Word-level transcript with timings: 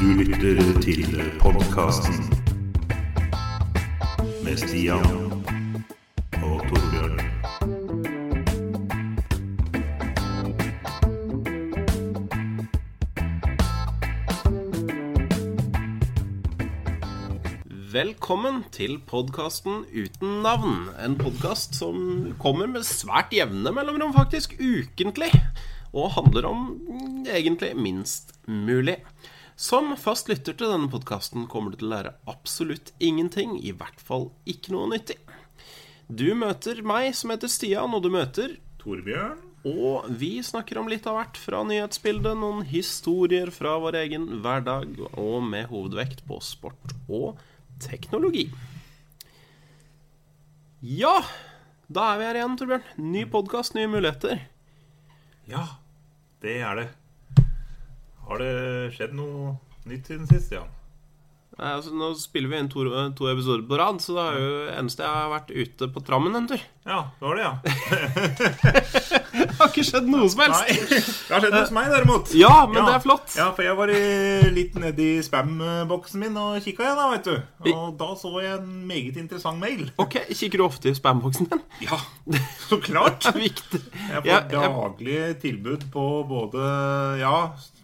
Du 0.00 0.06
lytter 0.16 0.56
til 0.80 1.18
podkasten 1.42 2.14
med 4.40 4.54
Stian 4.56 5.02
og 6.40 6.62
Torbjørn. 6.70 7.18
Velkommen 17.92 18.62
til 18.72 18.96
podkasten 19.04 19.82
Uten 19.92 20.40
navn. 20.46 20.86
En 20.96 21.18
podkast 21.20 21.76
som 21.76 22.30
kommer 22.40 22.72
med 22.72 22.88
svært 22.88 23.36
jevne 23.36 23.74
mellomrom, 23.76 24.16
faktisk 24.16 24.56
ukentlig. 24.56 25.28
Og 25.92 26.08
handler 26.16 26.48
om 26.48 26.64
mm, 26.88 27.28
egentlig 27.28 27.74
minst 27.76 28.32
mulig. 28.48 28.96
Som 29.60 29.92
fast 30.00 30.30
lytter 30.30 30.54
til 30.56 30.70
denne 30.72 30.88
podkasten 30.88 31.42
kommer 31.52 31.74
du 31.74 31.82
til 31.82 31.90
å 31.90 31.92
lære 31.92 32.14
absolutt 32.32 32.94
ingenting. 32.96 33.58
I 33.60 33.74
hvert 33.76 34.00
fall 34.00 34.30
ikke 34.48 34.72
noe 34.72 34.88
nyttig. 34.88 35.18
Du 36.08 36.30
møter 36.32 36.80
meg, 36.80 37.10
som 37.18 37.28
heter 37.34 37.50
Stian, 37.52 37.92
og 37.92 38.00
du 38.06 38.08
møter 38.14 38.56
Torbjørn? 38.80 39.50
og 39.68 40.06
vi 40.16 40.38
snakker 40.40 40.78
om 40.80 40.88
litt 40.88 41.04
av 41.04 41.18
hvert 41.18 41.36
fra 41.36 41.60
nyhetsbildet, 41.68 42.38
noen 42.40 42.62
historier 42.64 43.52
fra 43.52 43.74
vår 43.82 43.98
egen 44.00 44.24
hverdag, 44.40 44.94
og 45.20 45.44
med 45.44 45.68
hovedvekt 45.68 46.24
på 46.24 46.38
sport 46.40 46.94
og 47.12 47.42
teknologi. 47.84 48.46
Ja, 50.80 51.18
da 51.92 52.14
er 52.14 52.22
vi 52.22 52.30
her 52.30 52.40
igjen, 52.40 52.56
Torbjørn. 52.56 52.88
Ny 53.12 53.26
podkast, 53.36 53.76
nye 53.76 53.92
muligheter. 53.92 54.40
Ja, 55.52 55.66
det 56.40 56.56
er 56.64 56.80
det. 56.80 56.88
Har 58.30 58.38
det 58.38 58.50
skjedd 58.94 59.16
noe 59.18 59.56
nytt 59.90 60.06
siden 60.06 60.28
sist, 60.30 60.52
Jan? 60.54 60.68
Nei, 61.58 61.72
Altså, 61.74 61.90
nå 61.92 62.12
spiller 62.16 62.52
vi 62.52 62.60
inn 62.62 62.68
to, 62.70 62.84
to 63.18 63.26
episoder 63.32 63.64
på 63.66 63.78
rad, 63.80 63.98
så 64.00 64.14
det 64.16 64.26
er 64.28 64.36
jo 64.38 64.52
eneste 64.78 65.02
jeg 65.02 65.16
har 65.16 65.32
vært 65.32 65.50
ute 65.50 65.88
på 65.90 66.02
trammen 66.06 66.38
en 66.38 66.46
tur. 66.52 66.62
Ja, 66.86 67.00
det 67.18 67.26
var 67.26 67.40
det, 67.40 67.48
ja. 67.48 69.18
Det 69.32 69.46
har 69.58 69.68
ikke 69.70 69.84
skjedd 69.86 70.08
noe 70.10 70.28
som 70.32 70.40
helst. 70.44 70.62
Nei, 70.66 70.76
det 71.28 71.34
har 71.34 71.44
skjedd 71.44 71.56
hos 71.58 71.72
meg, 71.76 71.88
derimot. 71.92 72.32
Ja, 72.34 72.52
men 72.70 72.84
det 72.86 72.94
er 72.96 73.02
flott. 73.04 73.34
Ja, 73.38 73.48
for 73.56 73.62
jeg 73.66 73.76
var 73.78 73.92
i- 73.94 74.50
litt 74.56 74.74
nedi 74.80 75.08
spam-boksen 75.26 76.20
min 76.24 76.36
og 76.40 76.58
kikka 76.64 76.84
igjen, 76.86 77.00
da, 77.00 77.08
vet 77.14 77.28
du. 77.30 77.72
Og 77.74 77.96
da 78.00 78.10
så 78.18 78.32
jeg 78.42 78.58
en 78.58 78.70
meget 78.90 79.16
interessant 79.22 79.60
mail. 79.62 79.88
Ok, 80.02 80.18
Kikker 80.34 80.62
du 80.62 80.64
ofte 80.66 80.90
i 80.90 80.94
spamboksen 80.98 81.50
din? 81.50 81.60
Ja, 81.86 81.98
så 82.68 82.80
klart. 82.82 83.20
Det 83.30 83.34
er 83.34 83.44
viktig. 83.44 83.82
Jeg 83.82 84.22
får 84.22 84.30
Jeg- 84.30 84.50
jeg- 84.50 84.72
daglige 84.74 85.34
tilbud 85.42 85.84
på 85.92 86.06
både 86.28 86.64
ja, 87.20 87.34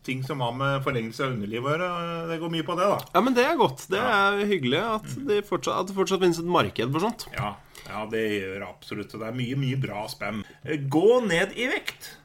ting 0.07 0.23
som 0.27 0.41
har 0.41 0.53
med 0.55 0.83
forlengelse 0.85 1.25
av 1.25 1.33
underlivet 1.35 1.67
å 1.67 1.77
gjøre. 1.77 2.29
Det 2.31 2.41
går 2.43 2.53
mye 2.55 2.67
på 2.67 2.77
det, 2.79 2.87
da. 2.93 2.99
Ja, 3.15 3.21
men 3.27 3.35
det 3.35 3.45
er 3.47 3.57
godt. 3.59 3.87
Det 3.91 3.99
er 4.03 4.43
hyggelig 4.47 4.83
at 4.83 5.09
det 5.27 5.41
fortsatt, 5.49 5.81
at 5.83 5.89
det 5.91 5.97
fortsatt 5.97 6.23
finnes 6.23 6.39
et 6.43 6.47
marked 6.59 6.93
for 6.95 7.03
sånt. 7.07 7.27
Ja, 7.35 7.55
ja, 7.89 8.06
det 8.11 8.23
gjør 8.41 8.69
absolutt. 8.69 9.15
Og 9.15 9.20
det 9.23 9.29
er 9.29 9.37
mye, 9.39 9.56
mye 9.56 9.77
bra 9.81 10.06
spam. 10.09 10.45
Gå 10.91 11.20
ned 11.27 11.55
i 11.56 11.69
vekt 11.70 12.17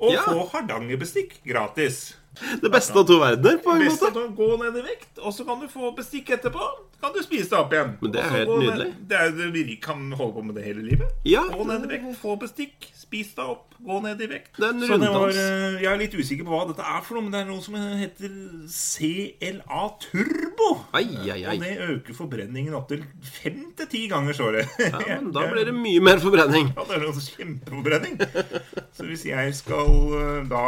og 0.00 0.12
Ja. 0.14 0.22
få 0.24 0.46
hardangerbestikk 0.52 1.42
gratis. 1.44 2.16
Det 2.62 2.70
beste 2.72 2.96
av 2.98 3.06
to 3.08 3.18
verdener, 3.20 3.58
på 3.64 3.74
en 3.74 3.84
måte. 3.88 4.10
at 4.10 4.36
Gå 4.36 4.50
ned 4.62 4.78
i 4.80 4.84
vekt, 4.86 5.18
og 5.20 5.34
så 5.36 5.44
kan 5.48 5.60
du 5.60 5.66
få 5.70 5.90
bestikk 5.96 6.30
etterpå. 6.36 6.68
Kan 7.00 7.14
du 7.16 7.22
spise 7.24 7.48
det 7.48 7.56
opp 7.58 7.72
igjen. 7.72 7.94
Men 8.02 8.12
det 8.12 8.20
er 8.20 8.32
helt 8.34 8.50
nydelig. 8.60 8.88
Det 9.08 9.16
er, 9.16 9.30
vi 9.54 9.76
kan 9.80 10.02
holde 10.12 10.34
på 10.36 10.42
med 10.44 10.58
det 10.60 10.64
hele 10.68 10.82
livet. 10.84 11.08
Ja. 11.24 11.46
Gå 11.48 11.64
ned 11.68 11.86
i 11.86 11.90
vekt, 11.94 12.08
få 12.20 12.34
bestikk, 12.40 12.90
spis 12.96 13.32
det 13.36 13.44
opp, 13.44 13.72
gå 13.80 14.00
ned 14.04 14.20
i 14.20 14.28
vekt. 14.30 14.52
Det 14.58 14.66
er 14.68 14.74
en 14.74 14.82
var, 14.84 14.92
runddans. 14.96 15.38
eh, 15.40 15.78
jeg 15.80 15.88
er 15.94 16.00
litt 16.02 16.16
usikker 16.18 16.44
på 16.48 16.52
hva 16.52 16.66
dette 16.68 16.84
er 16.84 17.00
for 17.06 17.16
noe, 17.16 17.24
men 17.26 17.32
det 17.34 17.40
er 17.40 17.48
noe 17.48 17.64
som 17.64 17.78
heter 17.80 18.36
CLA 18.74 19.82
Turbo. 20.04 20.68
Ai, 20.92 21.06
ai, 21.32 21.40
ai. 21.44 21.56
Og 21.56 21.64
det 21.64 21.74
øker 21.88 22.18
forbrenningen 22.20 22.76
opptil 22.76 23.04
fem 23.24 23.62
til 23.78 23.90
ti 23.92 24.04
ganger, 24.12 24.36
står 24.36 24.58
det. 24.60 24.64
Ja, 24.90 25.00
men 25.20 25.32
da 25.36 25.46
blir 25.52 25.68
det 25.70 25.76
mye 25.76 26.04
mer 26.04 26.20
forbrenning. 26.22 26.72
Ja, 26.76 26.84
det 26.88 26.98
er 26.98 27.04
noe 27.06 27.24
kjempeforbrenning. 27.26 28.20
Så 28.96 29.08
hvis 29.08 29.24
jeg 29.28 29.56
skal 29.56 29.92
eh, 30.20 30.40
da 30.50 30.64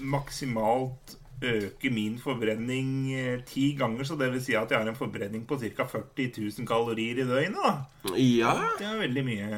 maksimalt 0.00 1.16
øke 1.44 1.90
min 1.92 2.14
forbrenning 2.18 3.12
eh, 3.12 3.42
ti 3.44 3.74
ganger, 3.76 4.04
så 4.08 4.16
det 4.16 4.30
vil 4.32 4.40
si 4.40 4.54
at 4.56 4.70
jeg 4.72 4.78
har 4.80 4.88
en 4.88 4.96
forbrenning 4.96 5.42
på 5.46 5.58
ca. 5.60 5.84
40 5.84 6.30
000 6.58 6.66
kalorier 6.66 7.20
i 7.20 7.26
døgnet. 7.28 7.84
Ja, 8.16 8.54
Det 8.78 8.86
er 8.88 8.96
veldig 9.02 9.24
mye, 9.26 9.48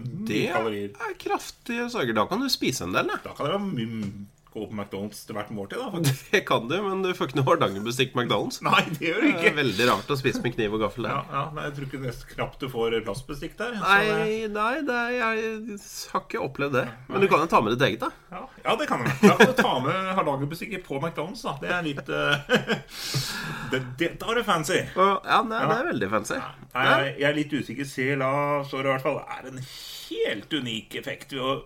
mye 0.00 0.24
det 0.30 0.46
kalorier. 0.54 0.88
er 0.96 1.18
kraftige 1.20 1.90
saker. 1.92 2.14
Da 2.16 2.24
kan 2.30 2.40
du 2.40 2.48
spise 2.48 2.84
en 2.88 2.96
del, 2.96 3.10
da. 3.12 3.18
Da 3.26 3.34
kan 3.36 3.52
det 3.52 3.60
mye 3.60 4.10
gå 4.54 4.64
på 4.66 4.74
McDonald's 4.74 5.20
til 5.28 5.36
hvert 5.36 5.50
måltid, 5.54 5.78
da. 5.82 5.88
faktisk. 5.94 6.30
Det 6.32 6.40
kan 6.48 6.68
du, 6.70 6.74
men 6.84 7.02
du 7.04 7.10
får 7.16 7.30
ikke 7.30 7.38
noe 7.40 7.48
hardangerbestikk 7.50 8.14
på 8.14 8.22
McDonald's. 8.22 8.58
Nei, 8.64 8.82
det 8.96 9.04
gjør 9.10 9.20
det 9.20 9.28
Det 9.28 9.34
er 9.34 9.44
ikke. 9.44 9.56
veldig 9.58 9.88
rart 9.90 10.12
å 10.14 10.18
spise 10.20 10.42
med 10.44 10.54
kniv 10.56 10.76
og 10.78 10.82
gaffel 10.86 11.08
der. 11.08 11.20
ja, 11.34 11.42
nei, 11.56 11.64
jeg 11.68 11.74
tror 11.76 11.88
ikke 11.88 12.00
det 12.04 12.12
er 12.14 12.22
knapt 12.34 12.58
du 12.64 12.68
får 12.72 12.96
plastbestikk 13.08 13.56
der. 13.60 13.76
det- 13.76 13.82
Nei, 13.84 14.46
nei 14.58 14.72
det 14.88 14.96
er, 15.02 15.10
jeg 15.18 15.78
har 16.12 16.24
ikke 16.24 16.42
opplevd 16.48 16.78
det. 16.78 16.86
Men 17.08 17.20
du 17.24 17.28
kan 17.30 17.44
jo 17.44 17.50
ta 17.52 17.60
med 17.64 17.76
ditt 17.76 17.86
eget, 17.88 18.00
da. 18.06 18.10
Ja, 18.32 18.42
ja, 18.64 18.76
det 18.80 18.88
kan 18.90 19.04
du. 19.04 19.10
Da 19.26 19.36
kan 19.38 19.52
du 19.52 19.56
ta 19.62 19.74
med 19.84 20.12
hardangerbestikket 20.18 20.84
på 20.88 20.98
McDonald's. 21.00 21.42
da 21.44 21.56
Det 21.62 21.70
er 21.72 21.82
litt 21.86 22.08
uh... 22.08 22.88
det, 23.72 23.82
det, 24.00 24.10
Da 24.20 24.30
er 24.32 24.40
det 24.40 24.44
fancy. 24.48 24.80
Ja, 24.96 25.40
nei, 25.46 25.62
det 25.68 25.78
er 25.78 25.88
veldig 25.92 26.10
fancy. 26.12 26.38
Nei, 26.74 26.84
jeg, 26.88 27.14
jeg 27.22 27.28
er 27.30 27.36
litt 27.38 27.54
usikker. 27.58 27.88
CLA 27.88 28.32
står 28.68 28.86
i 28.88 28.92
hvert 28.92 29.04
fall 29.06 29.20
er 29.24 29.48
en 29.52 29.60
helt 29.62 30.52
unik 30.54 30.98
effekt 31.00 31.34
ved 31.36 31.44
å 31.44 31.56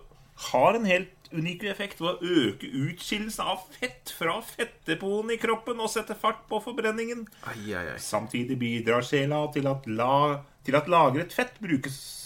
Har 0.49 0.75
en 0.79 0.87
helt 0.89 1.22
unik 1.33 1.65
effekt 1.71 2.01
ved 2.01 2.09
å 2.13 2.33
øke 2.47 2.69
utskillelsen 2.85 3.51
av 3.53 3.63
fett 3.73 4.13
fra 4.17 4.39
fettepoen 4.45 5.33
i 5.33 5.39
kroppen 5.41 5.81
og 5.83 5.91
sette 5.91 6.17
fart 6.17 6.45
på 6.49 6.61
forbrenningen. 6.63 7.25
Ai, 7.49 7.73
ai, 7.73 7.85
ai. 7.95 8.01
Samtidig 8.01 8.59
bidrar 8.61 9.05
sjela 9.05 9.45
til 9.53 9.69
at, 9.71 9.87
la, 9.87 10.43
til 10.65 10.77
at 10.79 10.91
lagret 10.91 11.33
fett 11.35 11.57
brukes 11.63 12.22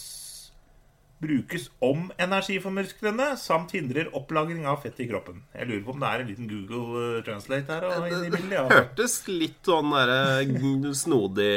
Brukes 1.18 1.72
om 1.82 2.12
energi 2.22 2.60
for 2.62 2.70
musklene, 2.70 3.32
samt 3.42 3.72
hindrer 3.74 4.12
opplagring 4.14 4.68
av 4.70 4.84
fett 4.84 5.00
i 5.02 5.08
kroppen. 5.10 5.40
Jeg 5.50 5.66
lurer 5.66 5.80
på 5.88 5.94
om 5.96 6.02
det 6.04 6.10
er 6.14 6.22
en 6.22 6.28
liten 6.30 6.50
Google 6.52 7.06
eh, 7.18 7.24
Translate 7.26 7.74
her 7.74 7.88
og 7.90 8.04
bildet. 8.06 8.44
Ja. 8.54 8.66
Hørtes 8.70 9.16
litt 9.26 9.58
sånn 9.66 9.96
der, 9.96 10.12
snodig 10.94 11.48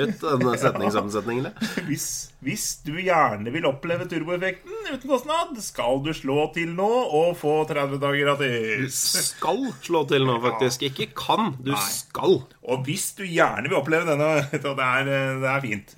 ut, 0.00 0.16
denne 0.18 0.54
setningssammensetningen. 0.58 1.46
Hvis, 1.88 2.06
hvis 2.42 2.64
du 2.82 2.96
gjerne 2.98 3.52
vil 3.54 3.68
oppleve 3.68 4.08
turboeffekten 4.10 4.88
uten 4.90 5.06
kostnad, 5.06 5.52
skal 5.62 6.02
du 6.02 6.10
slå 6.16 6.48
til 6.56 6.72
nå 6.74 6.88
og 6.88 7.36
få 7.38 7.52
30 7.70 8.00
dager 8.02 8.18
gratis. 8.26 8.98
Skal 9.28 9.68
slå 9.84 10.02
til 10.10 10.26
nå, 10.26 10.40
faktisk. 10.48 10.82
Ikke 10.90 11.06
kan. 11.14 11.54
Du 11.62 11.70
skal. 11.86 12.40
Og 12.66 12.82
hvis 12.88 13.12
du 13.14 13.22
gjerne 13.28 13.70
vil 13.70 13.78
oppleve 13.78 14.10
denne, 14.10 14.32
så 14.64 14.74
det 14.74 14.90
er, 14.90 15.12
eh, 15.20 15.38
det 15.44 15.52
er 15.52 15.64
fint. 15.68 15.94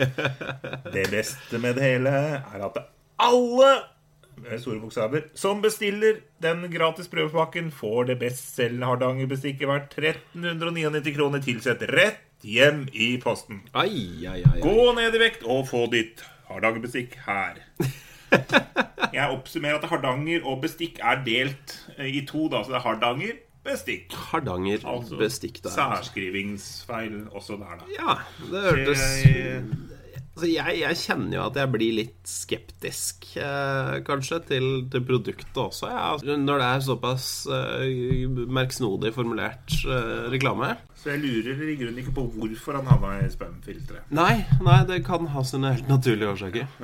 Det 0.92 1.08
beste 1.16 1.62
med 1.64 1.80
det 1.80 1.88
hele 1.88 2.14
er 2.36 2.68
at 2.68 2.78
alle 3.22 3.70
med 4.36 4.60
store 4.60 4.80
bokstaver 4.82 5.22
som 5.34 5.62
bestiller 5.64 6.18
den 6.44 6.66
gratis 6.70 7.08
prøvepakken, 7.08 7.70
får 7.72 8.10
det 8.10 8.18
bestselgende 8.20 8.86
Hardangerbestikket 8.90 9.68
verdt 9.70 9.96
1399 9.96 11.14
kroner 11.16 11.40
tilsett 11.44 11.82
rett 11.88 12.22
hjem 12.44 12.84
i 12.92 13.14
posten. 13.22 13.62
Ai, 13.74 14.26
ai, 14.28 14.42
ai. 14.44 14.60
Gå 14.60 14.92
ned 14.98 15.16
i 15.16 15.22
vekt 15.24 15.46
og 15.48 15.64
få 15.70 15.86
ditt 15.90 16.20
Hardangerbestikk 16.50 17.16
her. 17.24 17.62
Jeg 19.16 19.30
oppsummerer 19.32 19.78
at 19.80 19.88
Hardanger 19.88 20.44
og 20.44 20.60
bestikk 20.66 21.00
er 21.00 21.22
delt 21.24 21.78
eh, 21.96 22.10
i 22.20 22.22
to. 22.28 22.48
da, 22.52 22.60
Så 22.66 22.74
det 22.74 22.80
er 22.82 22.84
Hardanger, 22.84 23.36
bestikk. 23.66 24.12
Hardanger 24.30 24.84
Altså 24.86 25.16
bestikk 25.18 25.62
der. 25.64 25.72
særskrivingsfeil 25.74 27.22
også 27.32 27.56
der, 27.62 27.80
da. 27.80 27.88
Ja, 27.96 28.16
det 28.52 28.64
hørtes 28.68 29.04
Jeg- 29.24 29.64
altså 30.36 30.50
jeg, 30.50 30.78
jeg 30.82 30.98
kjenner 31.00 31.38
jo 31.38 31.44
at 31.46 31.56
jeg 31.56 31.72
blir 31.72 31.94
litt 31.96 32.28
skeptisk, 32.28 33.26
eh, 33.40 33.92
kanskje, 34.06 34.40
til, 34.50 34.66
til 34.92 35.04
produktet 35.08 35.60
også. 35.60 35.88
Ja. 35.90 36.02
Altså, 36.12 36.36
Når 36.36 36.62
det 36.62 36.68
er 36.68 36.86
såpass 36.86 37.28
eh, 37.56 38.26
merksnodig 38.60 39.14
formulert 39.16 39.78
eh, 39.82 40.26
reklame. 40.32 40.74
Så 41.00 41.14
jeg 41.14 41.24
lurer 41.24 41.62
i 41.72 41.78
grunnen 41.80 42.02
ikke 42.02 42.16
på 42.18 42.26
hvorfor 42.36 42.78
han 42.78 42.90
havna 42.90 43.20
i 43.24 43.30
spam-filteret. 43.32 44.12
Nei, 44.16 44.44
nei, 44.60 44.80
det 44.88 45.02
kan 45.08 45.28
ha 45.32 45.44
sine 45.46 45.72
helt 45.76 45.88
naturlige 45.92 46.34
årsaker. 46.36 46.68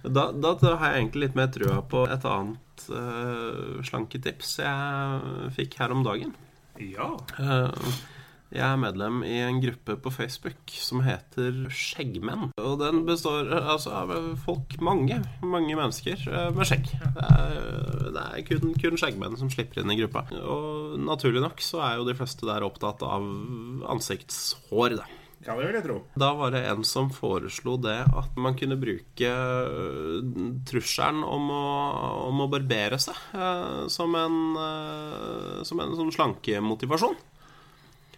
Da, 0.00 0.30
da 0.32 0.54
har 0.64 0.94
jeg 0.94 1.02
egentlig 1.02 1.26
litt 1.26 1.34
mer 1.36 1.50
trua 1.52 1.82
på 1.84 2.06
et 2.08 2.22
annet 2.24 2.84
eh, 2.88 3.82
slanketips 3.84 4.54
jeg 4.62 5.50
fikk 5.58 5.76
her 5.82 5.92
om 5.92 6.00
dagen. 6.06 6.32
Ja. 6.80 7.10
Eh, 7.36 7.90
Jeg 8.50 8.66
er 8.66 8.78
medlem 8.82 9.20
i 9.22 9.36
en 9.44 9.60
gruppe 9.62 9.94
på 10.02 10.10
Facebook 10.10 10.72
som 10.74 11.04
heter 11.06 11.68
Skjeggmenn. 11.70 12.48
Og 12.58 12.80
den 12.80 13.04
består 13.06 13.46
altså, 13.46 13.92
av 13.94 14.10
folk, 14.42 14.74
mange, 14.82 15.20
mange 15.46 15.76
mennesker 15.78 16.24
eh, 16.26 16.48
med 16.56 16.66
skjegg. 16.66 16.90
Det 16.90 17.28
er, 17.28 18.10
det 18.16 18.24
er 18.24 18.42
kun, 18.48 18.74
kun 18.74 18.98
skjeggmenn 18.98 19.38
som 19.38 19.52
slipper 19.54 19.84
inn 19.84 19.94
i 19.94 19.98
gruppa. 20.02 20.24
Og 20.42 20.98
naturlig 20.98 21.44
nok 21.46 21.62
så 21.62 21.84
er 21.86 22.00
jo 22.00 22.08
de 22.10 22.16
fleste 22.18 22.48
der 22.48 22.66
opptatt 22.66 23.06
av 23.06 23.30
ansiktshår, 23.94 24.98
da. 24.98 25.06
ja, 25.46 25.54
det 25.54 25.68
vil 25.68 25.78
jeg 25.78 25.86
tro. 25.86 26.02
Da 26.18 26.34
var 26.42 26.50
det 26.56 26.66
en 26.72 26.82
som 26.82 27.14
foreslo 27.14 27.78
det 27.78 28.00
at 28.02 28.34
man 28.34 28.58
kunne 28.58 28.80
bruke 28.82 29.30
øh, 29.30 30.26
trusselen 30.66 31.22
om 31.22 31.54
å, 31.54 31.64
om 32.26 32.42
å 32.42 32.50
barbere 32.50 32.98
seg 32.98 33.14
øh, 33.30 33.86
som 33.86 34.18
en, 34.18 34.40
som 35.62 35.86
en 35.86 36.00
sånn 36.02 36.16
slankemotivasjon. 36.18 37.20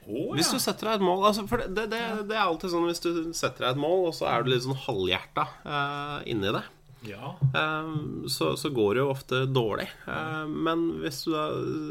Å, 0.03 0.23
Hvis 0.35 0.51
du 0.51 0.59
setter 0.59 0.89
deg 0.89 0.99
et 0.99 1.05
mål 1.07 1.29
altså, 1.29 1.45
For 1.47 1.63
det, 1.63 1.87
det, 1.93 2.01
det 2.27 2.35
er 2.35 2.43
alltid 2.43 2.73
sånn 2.73 2.89
hvis 2.89 3.03
du 3.05 3.11
setter 3.39 3.69
deg 3.69 3.77
et 3.77 3.83
mål, 3.83 4.09
og 4.11 4.17
så 4.17 4.27
er 4.33 4.43
du 4.43 4.51
litt 4.51 4.65
sånn 4.65 4.81
halvhjerta 4.89 5.45
uh, 5.63 6.17
inni 6.27 6.51
det. 6.55 6.63
Ja. 7.07 7.33
Um, 7.55 8.25
så, 8.31 8.53
så 8.59 8.71
går 8.75 8.95
det 8.95 9.03
jo 9.03 9.11
ofte 9.11 9.43
dårlig. 9.51 9.89
Uh, 10.07 10.47
men 10.47 10.85
hvis 11.03 11.23
du 11.27 11.33
da 11.35 11.49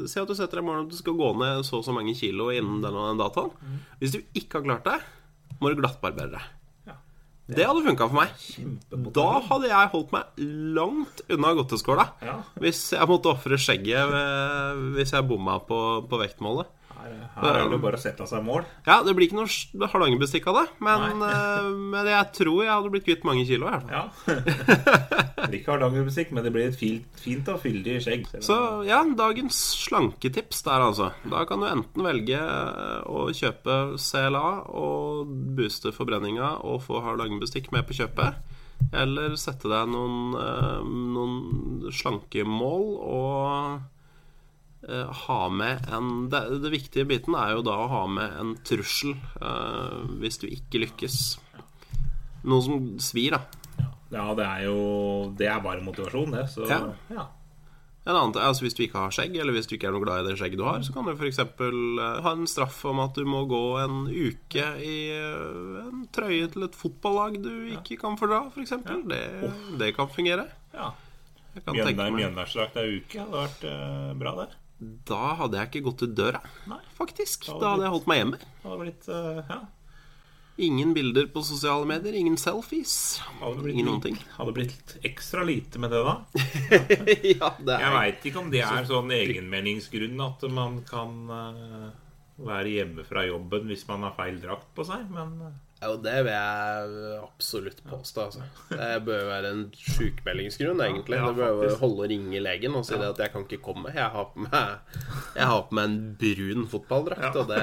Si 0.07 0.19
at 0.21 0.29
du 0.29 0.35
setter 0.37 0.59
deg 0.59 0.67
mål 0.67 0.81
om 0.81 0.87
at 0.87 0.93
du 0.93 0.99
skal 0.99 1.17
gå 1.19 1.31
ned 1.39 1.63
så 1.67 1.81
og 1.81 1.87
så 1.87 1.95
mange 1.95 2.15
kilo 2.19 2.49
innen 2.53 2.81
den 2.83 2.95
og 2.95 3.11
den 3.11 3.21
datoen. 3.21 3.77
Hvis 4.01 4.15
du 4.15 4.21
ikke 4.37 4.59
har 4.59 4.67
klart 4.67 4.89
det, 4.89 4.97
må 5.61 5.71
du 5.71 5.79
glattbarbere 5.79 6.33
deg. 6.35 6.49
Ja. 6.89 6.97
Det 7.51 7.67
hadde 7.67 7.85
funka 7.85 8.09
for 8.11 8.21
meg. 8.21 8.35
Da 9.15 9.29
hadde 9.47 9.71
jeg 9.71 9.91
holdt 9.95 10.13
meg 10.15 10.43
langt 10.79 11.23
unna 11.31 11.55
godteskåla. 11.59 12.07
Ja. 12.23 12.37
Hvis 12.63 12.83
jeg 12.95 13.11
måtte 13.11 13.31
ofre 13.35 13.59
skjegget 13.59 14.15
hvis 14.95 15.15
jeg 15.15 15.27
bomma 15.27 15.59
på, 15.67 15.79
på 16.07 16.21
vektmålet. 16.23 16.71
Her, 17.35 17.57
er 17.61 17.69
det 17.71 17.79
bare 17.83 17.97
å 17.99 18.01
sette 18.01 18.25
seg 18.29 18.43
mål. 18.45 18.65
Ja, 18.87 18.99
det 19.05 19.13
blir 19.17 19.27
ikke 19.27 19.39
noe 19.39 19.89
hardangerbestikk 19.91 20.47
av 20.51 20.59
det, 20.59 20.65
men, 20.83 21.23
eh, 21.27 21.69
men 21.93 22.09
jeg 22.11 22.29
tror 22.37 22.61
jeg 22.63 22.71
hadde 22.71 22.91
blitt 22.93 23.07
kvitt 23.07 23.27
mange 23.27 23.45
kilo. 23.49 23.69
Her. 23.71 23.85
Ja. 23.91 24.03
det 24.27 25.49
blir 25.49 25.59
ikke 25.59 25.75
hardangerbestikk, 25.75 26.33
men 26.35 26.45
det 26.45 26.53
blir 26.55 26.69
et 26.69 26.79
fint, 26.79 27.07
fint 27.21 27.51
og 27.51 27.61
fyldig 27.63 27.97
skjegg. 28.05 28.27
Så 28.45 28.57
ja, 28.87 29.01
dagens 29.17 29.59
slanketips 29.85 30.63
der, 30.67 30.87
altså. 30.89 31.11
Da 31.31 31.43
kan 31.49 31.63
du 31.63 31.69
enten 31.69 32.07
velge 32.07 32.39
eh, 32.39 33.03
å 33.09 33.27
kjøpe 33.35 33.99
CLA 34.01 34.47
og 34.71 35.31
booste 35.57 35.93
forbrenninga 35.95 36.57
og 36.67 36.83
få 36.87 37.03
hardangerbestikk 37.05 37.71
med 37.75 37.87
på 37.87 38.01
kjøpet. 38.01 38.41
Eller 38.97 39.37
sette 39.39 39.69
deg 39.71 39.89
noen, 39.93 40.35
eh, 40.41 40.83
noen 41.15 41.91
slankemål 41.93 42.85
og 43.05 43.81
ha 44.89 45.41
med 45.53 45.85
en 45.93 46.29
det, 46.31 46.41
det 46.63 46.71
viktige 46.73 47.05
biten 47.05 47.35
er 47.37 47.53
jo 47.53 47.65
da 47.65 47.75
å 47.83 47.89
ha 47.91 48.05
med 48.09 48.37
en 48.41 48.55
trussel 48.65 49.13
uh, 49.41 50.07
hvis 50.21 50.41
du 50.41 50.47
ikke 50.49 50.81
lykkes. 50.87 51.17
Noe 52.49 52.65
som 52.65 52.87
svir, 52.97 53.37
da. 53.37 53.43
Ja, 54.11 54.25
det 54.35 54.43
er 54.43 54.63
jo 54.65 54.79
Det 55.37 55.47
er 55.47 55.61
bare 55.63 55.83
motivasjon, 55.85 56.33
det. 56.33 56.47
Så 56.51 56.65
Ja. 56.67 56.81
ja. 57.13 57.27
En 58.01 58.15
annen, 58.17 58.33
altså 58.41 58.65
Hvis 58.65 58.73
du 58.73 58.81
ikke 58.81 58.97
har 58.97 59.13
skjegg, 59.13 59.35
eller 59.37 59.53
hvis 59.53 59.67
du 59.69 59.75
ikke 59.75 59.91
er 59.91 59.93
noe 59.93 60.01
glad 60.01 60.23
i 60.23 60.31
det 60.31 60.39
skjegget 60.39 60.57
du 60.57 60.65
har, 60.65 60.81
så 60.81 60.93
kan 60.95 61.05
du 61.05 61.11
f.eks. 61.13 61.37
ha 61.37 62.31
en 62.33 62.47
straff 62.49 62.79
om 62.89 62.99
at 63.03 63.13
du 63.13 63.27
må 63.29 63.43
gå 63.45 63.61
en 63.77 64.07
uke 64.09 64.65
i 64.81 64.95
eh, 65.13 65.83
en 65.83 66.07
trøye 66.09 66.49
til 66.49 66.65
et 66.65 66.79
fotballag 66.79 67.37
du 67.43 67.51
ikke 67.75 67.99
kan 68.01 68.17
fordra, 68.17 68.47
f.eks. 68.49 68.73
Det, 69.05 69.21
det 69.77 69.91
kan 69.95 70.09
fungere. 70.09 70.47
ja. 70.73 70.89
Mjøndalsdrakt 71.51 72.77
ei 72.79 73.01
uke 73.01 73.19
hadde 73.21 73.37
vært 73.37 73.63
eh, 73.69 74.11
bra, 74.17 74.33
det. 74.39 74.49
Da 74.81 75.35
hadde 75.37 75.59
jeg 75.59 75.69
ikke 75.69 75.83
gått 75.91 76.01
ut 76.07 76.15
døra, 76.17 76.41
Nei. 76.69 76.79
faktisk. 76.97 77.45
Da 77.51 77.59
Da 77.61 77.75
hadde 77.75 77.85
jeg 77.85 77.93
holdt 77.93 78.09
meg 78.09 78.19
hjemme. 78.21 78.41
Da 78.41 78.71
hadde 78.71 78.81
blitt 78.87 79.07
uh, 79.13 79.45
Ja. 79.45 79.61
Ingen 80.61 80.91
bilder 80.93 81.25
på 81.31 81.41
sosiale 81.47 81.87
medier, 81.89 82.13
ingen 82.13 82.35
selfies. 82.37 83.21
Blitt, 83.39 83.71
Ingen 83.71 83.87
noen 83.87 84.01
ting. 84.03 84.17
Hadde 84.35 84.51
blitt 84.53 84.93
ekstra 85.07 85.45
lite 85.47 85.79
med 85.81 85.93
det, 85.93 86.01
da. 86.05 86.17
ja, 87.39 87.53
det 87.57 87.77
er, 87.77 87.85
Jeg 87.85 87.93
veit 87.95 88.27
ikke 88.29 88.41
om 88.43 88.51
det 88.51 88.61
er 88.67 88.85
sånn 88.89 89.13
egenmeningsgrunn 89.15 90.21
at 90.27 90.45
man 90.53 90.81
kan 90.85 91.15
uh, 91.31 91.87
være 92.45 92.75
hjemme 92.75 93.05
fra 93.07 93.23
jobben 93.25 93.71
hvis 93.71 93.87
man 93.89 94.05
har 94.05 94.13
feil 94.17 94.41
drakt 94.43 94.69
på 94.77 94.85
seg, 94.87 95.07
men 95.13 95.37
eh, 95.47 95.57
Jo, 95.81 95.95
det 95.97 96.13
vil 96.27 96.29
jeg 96.33 97.15
absolutt 97.23 97.79
påstå. 97.89 98.25
Altså. 98.27 98.43
Det 98.69 98.89
bør 99.07 99.23
være 99.31 99.49
en 99.55 99.63
sjukmeldingsgrunn, 99.73 100.83
egentlig. 100.85 101.17
ja, 101.17 101.25
det 101.31 101.39
bør 101.39 101.63
jo 101.65 101.77
holde 101.81 102.05
å 102.05 102.09
ringe 102.11 102.41
legen 102.45 102.77
og 102.77 102.85
si 102.85 102.93
det 103.01 103.07
at 103.15 103.23
jeg 103.25 103.33
kan 103.33 103.47
ikke 103.47 103.61
komme. 103.65 103.89
Jeg 103.95 104.05
har 104.13 104.27
på 104.35 104.45
meg, 104.45 104.95
jeg 105.39 105.49
har 105.49 105.63
på 105.69 105.77
meg 105.79 105.89
en 105.89 105.97
brun 106.21 106.67
fotballdrakt, 106.69 107.41
og 107.41 107.49
det, 107.49 107.61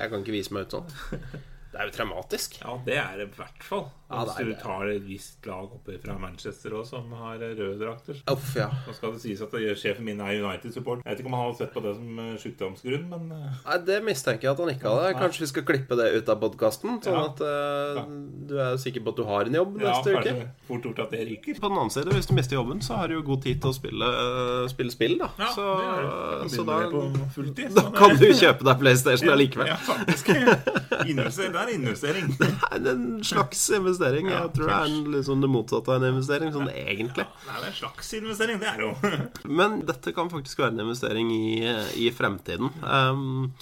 jeg 0.00 0.12
kan 0.14 0.24
ikke 0.24 0.36
vise 0.38 0.56
meg 0.56 0.66
ut 0.68 0.78
sånn. 0.78 0.92
Det 1.70 1.78
er 1.78 1.86
jo 1.86 1.92
traumatisk. 1.94 2.56
ja, 2.64 2.72
det 2.82 2.96
er 2.98 3.12
det 3.20 3.24
i 3.28 3.34
hvert 3.36 3.62
fall. 3.62 3.84
Ja, 4.10 4.24
Hvis 4.26 4.48
du 4.48 4.54
tar 4.58 4.88
et 4.90 5.04
visst 5.06 5.46
lag 5.46 5.70
oppe 5.70 5.94
fra 6.02 6.16
Manchester 6.18 6.72
òg, 6.74 6.86
som 6.88 7.12
har 7.14 7.38
røde 7.38 7.76
drakter. 7.78 8.16
Uff, 8.32 8.48
ja. 8.58 8.66
Nå 8.86 8.94
skal 8.96 9.12
det 9.14 9.20
sies 9.22 9.42
at 9.44 9.52
sjefen 9.78 10.02
min 10.08 10.18
er 10.24 10.40
United-support. 10.42 11.04
Jeg 11.04 11.12
vet 11.12 11.22
ikke 11.22 11.30
om 11.30 11.36
han 11.38 11.44
har 11.46 11.54
sett 11.60 11.70
på 11.76 11.82
det 11.84 11.92
som 11.94 12.18
eh, 12.24 12.32
sykdomsgrunn, 12.42 13.04
men 13.12 13.30
eh, 13.36 13.60
Nei, 13.68 13.76
Det 13.86 13.98
mistenker 14.06 14.48
jeg 14.48 14.52
at 14.56 14.62
han 14.64 14.72
ikke 14.74 14.90
hadde. 14.90 15.12
Kanskje 15.20 15.44
vi 15.44 15.50
skal 15.52 15.66
klippe 15.68 15.98
det 16.00 16.08
ut 16.16 16.32
av 16.34 16.40
podkasten, 16.42 16.98
sånn 17.04 17.18
Ja. 17.20 17.22
at 17.30 17.44
eh, 17.46 18.00
du 18.50 18.56
er 18.58 18.80
sikker 18.82 19.04
på 19.06 19.14
at 19.14 19.20
du 19.20 19.24
har 19.30 19.46
en 19.46 19.58
jobb 19.60 19.78
ja, 19.78 19.92
neste 19.94 20.16
uke. 20.16 20.24
kanskje 20.26 20.50
fort 20.72 20.90
gjort 20.90 21.02
at 21.06 21.14
det 21.14 21.22
ryker. 21.30 21.60
På 21.62 21.70
den 21.70 21.78
annen 21.78 21.94
side, 21.94 22.16
hvis 22.18 22.26
du 22.26 22.34
mister 22.34 22.58
jobben, 22.58 22.82
så 22.82 22.98
har 22.98 23.12
du 23.12 23.14
jo 23.20 23.22
god 23.30 23.46
tid 23.46 23.62
til 23.62 23.70
å 23.70 23.76
spille, 23.78 24.10
uh, 24.10 24.66
spille 24.72 24.94
spill, 24.94 25.16
da. 25.22 25.30
Ja, 25.38 25.52
så, 25.54 25.68
det 25.78 25.86
er 25.94 26.10
det. 26.42 26.50
så 26.56 26.66
da, 26.66 26.80
fulltid, 27.38 27.70
da 27.78 27.86
kan 27.94 28.18
du 28.18 28.26
kjøpe 28.26 28.66
deg 28.66 28.82
PlayStation 28.82 29.30
allikevel. 29.36 29.70
Ja, 29.70 29.78
faktisk. 29.86 30.34
Invester, 31.10 31.54
det 31.54 31.62
er 31.62 31.74
investering. 31.78 32.34
Det 32.80 32.88
er 32.88 32.94
en 32.96 33.24
slags 33.24 33.60
investering. 33.70 33.99
Ja, 34.30 34.44
Jeg 34.46 34.54
tror 34.56 34.70
det 34.70 34.76
er 34.76 34.92
en, 34.92 35.10
liksom 35.14 35.42
det 35.44 35.50
motsatte 35.52 35.92
av 35.92 36.00
en 36.00 36.14
investering, 36.14 36.52
sånn 36.54 36.70
egentlig. 36.72 37.26
Det 37.44 37.56
er 37.56 37.66
en 37.68 37.76
slags 37.80 38.14
investering, 38.20 38.62
det 38.62 38.70
er 38.70 38.86
jo. 38.86 38.94
Men 39.60 39.82
dette 39.88 40.14
kan 40.16 40.32
faktisk 40.32 40.62
være 40.62 40.74
en 40.76 40.86
investering 40.86 41.34
i, 41.34 41.60
i 42.06 42.08
fremtiden. 42.14 42.72
Um, 42.80 43.52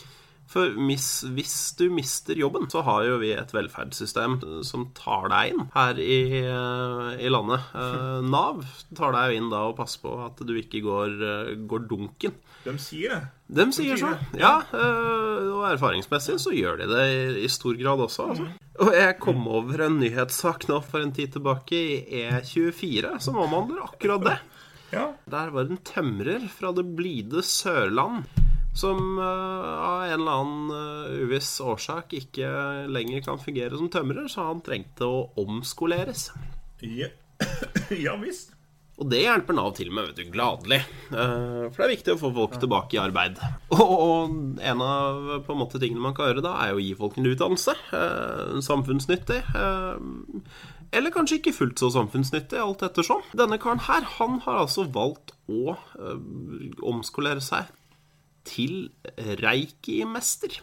for 0.49 0.73
hvis, 0.81 1.09
hvis 1.37 1.57
du 1.77 1.89
mister 1.93 2.39
jobben, 2.41 2.71
så 2.73 2.81
har 2.87 3.03
jo 3.05 3.19
vi 3.21 3.35
et 3.37 3.51
velferdssystem 3.53 4.39
som 4.65 4.87
tar 4.97 5.29
deg 5.29 5.53
inn 5.53 5.67
her 5.75 6.01
i, 6.01 6.21
eh, 6.41 7.11
i 7.21 7.29
landet. 7.29 7.67
Eh, 7.77 8.21
Nav 8.35 8.63
tar 8.97 9.13
deg 9.17 9.37
inn 9.37 9.51
da 9.53 9.67
og 9.69 9.77
passer 9.77 10.01
på 10.07 10.15
at 10.25 10.41
du 10.41 10.55
ikke 10.57 10.81
går, 10.87 11.19
eh, 11.21 11.53
går 11.69 11.85
dunken. 11.91 12.39
De 12.65 12.75
sier 12.83 13.15
det. 13.15 13.21
De 13.59 13.67
sier 13.73 13.97
så. 14.01 14.11
Ja, 14.37 14.59
øh, 14.75 15.47
og 15.59 15.65
erfaringsmessig 15.71 16.39
så 16.43 16.53
gjør 16.53 16.83
de 16.83 16.89
det 16.91 17.07
i, 17.41 17.49
stor 17.53 17.79
grad 17.81 18.03
også. 18.05 18.29
Altså. 18.33 18.49
Og 18.85 18.93
jeg 18.95 19.17
kom 19.23 19.47
over 19.49 19.87
en 19.87 20.01
nyhetssak 20.03 20.69
nå 20.69 20.81
for 20.85 21.03
en 21.03 21.15
tid 21.17 21.33
tilbake 21.39 21.79
i 21.79 22.27
E24 22.27 23.17
som 23.25 23.41
omhandler 23.41 23.87
akkurat 23.89 24.31
det. 24.31 24.39
Ja. 24.89 25.03
Der 25.29 25.51
var 25.53 25.67
det 25.69 25.75
en 25.75 25.83
tømrer 25.85 26.47
fra 26.49 26.71
det 26.73 26.87
blide 26.97 27.43
Sørland 27.45 28.23
som 28.79 29.19
øh, 29.19 29.73
av 29.85 30.05
en 30.07 30.15
eller 30.15 30.39
annen 30.43 30.71
øh, 30.73 31.25
uviss 31.27 31.59
årsak 31.61 32.15
ikke 32.17 32.49
lenger 32.89 33.25
kan 33.27 33.41
fungere 33.43 33.77
som 33.77 33.91
tømrer, 33.93 34.29
så 34.31 34.47
han 34.49 34.63
trengte 34.65 35.09
å 35.09 35.27
omskoleres. 35.41 36.29
Ja, 36.81 37.11
ja 38.07 38.15
visst. 38.23 38.55
Og 38.99 39.07
det 39.13 39.21
hjelper 39.23 39.55
Nav 39.55 39.69
til 39.79 39.93
med, 39.95 40.09
vet 40.09 40.17
du, 40.19 40.31
gladelig. 40.35 40.81
Eh, 41.15 41.69
For 41.71 41.77
det 41.79 41.85
er 41.87 41.93
viktig 41.93 42.15
å 42.17 42.19
få 42.19 42.33
folk 42.35 42.57
tilbake 42.59 42.97
i 42.97 43.01
arbeid. 43.03 43.37
Og, 43.79 44.33
en 44.59 44.83
av 44.83 45.29
på 45.47 45.55
en 45.55 45.61
måte, 45.61 45.79
tingene 45.79 46.03
man 46.03 46.17
kan 46.19 46.33
gjøre 46.33 46.43
da, 46.43 46.57
er 46.65 46.73
jo 46.73 46.81
å 46.81 46.83
gi 46.83 46.97
folk 46.99 47.19
en 47.21 47.29
utdannelse. 47.31 47.77
eh, 47.95 48.57
Samfunnsnyttig. 48.67 49.39
eh, 49.55 50.01
Eller 50.99 51.15
kanskje 51.15 51.39
ikke 51.39 51.53
fullt 51.55 51.79
så 51.79 51.93
samfunnsnyttig, 51.95 52.59
alt 52.59 52.83
ettersom. 52.83 53.23
Denne 53.39 53.59
karen 53.63 53.85
her, 53.87 54.03
han 54.19 54.41
har 54.47 54.63
altså 54.65 54.87
valgt 54.91 55.35
å 55.47 55.77
omskolere 56.89 57.43
seg 57.45 57.69
til 58.49 58.89
reiki-mester. 59.45 60.59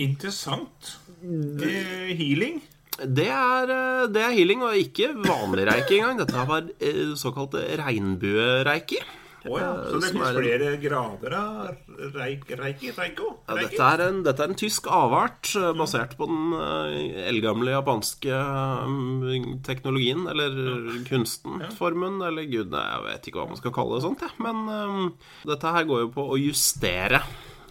Interessant. 0.00 0.94
Healing. 1.22 2.62
Det 2.98 3.28
er, 3.30 3.70
eh, 3.70 4.08
det 4.10 4.24
er 4.26 4.34
healing, 4.34 4.64
og 4.66 4.74
ikke 4.74 5.12
vanlig 5.22 5.68
reiki 5.70 6.00
engang. 6.00 6.18
Dette 6.24 6.48
var 6.48 6.66
eh, 6.82 7.14
såkalt 7.18 7.54
regnbuereiki. 7.78 8.98
Oh, 9.46 9.54
ja. 9.54 9.68
Eh, 9.70 9.84
Så 9.92 10.00
det 10.02 10.08
finnes 10.10 10.28
er 10.28 10.38
flere 10.42 10.70
grader 10.82 11.34
av 11.38 12.16
reik, 12.18 12.42
reiki? 12.58 12.90
Reiko? 12.96 13.28
Ja, 13.46 13.54
dette, 13.60 13.78
er 13.86 14.02
en, 14.08 14.18
dette 14.26 14.42
er 14.42 14.50
en 14.50 14.58
tysk 14.58 14.88
avart 14.90 15.52
basert 15.78 16.16
på 16.18 16.26
den 16.26 16.56
eldgamle 17.30 17.70
japanske 17.76 18.34
eh, 18.34 19.48
teknologien, 19.64 20.26
eller 20.34 20.58
kunsten, 21.06 21.62
formen, 21.78 22.18
eller 22.26 22.50
gud, 22.50 22.74
nei, 22.74 22.82
jeg 22.82 23.06
vet 23.06 23.30
ikke 23.30 23.44
hva 23.44 23.48
man 23.54 23.62
skal 23.62 23.76
kalle 23.78 24.00
det 24.00 24.04
sånt, 24.08 24.26
jeg. 24.26 24.34
Men 24.42 24.66
um, 24.66 25.08
dette 25.46 25.76
her 25.78 25.86
går 25.88 26.08
jo 26.08 26.12
på 26.18 26.26
å 26.34 26.42
justere 26.42 27.22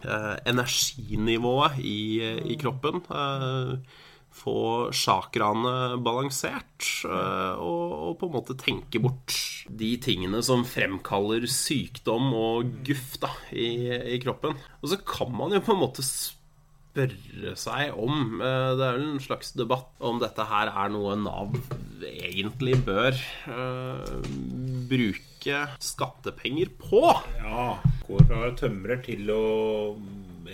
uh, 0.08 0.36
energinivået 0.48 1.84
i, 1.84 2.00
i 2.48 2.58
kroppen. 2.64 3.04
eh, 3.12 4.06
få 4.38 4.58
chakraene 4.96 5.98
balansert 6.04 6.88
eh, 7.08 7.54
og, 7.58 7.94
og 8.10 8.16
på 8.22 8.30
en 8.30 8.36
måte 8.38 8.58
tenke 8.60 9.02
bort 9.04 9.36
de 9.68 9.94
tingene 10.04 10.42
som 10.46 10.66
fremkaller 10.68 11.48
sykdom 11.52 12.32
og 12.38 12.72
guff 12.88 13.18
da, 13.24 13.32
i, 13.52 13.70
i 14.16 14.18
kroppen. 14.24 14.58
Og 14.82 14.94
så 14.94 15.02
kan 15.02 15.34
man 15.36 15.56
jo 15.56 15.64
på 15.64 15.76
en 15.76 15.84
måte 15.84 16.06
spørre 16.06 17.54
seg 17.60 17.94
om 18.00 18.42
eh, 18.42 18.72
Det 18.78 18.86
er 18.88 18.98
vel 18.98 19.08
en 19.14 19.24
slags 19.24 19.54
debatt 19.58 19.92
om 20.00 20.22
dette 20.22 20.48
her 20.50 20.72
er 20.74 20.94
noe 20.94 21.18
Nav 21.20 21.58
egentlig 22.08 22.78
bør 22.86 23.16
uh, 23.50 24.18
bruke 24.90 25.64
skattepenger 25.82 26.70
på. 26.82 27.02
Ja. 27.42 27.78
Går 28.08 28.28
fra 28.30 28.52
tømrer 28.60 29.02
til 29.06 29.32
å 29.34 29.44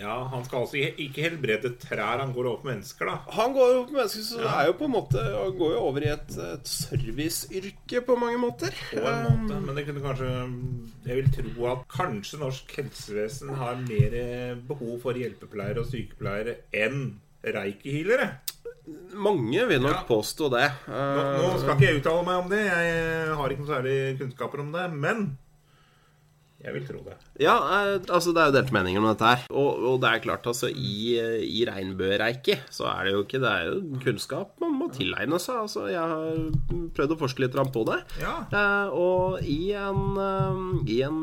Ja, 0.00 0.16
Han 0.32 0.44
skal 0.44 0.64
altså 0.64 0.76
ikke 0.98 1.22
helbrede 1.28 1.70
trær, 1.82 2.18
han 2.20 2.32
går 2.34 2.46
over 2.50 2.60
på 2.62 2.68
mennesker, 2.70 3.06
da. 3.06 3.16
Han 3.36 3.52
går 3.56 3.66
over 3.74 3.84
på 3.88 3.96
mennesker, 3.98 4.22
så 4.28 4.38
det 4.42 4.52
er 4.54 4.66
jo 4.66 4.72
på 4.80 4.84
en 4.88 4.94
måte 4.96 5.22
Han 5.24 5.58
går 5.58 5.72
jo 5.76 5.82
over 5.88 6.06
i 6.06 6.12
et, 6.14 6.38
et 6.54 6.72
serviceyrke 6.72 8.00
på 8.06 8.16
mange 8.20 8.38
måter. 8.42 8.74
På 8.92 9.04
en 9.08 9.28
måte. 9.28 9.60
Men 9.66 9.76
det 9.78 9.86
kunne 9.88 10.04
kanskje 10.04 10.30
Jeg 11.06 11.18
vil 11.20 11.30
tro 11.36 11.68
at 11.72 11.84
kanskje 11.92 12.40
norsk 12.40 12.74
helsevesen 12.78 13.54
har 13.60 13.78
mer 13.84 14.18
behov 14.68 14.98
for 15.04 15.12
hjelpepleiere 15.20 15.82
og 15.84 15.90
sykepleiere 15.92 16.58
enn 16.72 17.20
reiki-healere. 17.44 18.30
Mange 19.16 19.62
vil 19.68 19.80
nok 19.80 19.94
Ja. 19.94 20.02
påstå 20.08 20.50
det. 20.52 20.66
Nå, 20.88 21.22
nå 21.40 21.58
skal 21.60 21.74
ikke 21.76 21.86
jeg 21.88 22.00
uttale 22.02 22.24
meg 22.26 22.42
om 22.42 22.50
det, 22.50 22.60
jeg 22.64 23.36
har 23.36 23.48
ikke 23.52 23.64
noe 23.64 23.72
særlig 23.74 23.96
kunnskaper 24.20 24.60
om 24.60 24.72
det, 24.72 24.84
men 24.92 25.22
jeg 26.64 26.72
vil 26.78 26.86
tro 26.88 27.02
det. 27.04 27.12
Ja, 27.42 27.58
eh, 27.76 27.98
altså 28.08 28.32
det 28.32 28.40
er 28.40 28.46
jo 28.48 28.54
delte 28.56 28.72
meninger 28.72 29.02
om 29.02 29.08
dette 29.10 29.28
her. 29.28 29.42
Og, 29.52 29.70
og 29.90 29.98
det 30.00 30.08
er 30.10 30.22
klart, 30.24 30.46
altså 30.48 30.68
i, 30.72 31.20
i 31.44 31.64
regnbuereiket 31.68 32.58
så 32.72 32.86
er 32.88 33.04
det 33.04 33.12
jo 33.12 33.20
ikke 33.24 33.40
Det 33.42 33.50
er 33.50 33.64
jo 33.68 33.74
kunnskap 34.04 34.60
man 34.62 34.72
må 34.78 34.86
tilegne 34.94 35.38
seg. 35.42 35.56
Altså, 35.66 35.80
jeg 35.92 36.00
har 36.00 36.10
prøvd 36.96 37.12
å 37.16 37.20
forske 37.20 37.42
litt 37.44 37.56
på 37.74 37.82
det. 37.90 38.00
Ja. 38.22 38.34
Eh, 38.48 38.86
og 38.96 39.40
i 39.44 39.72
en, 39.76 40.16
eh, 40.24 40.54
i 40.96 40.98
en 41.04 41.20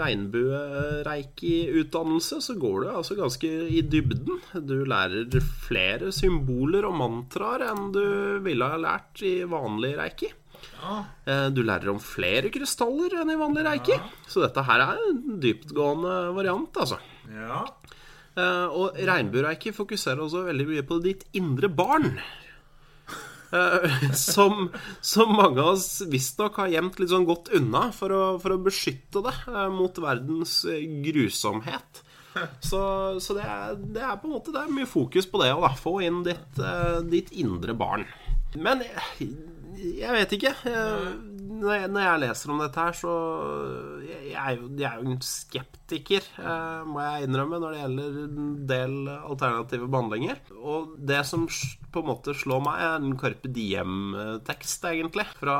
regnbuereiki-utdannelse 0.00 2.36
så 2.46 2.52
går 2.60 2.76
du 2.84 2.88
altså 2.94 3.14
ganske 3.18 3.48
i 3.70 3.82
dybden. 3.82 4.40
Du 4.66 4.84
lærer 4.88 5.40
flere 5.66 6.12
symboler 6.14 6.84
og 6.86 6.94
mantraer 7.00 7.60
enn 7.72 7.92
du 7.94 8.04
ville 8.44 8.64
ha 8.70 8.76
lært 8.80 9.22
i 9.26 9.44
vanlig 9.50 9.96
reiki. 9.98 10.28
Eh, 11.26 11.48
Du 11.54 11.62
lærer 11.62 11.90
om 11.92 12.00
flere 12.02 12.50
krystaller 12.52 13.18
enn 13.20 13.30
i 13.32 13.38
vanlig 13.40 13.64
reiki. 13.66 13.96
Så 14.28 14.42
dette 14.44 14.62
her 14.66 14.80
er 14.86 15.00
en 15.08 15.40
dyptgående 15.42 16.34
variant, 16.36 16.76
altså. 16.80 16.98
ja. 17.30 17.64
Eh, 18.36 18.66
Og 18.70 18.94
regnbuereiker 18.96 19.74
fokuserer 19.76 20.22
også 20.24 20.44
veldig 20.46 20.68
mye 20.68 20.84
på 20.86 21.00
ditt 21.04 21.24
indre 21.36 21.68
barn. 21.68 22.12
Eh, 23.52 24.12
Som, 24.14 24.68
som 25.02 25.32
mange 25.34 25.58
av 25.58 25.72
oss 25.74 26.02
visstnok 26.06 26.60
har 26.62 26.70
gjemt 26.70 27.00
litt 27.02 27.10
sånn 27.10 27.26
godt 27.26 27.50
unna 27.58 27.88
for 27.92 28.14
å, 28.14 28.20
for 28.38 28.54
å 28.54 28.60
beskytte 28.62 29.22
det 29.26 29.34
mot 29.74 29.98
verdens 29.98 30.60
grusomhet. 31.04 32.04
Så, 32.62 32.78
så 33.18 33.34
det, 33.34 33.42
er, 33.42 33.74
det 33.90 34.02
er 34.06 34.14
på 34.22 34.28
en 34.28 34.36
måte 34.36 34.52
Det 34.54 34.60
er 34.62 34.70
mye 34.70 34.86
fokus 34.86 35.26
på 35.26 35.40
det 35.42 35.48
å. 35.50 35.66
Få 35.82 35.96
inn 36.06 36.20
ditt, 36.22 36.60
ditt 37.10 37.32
indre 37.42 37.74
barn. 37.74 38.04
Men 38.54 38.84
jeg, 39.80 40.12
vet 40.14 40.32
ikke. 40.36 40.52
Jeg, 40.66 41.10
når, 41.60 41.72
jeg, 41.74 41.90
når 41.92 42.04
jeg 42.04 42.20
leser 42.24 42.52
om 42.52 42.62
dette 42.62 42.84
her, 42.84 42.96
så 42.96 43.14
Jeg, 44.04 44.20
jeg 44.30 44.38
er, 44.38 44.56
jo, 44.56 44.68
jeg 44.78 44.86
er 44.88 45.00
jo 45.00 45.10
en 45.10 45.20
skeptiker, 45.24 46.26
eh, 46.40 46.80
må 46.88 47.02
jeg 47.04 47.26
innrømme, 47.26 47.60
når 47.62 47.74
det 47.74 47.82
gjelder 47.82 48.18
en 48.22 48.48
del 48.70 48.96
alternative 49.10 49.90
behandlinger. 49.90 50.40
Og 50.60 50.94
det 51.10 51.20
som 51.28 51.46
på 51.90 52.02
en 52.02 52.10
måte 52.10 52.34
slår 52.36 52.64
meg, 52.64 52.80
er 52.86 52.96
en 53.00 53.16
Carpe 53.20 53.50
Diem-tekst, 53.52 54.88
egentlig. 54.90 55.26
Fra 55.40 55.58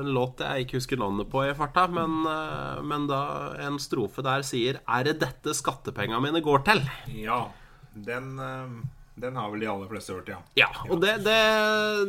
en 0.00 0.12
låt 0.16 0.42
jeg 0.44 0.66
ikke 0.66 0.80
husker 0.80 1.00
navnet 1.00 1.30
på 1.32 1.44
i 1.46 1.54
farta, 1.58 1.86
men, 1.92 2.20
eh, 2.28 2.84
men 2.88 3.08
da 3.10 3.22
en 3.68 3.80
strofe 3.82 4.24
der 4.26 4.46
sier 4.46 4.80
'Er 4.86 5.04
det 5.04 5.20
dette 5.20 5.54
skattepengene 5.54 6.20
mine 6.22 6.44
går 6.44 6.64
til?' 6.64 6.86
ja. 7.12 7.48
Den, 7.94 8.38
eh, 8.38 8.97
den 9.22 9.38
har 9.38 9.50
vel 9.52 9.64
de 9.64 9.70
aller 9.70 9.90
fleste 9.90 10.16
hørt, 10.16 10.30
ja. 10.32 10.38
Ja, 10.58 10.68
og 10.88 11.00
det, 11.02 11.18
det, 11.26 11.38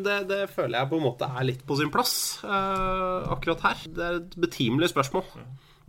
det, 0.05 0.17
det 0.29 0.41
føler 0.53 0.79
jeg 0.79 0.91
på 0.91 0.99
en 0.99 1.07
måte 1.07 1.29
er 1.29 1.47
litt 1.49 1.65
på 1.67 1.77
sin 1.79 1.91
plass 1.93 2.13
uh, 2.43 3.25
akkurat 3.33 3.65
her. 3.67 3.83
Det 3.87 4.05
er 4.05 4.19
et 4.21 4.39
betimelig 4.39 4.91
spørsmål. 4.93 5.27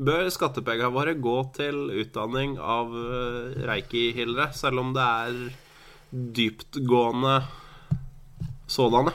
Bør 0.00 0.30
skattepengene 0.32 0.92
våre 0.94 1.16
gå 1.20 1.38
til 1.56 1.90
utdanning 2.02 2.56
av 2.60 2.92
uh, 2.94 3.56
reiki-healere, 3.68 4.50
selv 4.56 4.82
om 4.84 4.94
det 4.96 5.08
er 5.24 5.42
dyptgående 6.10 7.40
sådanne? 8.70 9.12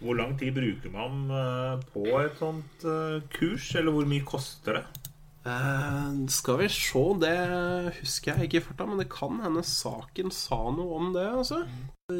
Hvor 0.00 0.16
lang 0.16 0.38
tid 0.40 0.54
bruker 0.56 0.92
man 0.94 1.28
eh, 1.28 1.82
på 1.92 2.06
et 2.22 2.38
sånt 2.40 2.86
eh, 2.88 3.20
kurs, 3.34 3.68
eller 3.76 3.92
hvor 3.92 4.08
mye 4.08 4.24
koster 4.24 4.78
det? 4.78 4.99
Eh, 5.40 6.08
skal 6.28 6.58
vi 6.60 6.68
se, 6.68 7.04
det 7.22 7.36
husker 8.00 8.34
jeg 8.34 8.48
ikke 8.48 8.60
i 8.60 8.64
farta, 8.66 8.86
men 8.88 9.00
det 9.00 9.08
kan 9.12 9.40
hende 9.40 9.64
saken 9.64 10.32
sa 10.34 10.58
noe 10.74 10.98
om 10.98 11.12
det, 11.16 11.26
altså. 11.30 11.62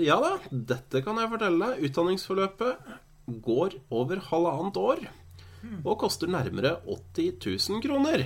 Ja 0.01 0.17
da, 0.23 0.37
dette 0.51 1.03
kan 1.05 1.19
jeg 1.21 1.33
fortelle 1.33 1.73
deg. 1.73 1.89
Utdanningsforløpet 1.91 2.93
går 3.45 3.77
over 3.95 4.23
halvannet 4.31 4.79
år 4.81 5.05
og 5.85 5.99
koster 6.01 6.31
nærmere 6.31 6.79
80 6.89 7.37
000 7.69 7.83
kroner. 7.85 8.25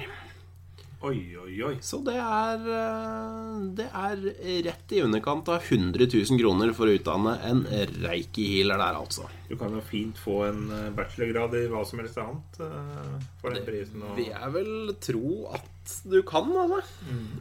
Oi, 1.04 1.18
oi, 1.36 1.54
oi. 1.66 1.74
Så 1.84 1.98
det 2.06 2.14
er 2.16 2.62
eh, 2.72 3.56
Det 3.76 3.86
er 3.92 4.22
rett 4.64 4.94
i 4.96 5.02
underkant 5.04 5.50
av 5.52 5.60
100 5.60 6.06
000 6.08 6.38
kroner 6.40 6.72
for 6.76 6.88
å 6.88 6.94
utdanne 6.96 7.34
en 7.44 7.60
reiki-healer 8.00 8.80
der, 8.80 8.96
altså. 9.02 9.26
Du 9.50 9.56
kan 9.60 9.74
jo 9.76 9.82
fint 9.84 10.16
få 10.16 10.38
en 10.48 10.62
eh, 10.72 10.86
bachelorgrad 10.96 11.58
i 11.60 11.66
hva 11.72 11.82
som 11.84 12.00
helst 12.00 12.16
annet 12.22 12.60
eh, 12.64 13.28
for 13.42 13.52
den 13.52 13.66
prisen. 13.68 14.00
Og... 14.00 14.16
vil 14.16 14.30
jeg 14.32 14.54
vel 14.56 14.94
tro 15.04 15.34
at 15.58 15.94
du 16.08 16.18
kan, 16.24 16.48
altså. 16.56 16.80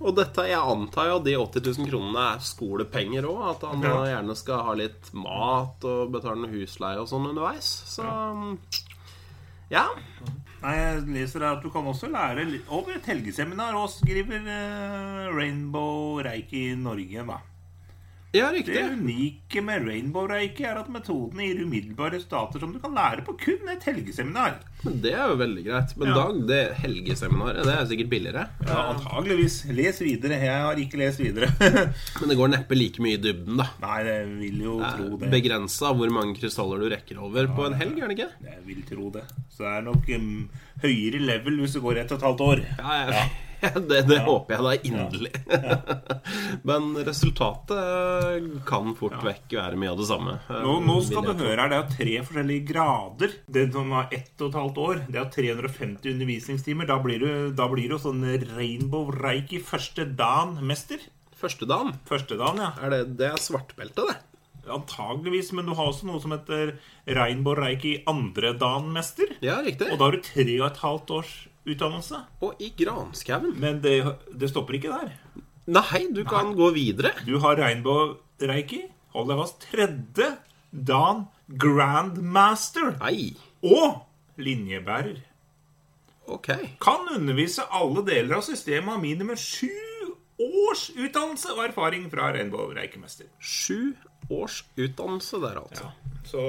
Og 0.03 0.17
dette, 0.19 0.43
jeg 0.51 0.59
antar 0.75 1.13
jo 1.13 1.19
de 1.23 1.37
80 1.39 1.69
000 1.79 1.91
kronene 1.93 2.27
er 2.33 2.43
skolepenger 2.43 3.29
òg. 3.31 3.43
At 3.53 3.67
han 3.69 3.87
Ja. 3.87 3.95
gjerne 4.11 4.35
skal 4.35 4.65
ha 4.67 4.75
litt 4.75 5.13
mat 5.15 5.87
og 5.87 6.11
betale 6.17 6.41
noe 6.43 6.51
husleie 6.51 6.99
og 6.99 7.07
sånn 7.07 7.31
underveis. 7.31 7.71
Så 7.95 8.03
ja. 9.71 9.87
Nei, 10.63 10.77
jeg 10.79 10.99
leser 11.11 11.43
at 11.43 11.63
du 11.63 11.67
kan 11.73 11.87
også 11.91 12.07
lære 12.07 12.45
litt 12.47 12.69
over 12.71 12.95
et 12.95 13.07
helgeseminar, 13.11 13.75
og 13.75 13.89
skriver 13.91 14.45
eh, 14.47 15.25
Rainbow 15.35 16.21
Reiki 16.23 16.69
Norge, 16.79 17.25
da. 17.27 17.41
Ja, 18.33 18.47
riktig. 18.49 18.73
Det 18.73 18.81
unike 18.97 19.61
med 19.61 19.83
Rainbow 19.85 20.23
Reiki 20.25 20.63
er 20.65 20.79
at 20.81 20.87
metodene 20.89 21.45
gir 21.45 21.59
umiddelbare 21.67 22.17
stater 22.17 22.63
som 22.63 22.71
du 22.73 22.79
kan 22.81 22.95
lære 22.97 23.21
på 23.27 23.35
kun 23.37 23.69
et 23.69 23.83
helgeseminar. 23.85 24.55
Men 24.83 24.95
det 25.03 25.11
er 25.13 25.29
jo 25.29 25.35
veldig 25.37 25.65
greit. 25.67 25.93
Men 26.01 26.09
Ja. 26.09 26.15
Dag, 26.17 26.39
det 26.49 26.61
helgeseminaret, 26.81 27.61
det 27.67 27.75
er 27.77 27.85
sikkert 27.91 28.09
billigere. 28.09 28.47
Ja, 28.65 28.79
antageligvis. 28.95 29.59
Les 29.69 30.01
videre. 30.01 30.39
Jeg 30.41 30.65
har 30.65 30.81
ikke 30.81 30.97
lest 31.03 31.21
videre. 31.21 31.51
Men 32.19 32.33
det 32.33 32.39
går 32.41 32.51
neppe 32.55 32.75
like 32.79 33.05
mye 33.05 33.19
i 33.19 33.21
dybden, 33.21 33.61
da. 33.61 33.69
Nei, 33.85 33.99
jeg 34.09 34.27
vil 34.41 34.65
jo 34.65 34.79
tro 34.81 35.21
det. 35.21 35.29
Begrensa 35.37 35.93
hvor 35.93 36.09
mange 36.17 36.33
krystaller 36.41 36.81
du 36.81 36.89
rekker 36.95 37.21
over 37.21 37.47
på 37.53 37.69
en 37.69 37.77
helg, 37.79 38.01
er 38.01 38.09
det 38.09 38.17
ikke? 38.17 38.31
Jeg 38.49 38.61
vil 38.65 38.81
tro 38.89 39.13
det. 39.13 39.27
Så 39.53 39.61
det 39.67 39.77
er 39.77 39.87
nok 39.91 40.09
um, 40.17 40.35
høyere 40.81 41.21
level 41.21 41.61
hvis 41.61 41.77
det 41.77 41.85
går 41.85 42.01
ett 42.01 42.11
og 42.11 42.17
et 42.17 42.27
halvt 42.31 42.47
år. 42.49 42.65
Ja, 42.81 42.99
jeg, 43.13 43.31
det, 43.89 44.01
det 44.09 44.19
håper 44.25 44.55
jeg 44.55 44.65
da 44.65 44.73
inderlig. 44.89 45.31
Men 46.67 46.91
resultatet 47.05 48.49
kan 48.67 48.91
fort 48.97 49.19
vekk 49.23 49.55
være 49.59 49.79
mye 49.79 49.93
av 49.93 50.01
det 50.01 50.07
samme. 50.09 50.35
Nå, 50.49 50.75
nå 50.83 50.97
skal 51.05 51.29
du 51.29 51.33
høre 51.43 51.57
her, 51.61 51.71
Det 51.71 51.79
er 51.79 51.95
tre 51.95 52.17
forskjellige 52.27 52.67
grader. 52.73 53.37
Det 53.57 53.65
som 53.75 53.95
har 53.95 54.11
ett 54.15 54.33
og 54.43 54.49
et 54.49 54.59
halvt 54.59 54.83
år, 54.87 55.01
det 55.07 55.21
er 55.21 55.31
350 55.37 56.13
undervisningstimer. 56.15 56.89
Da 56.89 56.99
blir 57.03 57.23
du, 57.23 57.31
da 57.55 57.69
blir 57.71 57.93
du 57.93 57.99
sånn 58.01 58.23
Rainbow 58.53 59.11
Reiki 59.15 59.61
første 59.63 60.07
dan-mester. 60.19 61.01
Første 61.39 61.67
dan? 61.67 61.95
Første 62.07 62.37
dan, 62.39 62.61
ja. 62.61 62.71
er 62.83 62.93
det, 62.93 63.01
det 63.19 63.31
er 63.33 63.41
svartbelte, 63.41 64.07
det. 64.11 64.19
Antageligvis, 64.71 65.49
men 65.51 65.67
du 65.67 65.73
har 65.75 65.89
også 65.89 66.07
noe 66.07 66.21
som 66.23 66.31
heter 66.31 66.77
Rainbow 67.17 67.55
Reiki 67.59 67.97
andre 68.07 68.53
dan-mester. 68.59 69.35
Ja, 69.43 69.59
riktig. 69.65 69.89
Og 69.91 69.99
da 69.99 70.07
har 70.07 70.15
du 70.15 70.23
tre 70.23 70.53
og 70.61 70.69
et 70.69 70.79
halvt 70.83 71.17
års 71.17 71.33
utdannelse. 71.65 72.23
Og 72.43 72.61
i 72.61 72.71
granskauen. 72.77 73.55
Men 73.59 73.81
det, 73.83 73.97
det 74.33 74.51
stopper 74.51 74.79
ikke 74.79 74.93
der. 74.93 75.13
Nei, 75.73 76.07
du 76.11 76.23
kan 76.27 76.51
gå 76.57 76.73
videre. 76.75 77.13
Du 77.27 77.37
har 77.43 77.59
Rainbow 77.59 78.17
Hold 79.13 79.29
deg 79.29 79.39
fast. 79.39 79.67
Tredje 79.69 80.29
dan 80.73 81.27
Grandmaster. 81.47 82.97
Nei. 82.99 83.35
Og 83.63 84.01
linjebærer. 84.41 85.21
Ok. 86.33 86.49
Kan 86.83 87.07
undervise 87.13 87.65
alle 87.71 88.03
deler 88.07 88.39
av 88.39 88.45
systemet 88.47 88.95
av 88.95 89.03
minimum 89.03 89.39
sju 89.39 89.69
års 90.43 90.89
utdannelse 90.95 91.53
og 91.53 91.67
erfaring 91.67 92.07
fra 92.11 92.31
Rainbow 92.33 92.73
Reikemester. 92.75 93.29
Sju 93.39 93.93
års 94.31 94.61
utdannelse 94.79 95.39
der, 95.43 95.57
altså. 95.63 95.89
Så 96.23 96.39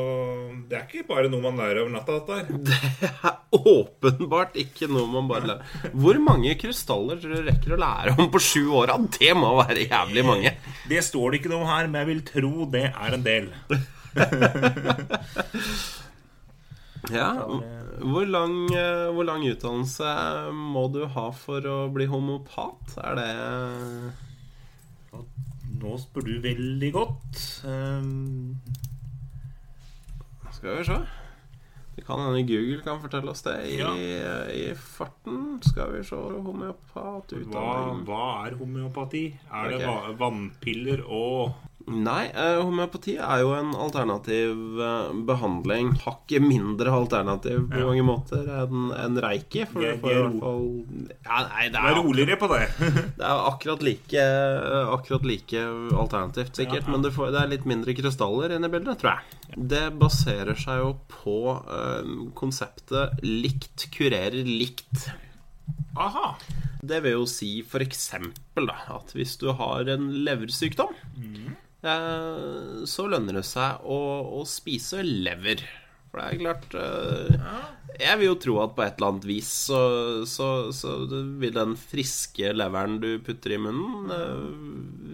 det 0.71 0.77
er 0.79 0.85
ikke 0.87 1.07
bare 1.09 1.29
noe 1.33 1.43
man 1.43 1.59
lærer 1.59 1.81
over 1.83 1.91
natta, 1.97 2.21
dette 2.21 2.35
her. 2.39 2.47
Det 2.69 3.09
er 3.11 3.35
åpenbart 3.71 4.57
ikke 4.59 4.87
noe 4.91 5.07
man 5.11 5.27
bare 5.31 5.49
lærer. 5.51 5.91
Hvor 5.95 6.19
mange 6.23 6.55
krystaller 6.59 7.19
tror 7.23 7.35
du 7.35 7.49
rekker 7.49 7.75
å 7.75 7.81
lære 7.83 8.15
om 8.19 8.31
på 8.35 8.41
sju 8.43 8.63
år? 8.81 8.95
Det 9.19 9.33
må 9.39 9.51
være 9.61 9.87
jævlig 9.89 10.25
mange. 10.27 10.55
Det 10.91 11.03
står 11.07 11.31
det 11.31 11.41
ikke 11.43 11.53
noe 11.55 11.69
her, 11.69 11.91
men 11.91 12.01
jeg 12.03 12.11
vil 12.13 12.25
tro 12.31 12.69
det 12.75 12.87
er 12.91 13.19
en 13.19 13.27
del. 13.27 13.51
Ja, 17.13 17.35
hvor 18.01 18.25
lang, 18.25 18.55
hvor 19.13 19.27
lang 19.29 19.43
utdannelse 19.45 20.09
må 20.57 20.87
du 20.89 21.03
ha 21.13 21.27
for 21.37 21.67
å 21.69 21.75
bli 21.93 22.07
homopat? 22.09 22.95
Er 23.05 23.19
det 23.19 23.27
Nå 25.85 25.99
spør 26.01 26.25
du 26.25 26.33
veldig 26.41 26.91
godt. 26.95 27.43
Um, 27.69 28.57
Skal 30.55 30.79
vi 30.79 30.87
se. 30.89 30.97
Det 31.95 32.03
kan 32.07 32.19
hende 32.19 32.41
Google 32.49 32.81
kan 32.83 32.99
fortelle 33.03 33.31
oss 33.31 33.45
det 33.47 33.55
i, 33.71 33.77
Ja. 33.79 33.93
i 34.51 34.73
farten. 34.75 35.61
Skal 35.63 35.93
vi 35.93 36.01
se 36.09 36.17
homeopat 36.17 37.35
Hva, 37.53 37.69
hva 38.09 38.25
er 38.49 38.57
homeopati? 38.59 39.27
Er 39.53 39.71
det 39.71 39.93
vannpiller 40.19 41.05
og 41.07 41.53
Nei, 41.85 42.31
eh, 42.33 42.59
homeopati 42.65 43.19
er 43.21 43.43
jo 43.43 43.51
en 43.53 43.75
alternativ 43.77 44.81
eh, 44.81 45.11
behandling. 45.29 45.91
Hakket 46.01 46.41
mindre 46.41 46.93
alternativ 46.97 47.67
på 47.69 47.83
Ja. 47.83 47.87
mange 47.91 48.05
måter 48.07 48.47
enn 48.63 48.87
en 48.97 49.19
reiki. 49.21 49.67
For 49.69 49.85
det, 49.85 49.99
får 50.01 50.11
i 50.11 50.15
er 50.15 50.23
hvert 50.23 50.39
fall 50.41 50.65
ja, 51.27 51.43
Nei, 51.51 51.67
det 51.75 51.83
er, 51.83 51.99
roligere 51.99 52.39
på 52.41 52.49
det. 52.55 52.63
det 53.19 53.27
er 53.29 53.43
akkurat 53.51 53.85
like, 53.85 54.25
akkurat 54.97 55.29
like 55.29 55.65
alternativt, 55.93 56.57
sikkert. 56.57 56.87
Ja. 56.87 56.91
Men 56.95 57.05
det, 57.05 57.13
får, 57.17 57.35
det 57.37 57.43
er 57.43 57.53
litt 57.53 57.69
mindre 57.69 57.97
krystaller 57.99 58.57
inne 58.57 58.71
i 58.71 58.75
bildet, 58.79 59.03
tror 59.03 59.19
jeg. 59.19 59.43
Det 59.75 59.85
baserer 60.01 60.57
seg 60.59 60.81
jo 60.81 60.95
på 61.13 61.39
eh, 61.61 62.15
konseptet 62.39 63.21
likt 63.25 63.91
kurerer 63.95 64.41
likt. 64.49 65.11
Aha. 66.01 66.33
Det 66.85 66.99
vil 67.05 67.19
jo 67.21 67.27
si 67.29 67.63
da, 67.65 68.75
at 68.97 69.13
hvis 69.17 69.37
du 69.41 69.53
har 69.57 69.89
en 69.89 70.11
leversykdom, 70.27 70.97
eh, 71.21 71.53
så 71.85 73.09
lønner 73.11 73.41
det 73.41 73.47
seg 73.49 73.85
å, 73.85 73.99
å 74.41 74.45
spise 74.49 75.03
lever. 75.05 75.65
For 76.15 76.23
det 76.23 76.27
er 76.31 76.43
klart 76.45 76.75
eh, 76.79 77.55
Jeg 77.99 78.19
vil 78.21 78.29
jo 78.29 78.35
tro 78.39 78.55
at 78.63 78.75
på 78.77 78.85
et 78.85 79.01
eller 79.01 79.11
annet 79.11 79.25
vis 79.27 79.49
så, 79.67 79.81
så, 80.31 80.71
så 80.71 80.93
vil 81.41 81.57
den 81.57 81.75
friske 81.79 82.53
leveren 82.55 83.01
du 83.03 83.09
putter 83.27 83.57
i 83.57 83.59
munnen, 83.59 84.13
eh, 84.15 84.45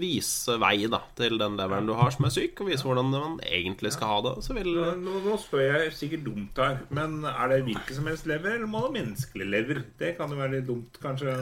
vise 0.01 0.59
vei 0.61 0.85
da, 0.93 1.01
til 1.17 1.41
den 1.41 1.57
leveren 1.61 1.89
du 1.89 1.95
har 1.97 2.13
som 2.13 2.29
er 2.29 2.35
syk, 2.37 2.61
og 2.61 2.69
vise 2.69 2.85
hvordan 2.85 3.13
man 3.15 3.41
egentlig 3.49 3.95
skal 3.97 4.13
ha 4.13 4.21
det. 4.29 4.37
Så 4.45 4.57
vil 4.59 4.77
Nå, 4.77 5.17
nå 5.25 5.41
spør 5.41 5.65
jeg 5.65 5.97
sikkert 5.97 6.27
dumt 6.29 6.61
her, 6.61 6.83
men 6.93 7.23
er 7.29 7.55
det 7.55 7.63
hvilken 7.71 7.97
som 7.97 8.13
helst 8.13 8.29
lever, 8.29 8.59
eller 8.59 8.69
må 8.69 8.85
det 8.85 8.91
være 8.91 8.99
menneskelig 9.01 9.51
lever? 9.57 9.85
Det 10.01 10.15
kan 10.21 10.33
jo 10.33 10.41
være 10.41 10.59
litt 10.59 10.69
dumt, 10.69 11.01
kanskje, 11.01 11.37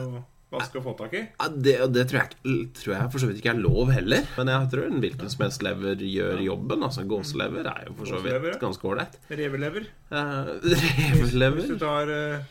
å 0.49 0.83
få 0.83 0.93
tak 0.97 1.15
i. 1.15 1.23
Ja, 1.37 1.47
det, 1.53 1.75
det 1.93 2.05
tror 2.09 2.21
jeg, 2.23 2.67
tror 2.79 2.95
jeg 2.95 3.13
for 3.13 3.21
så 3.21 3.29
vidt 3.29 3.41
ikke 3.41 3.53
er 3.53 3.61
lov 3.61 3.91
heller. 3.93 4.29
Men 4.37 4.53
jeg 4.53 4.69
tror 4.73 4.87
en 4.87 5.03
hvilken 5.03 5.33
som 5.33 5.43
helst 5.45 5.65
lever 5.65 6.05
gjør 6.05 6.45
jobben. 6.45 6.85
Altså 6.87 7.05
Gåselever 7.09 7.69
er 7.69 7.89
jo 7.89 7.97
for 7.99 8.13
så 8.13 8.21
vidt 8.23 8.61
ganske 8.61 8.89
ålreit. 8.89 9.19
Revelever. 9.29 9.89
Revelever? 10.13 11.19
Hvis 11.19 11.35
hvis, 11.35 11.75
du 11.75 11.81
tar 11.81 12.09
uh, 12.09 12.47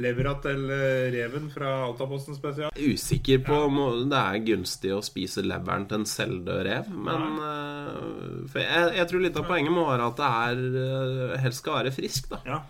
levera 0.00 0.34
til 0.42 0.64
eh, 0.74 1.10
reven 1.14 1.46
fra 1.52 1.70
Altaposten 1.86 2.36
spesial. 2.36 2.72
Usikker 2.74 3.42
på 3.46 3.58
om 3.68 4.08
det 4.10 4.20
er 4.20 4.40
gunstig 4.48 4.94
å 4.94 5.02
spise 5.04 5.44
leveren 5.44 5.86
til 5.90 6.02
en 6.02 6.08
selvdød 6.08 6.62
rev. 6.66 6.90
Men 6.90 7.38
uh, 7.38 8.58
jeg, 8.58 8.90
jeg 8.98 9.10
tror 9.10 9.24
litt 9.24 9.38
av 9.38 9.46
poenget 9.48 9.74
må 9.74 9.86
være 9.88 10.10
at 10.10 10.18
det 10.20 10.32
er 10.48 10.64
eh, 10.82 11.38
helst 11.44 11.62
skal 11.62 11.80
være 11.82 11.94
frisk, 11.94 12.32
da. 12.32 12.42
Ja. 12.48 12.60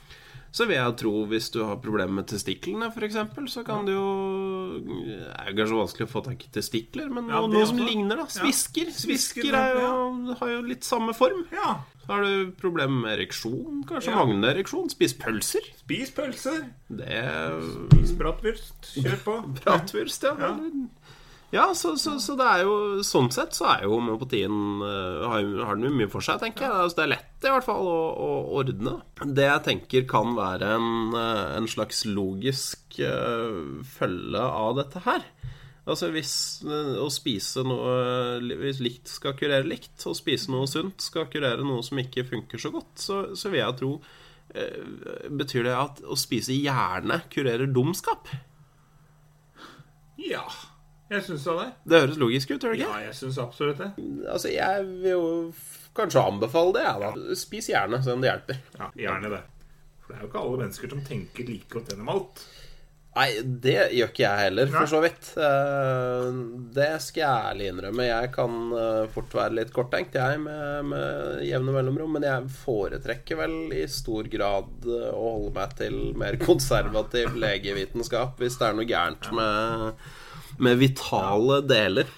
Så 0.54 0.68
vil 0.70 0.76
jeg 0.78 0.94
tro 1.00 1.12
hvis 1.26 1.48
du 1.50 1.56
har 1.66 1.80
problemer 1.82 2.14
med 2.20 2.28
testiklene, 2.30 2.86
f.eks., 2.94 3.16
så 3.50 3.64
kan 3.66 3.82
du 3.88 3.90
jo 3.90 4.04
Det 4.86 5.16
er 5.34 5.48
jo 5.50 5.56
kanskje 5.58 5.78
vanskelig 5.80 6.06
å 6.06 6.12
få 6.12 6.22
tak 6.28 6.44
i 6.46 6.50
testikler, 6.54 7.08
men 7.10 7.26
Ja, 7.32 7.40
noe, 7.50 7.64
som 7.66 7.80
ligner, 7.82 8.20
da. 8.22 8.28
Svisker. 8.30 8.92
Svisker, 8.94 9.48
Svisker 9.50 9.58
er 9.58 9.80
jo, 9.80 10.36
har 10.38 10.52
jo 10.54 10.60
litt 10.68 10.86
samme 10.86 11.14
form. 11.18 11.42
ja. 11.52 11.80
Så 12.04 12.12
har 12.12 12.20
du 12.28 12.50
problemer 12.60 13.00
med 13.00 13.14
ereksjon, 13.16 13.78
kanskje 13.88 14.10
Ja. 14.12 14.18
manglende 14.20 14.50
ereksjon. 14.52 14.90
Spis 14.92 15.14
pølser. 15.16 15.64
Spis 15.78 16.10
pølser. 16.12 16.66
Det 16.92 17.22
Spis 17.88 18.12
bratwurst. 18.20 18.90
Kjør 19.00 19.16
på. 19.24 19.36
Bratwurst, 19.64 20.22
ja. 20.28 20.34
Ja. 20.38 20.50
Ja, 21.54 21.68
så, 21.74 21.92
så, 22.00 22.16
så 22.18 22.34
det 22.38 22.46
er 22.50 22.64
jo 22.66 23.02
Sånn 23.06 23.28
sett 23.34 23.54
så 23.54 23.68
er 23.70 23.84
jo 23.84 23.94
homeopatien 23.94 24.82
eh, 24.82 25.26
har, 25.30 25.44
har 25.68 25.78
den 25.78 25.86
jo 25.86 25.92
mye 26.00 26.10
for 26.10 26.24
seg, 26.24 26.40
tenker 26.42 26.66
jeg. 26.66 26.74
Altså, 26.74 26.98
det 26.98 27.04
er 27.04 27.12
lett 27.12 27.46
i 27.46 27.52
hvert 27.52 27.66
fall 27.66 27.86
å, 27.86 27.98
å 28.24 28.30
ordne. 28.58 28.96
Det 29.22 29.46
jeg 29.46 29.64
tenker 29.68 30.08
kan 30.10 30.34
være 30.34 30.72
en, 30.78 30.88
eh, 31.20 31.44
en 31.60 31.68
slags 31.70 32.02
logisk 32.08 32.98
uh, 33.04 33.84
følge 33.86 34.42
av 34.42 34.80
dette 34.80 35.04
her. 35.06 35.28
Altså 35.84 36.08
hvis 36.14 36.34
å 36.64 37.10
spise 37.12 37.60
noe 37.68 38.38
Hvis 38.40 38.78
likt 38.80 39.10
skal 39.12 39.34
kurere 39.36 39.66
likt, 39.68 39.98
og 40.08 40.16
spise 40.16 40.48
noe 40.48 40.64
sunt 40.70 41.04
skal 41.04 41.28
kurere 41.28 41.60
noe 41.60 41.84
som 41.84 42.00
ikke 42.00 42.24
funker 42.24 42.62
så 42.62 42.72
godt, 42.72 42.94
så, 43.04 43.18
så 43.36 43.52
vil 43.52 43.60
jeg 43.60 43.78
tro 43.82 43.94
uh, 44.00 45.28
Betyr 45.28 45.68
det 45.68 45.76
at 45.76 46.02
å 46.08 46.18
spise 46.18 46.56
hjerne 46.56 47.20
kurerer 47.30 47.68
dumskap? 47.70 48.32
Ja. 50.24 50.48
Jeg 51.14 51.24
syns 51.28 51.46
det. 51.48 51.68
Det 51.92 52.00
høres 52.04 52.20
logisk 52.20 52.50
ut, 52.54 52.58
gjør 52.64 52.74
det 52.74 52.80
ikke? 52.82 52.90
Ja, 52.90 53.06
jeg 53.08 53.16
syns 53.20 53.38
absolutt 53.42 53.80
det. 53.82 53.90
Altså, 54.30 54.50
jeg 54.54 54.84
vil 55.04 55.10
jo 55.14 55.24
kanskje 55.94 56.26
anbefale 56.26 56.74
det, 56.74 56.84
jeg, 56.88 57.00
da. 57.06 57.38
Spis 57.38 57.70
gjerne, 57.70 58.02
se 58.02 58.12
om 58.16 58.24
det 58.24 58.32
hjelper. 58.32 58.60
Ja, 58.80 58.90
Gjerne 59.06 59.30
det. 59.36 59.42
For 60.04 60.12
det 60.12 60.18
er 60.18 60.26
jo 60.26 60.32
ikke 60.32 60.42
alle 60.44 60.60
mennesker 60.66 60.90
som 60.92 61.04
tenker 61.06 61.46
like 61.48 61.70
godt 61.72 61.92
gjennom 61.94 62.10
alt. 62.16 62.44
Nei, 63.14 63.28
det 63.62 63.76
gjør 63.94 64.08
ikke 64.10 64.24
jeg 64.24 64.40
heller, 64.42 64.70
for 64.74 64.90
så 64.90 64.98
vidt. 65.04 65.28
Eh, 65.38 66.24
Det 66.74 66.88
skal 67.04 67.20
jeg 67.22 67.44
ærlig 67.52 67.68
innrømme. 67.70 68.06
Jeg 68.08 68.32
kan 68.34 68.56
eh, 68.74 69.04
fort 69.14 69.36
være 69.38 69.54
litt 69.60 69.70
korttenkt, 69.76 70.18
jeg, 70.18 70.40
med, 70.42 70.88
med 70.90 71.44
jevne 71.46 71.76
mellomrom. 71.76 72.10
Men 72.18 72.26
jeg 72.26 72.50
foretrekker 72.64 73.38
vel 73.38 73.54
i 73.78 73.84
stor 73.86 74.26
grad 74.32 74.88
eh, 74.90 75.12
å 75.14 75.30
holde 75.36 75.54
meg 75.60 75.76
til 75.78 76.00
mer 76.18 76.40
konservativ 76.48 77.38
legevitenskap 77.38 78.42
hvis 78.42 78.58
det 78.58 78.66
er 78.72 78.78
noe 78.80 78.90
gærent 78.90 79.30
med, 79.38 80.02
med 80.58 80.78
vitale 80.80 81.60
deler. 81.66 82.10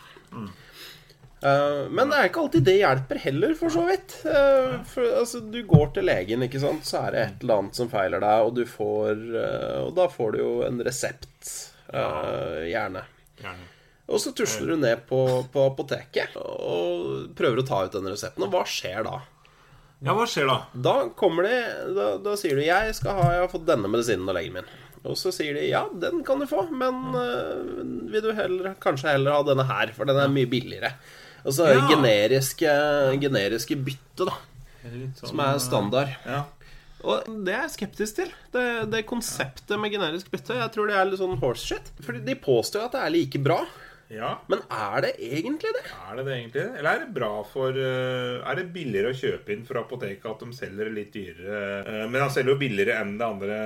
Eh, 1.47 1.83
men 1.91 2.11
det 2.11 2.19
er 2.19 2.31
ikke 2.31 2.43
alltid 2.47 2.65
det 2.67 2.79
hjelper 2.79 3.21
heller, 3.27 3.55
for 3.59 3.73
så 3.73 3.85
vidt. 3.87 4.17
Eh, 4.25 4.77
for, 4.89 5.13
altså, 5.21 5.41
du 5.41 5.61
går 5.69 5.93
til 5.97 6.09
legen, 6.09 6.45
ikke 6.47 6.63
sant, 6.63 6.87
så 6.89 7.05
er 7.05 7.15
det 7.15 7.23
et 7.23 7.45
eller 7.45 7.63
annet 7.63 7.79
som 7.79 7.93
feiler 7.93 8.25
deg, 8.25 8.49
og 8.49 8.57
du 8.57 8.65
får 8.69 9.23
eh, 9.43 9.79
Og 9.85 9.95
da 9.99 10.09
får 10.13 10.35
du 10.35 10.43
jo 10.43 10.53
en 10.67 10.83
resept, 10.87 11.55
gjerne. 11.93 13.05
Gjerne. 13.39 13.73
Og 14.07 14.21
så 14.23 14.31
tusler 14.35 14.73
du 14.73 14.77
ned 14.79 15.03
på, 15.09 15.21
på 15.53 15.63
apoteket 15.67 16.37
og 16.39 17.33
prøver 17.39 17.63
å 17.63 17.67
ta 17.67 17.81
ut 17.87 17.95
den 17.95 18.07
resepten. 18.11 18.45
Og 18.47 18.55
hva 18.55 18.63
skjer 18.71 19.03
da? 19.07 19.21
Ja, 20.05 20.15
hva 20.15 20.27
skjer 20.31 20.47
da? 20.47 20.57
Da 20.73 20.95
kommer 21.19 21.47
de 21.49 21.57
Da, 21.97 22.07
da 22.21 22.35
sier 22.37 22.59
du 22.59 22.61
'Jeg 22.63 22.93
skal 22.99 23.17
ha 23.17 23.31
Jeg 23.33 23.41
har 23.47 23.49
fått 23.49 23.65
denne 23.67 23.89
medisinen 23.89 24.29
av 24.29 24.37
legen 24.37 24.59
min'. 24.59 24.69
Og 25.07 25.17
så 25.19 25.33
sier 25.35 25.55
de 25.55 25.69
'Ja, 25.69 25.85
den 25.93 26.23
kan 26.25 26.41
du 26.41 26.47
få, 26.47 26.67
men 26.71 27.15
øh, 27.15 28.11
vil 28.13 28.23
du 28.23 28.33
heller, 28.35 28.75
kanskje 28.81 29.13
heller 29.15 29.33
ha 29.33 29.43
denne 29.47 29.65
her, 29.67 29.93
for 29.95 30.05
den 30.05 30.17
er 30.17 30.29
mye 30.29 30.47
billigere'. 30.51 30.93
Og 31.47 31.53
så 31.55 31.67
er 31.71 31.75
Ja. 31.79 31.87
generiske, 31.95 32.71
generiske 33.23 33.77
bytte, 33.79 34.27
da, 34.27 34.35
sånn, 35.21 35.29
som 35.31 35.41
er 35.41 35.59
standard. 35.59 36.09
Ja. 36.27 36.43
Og 37.05 37.23
det 37.45 37.55
er 37.55 37.63
jeg 37.69 37.71
skeptisk 37.77 38.17
til. 38.17 38.31
Det, 38.53 38.91
det 38.91 39.07
konseptet 39.07 39.79
med 39.79 39.93
generisk 39.93 40.31
bytte. 40.33 40.57
Jeg 40.59 40.73
tror 40.73 40.89
det 40.89 40.97
er 40.97 41.05
litt 41.05 41.21
sånn 41.21 41.39
horseshit. 41.39 41.93
Fordi 42.03 42.25
de 42.25 42.35
påstår 42.35 42.87
at 42.87 42.93
det 42.97 43.03
er 43.05 43.11
like 43.15 43.39
bra. 43.45 43.61
Ja. 44.09 44.29
Men 44.47 44.61
er 44.71 45.01
det 45.03 45.11
egentlig 45.19 45.71
det? 45.75 45.83
Er 45.91 46.17
det 46.19 46.25
det 46.29 46.35
egentlig? 46.37 46.65
Eller 46.79 46.91
er 46.93 47.01
det 47.05 47.15
bra 47.17 47.31
for 47.51 47.75
eh, 47.75 48.37
Er 48.47 48.59
det 48.61 48.65
billigere 48.75 49.11
å 49.11 49.17
kjøpe 49.19 49.51
inn 49.55 49.65
fra 49.67 49.81
apoteket 49.83 50.29
at 50.31 50.45
de 50.45 50.53
selger 50.55 50.91
litt 50.95 51.11
dyrere? 51.15 51.61
Eh, 51.83 52.05
Men 52.13 52.21
han 52.23 52.31
selger 52.31 52.53
jo 52.55 52.59
billigere 52.61 53.01
enn 53.03 53.17
det 53.19 53.27
andre 53.27 53.57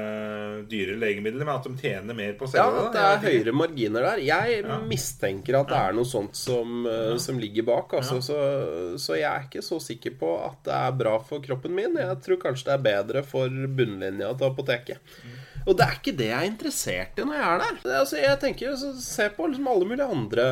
dyre 0.70 0.96
legemiddelet, 1.00 1.44
men 1.46 1.54
at 1.58 1.68
de 1.68 1.74
tjener 1.82 2.16
mer 2.16 2.32
på 2.40 2.46
å 2.48 2.52
Ja, 2.54 2.64
selge 2.64 2.86
at 2.86 2.92
det? 2.92 3.00
det 3.00 3.04
er 3.10 3.24
høyere 3.34 3.56
marginer 3.60 4.06
der. 4.08 4.22
Jeg 4.24 4.64
mistenker 4.88 5.60
at 5.60 5.68
det 5.74 5.80
er 5.82 5.98
noe 5.98 6.08
sånt 6.08 6.38
som, 6.40 6.86
eh, 6.88 7.16
som 7.20 7.38
ligger 7.42 7.68
bak. 7.68 7.92
Altså, 8.00 8.20
så, 8.24 8.38
så 9.00 9.18
jeg 9.20 9.28
er 9.30 9.44
ikke 9.48 9.64
så 9.66 9.80
sikker 9.82 10.16
på 10.20 10.32
at 10.46 10.64
det 10.68 10.78
er 10.78 10.96
bra 11.04 11.18
for 11.20 11.44
kroppen 11.44 11.74
min. 11.76 12.00
Jeg 12.00 12.20
tror 12.24 12.40
kanskje 12.48 12.70
det 12.70 12.78
er 12.78 12.86
bedre 12.88 13.22
for 13.26 13.48
bunnlinja 13.50 14.32
til 14.40 14.48
apoteket. 14.50 15.14
Og 15.66 15.76
det 15.76 15.84
er 15.86 15.96
ikke 15.98 16.16
det 16.16 16.26
jeg 16.30 16.38
er 16.40 16.48
interessert 16.50 17.18
i 17.20 17.24
når 17.26 17.36
jeg 17.36 17.48
er 17.50 17.58
der. 17.64 17.74
Det- 17.82 17.96
Altså, 18.00 18.16
jeg 18.16 18.38
tenker, 18.40 18.72
så 18.80 18.94
Se 19.00 19.28
på 19.36 19.46
liksom 19.50 19.66
alle 19.68 19.84
mulige 19.86 20.06
andre, 20.10 20.46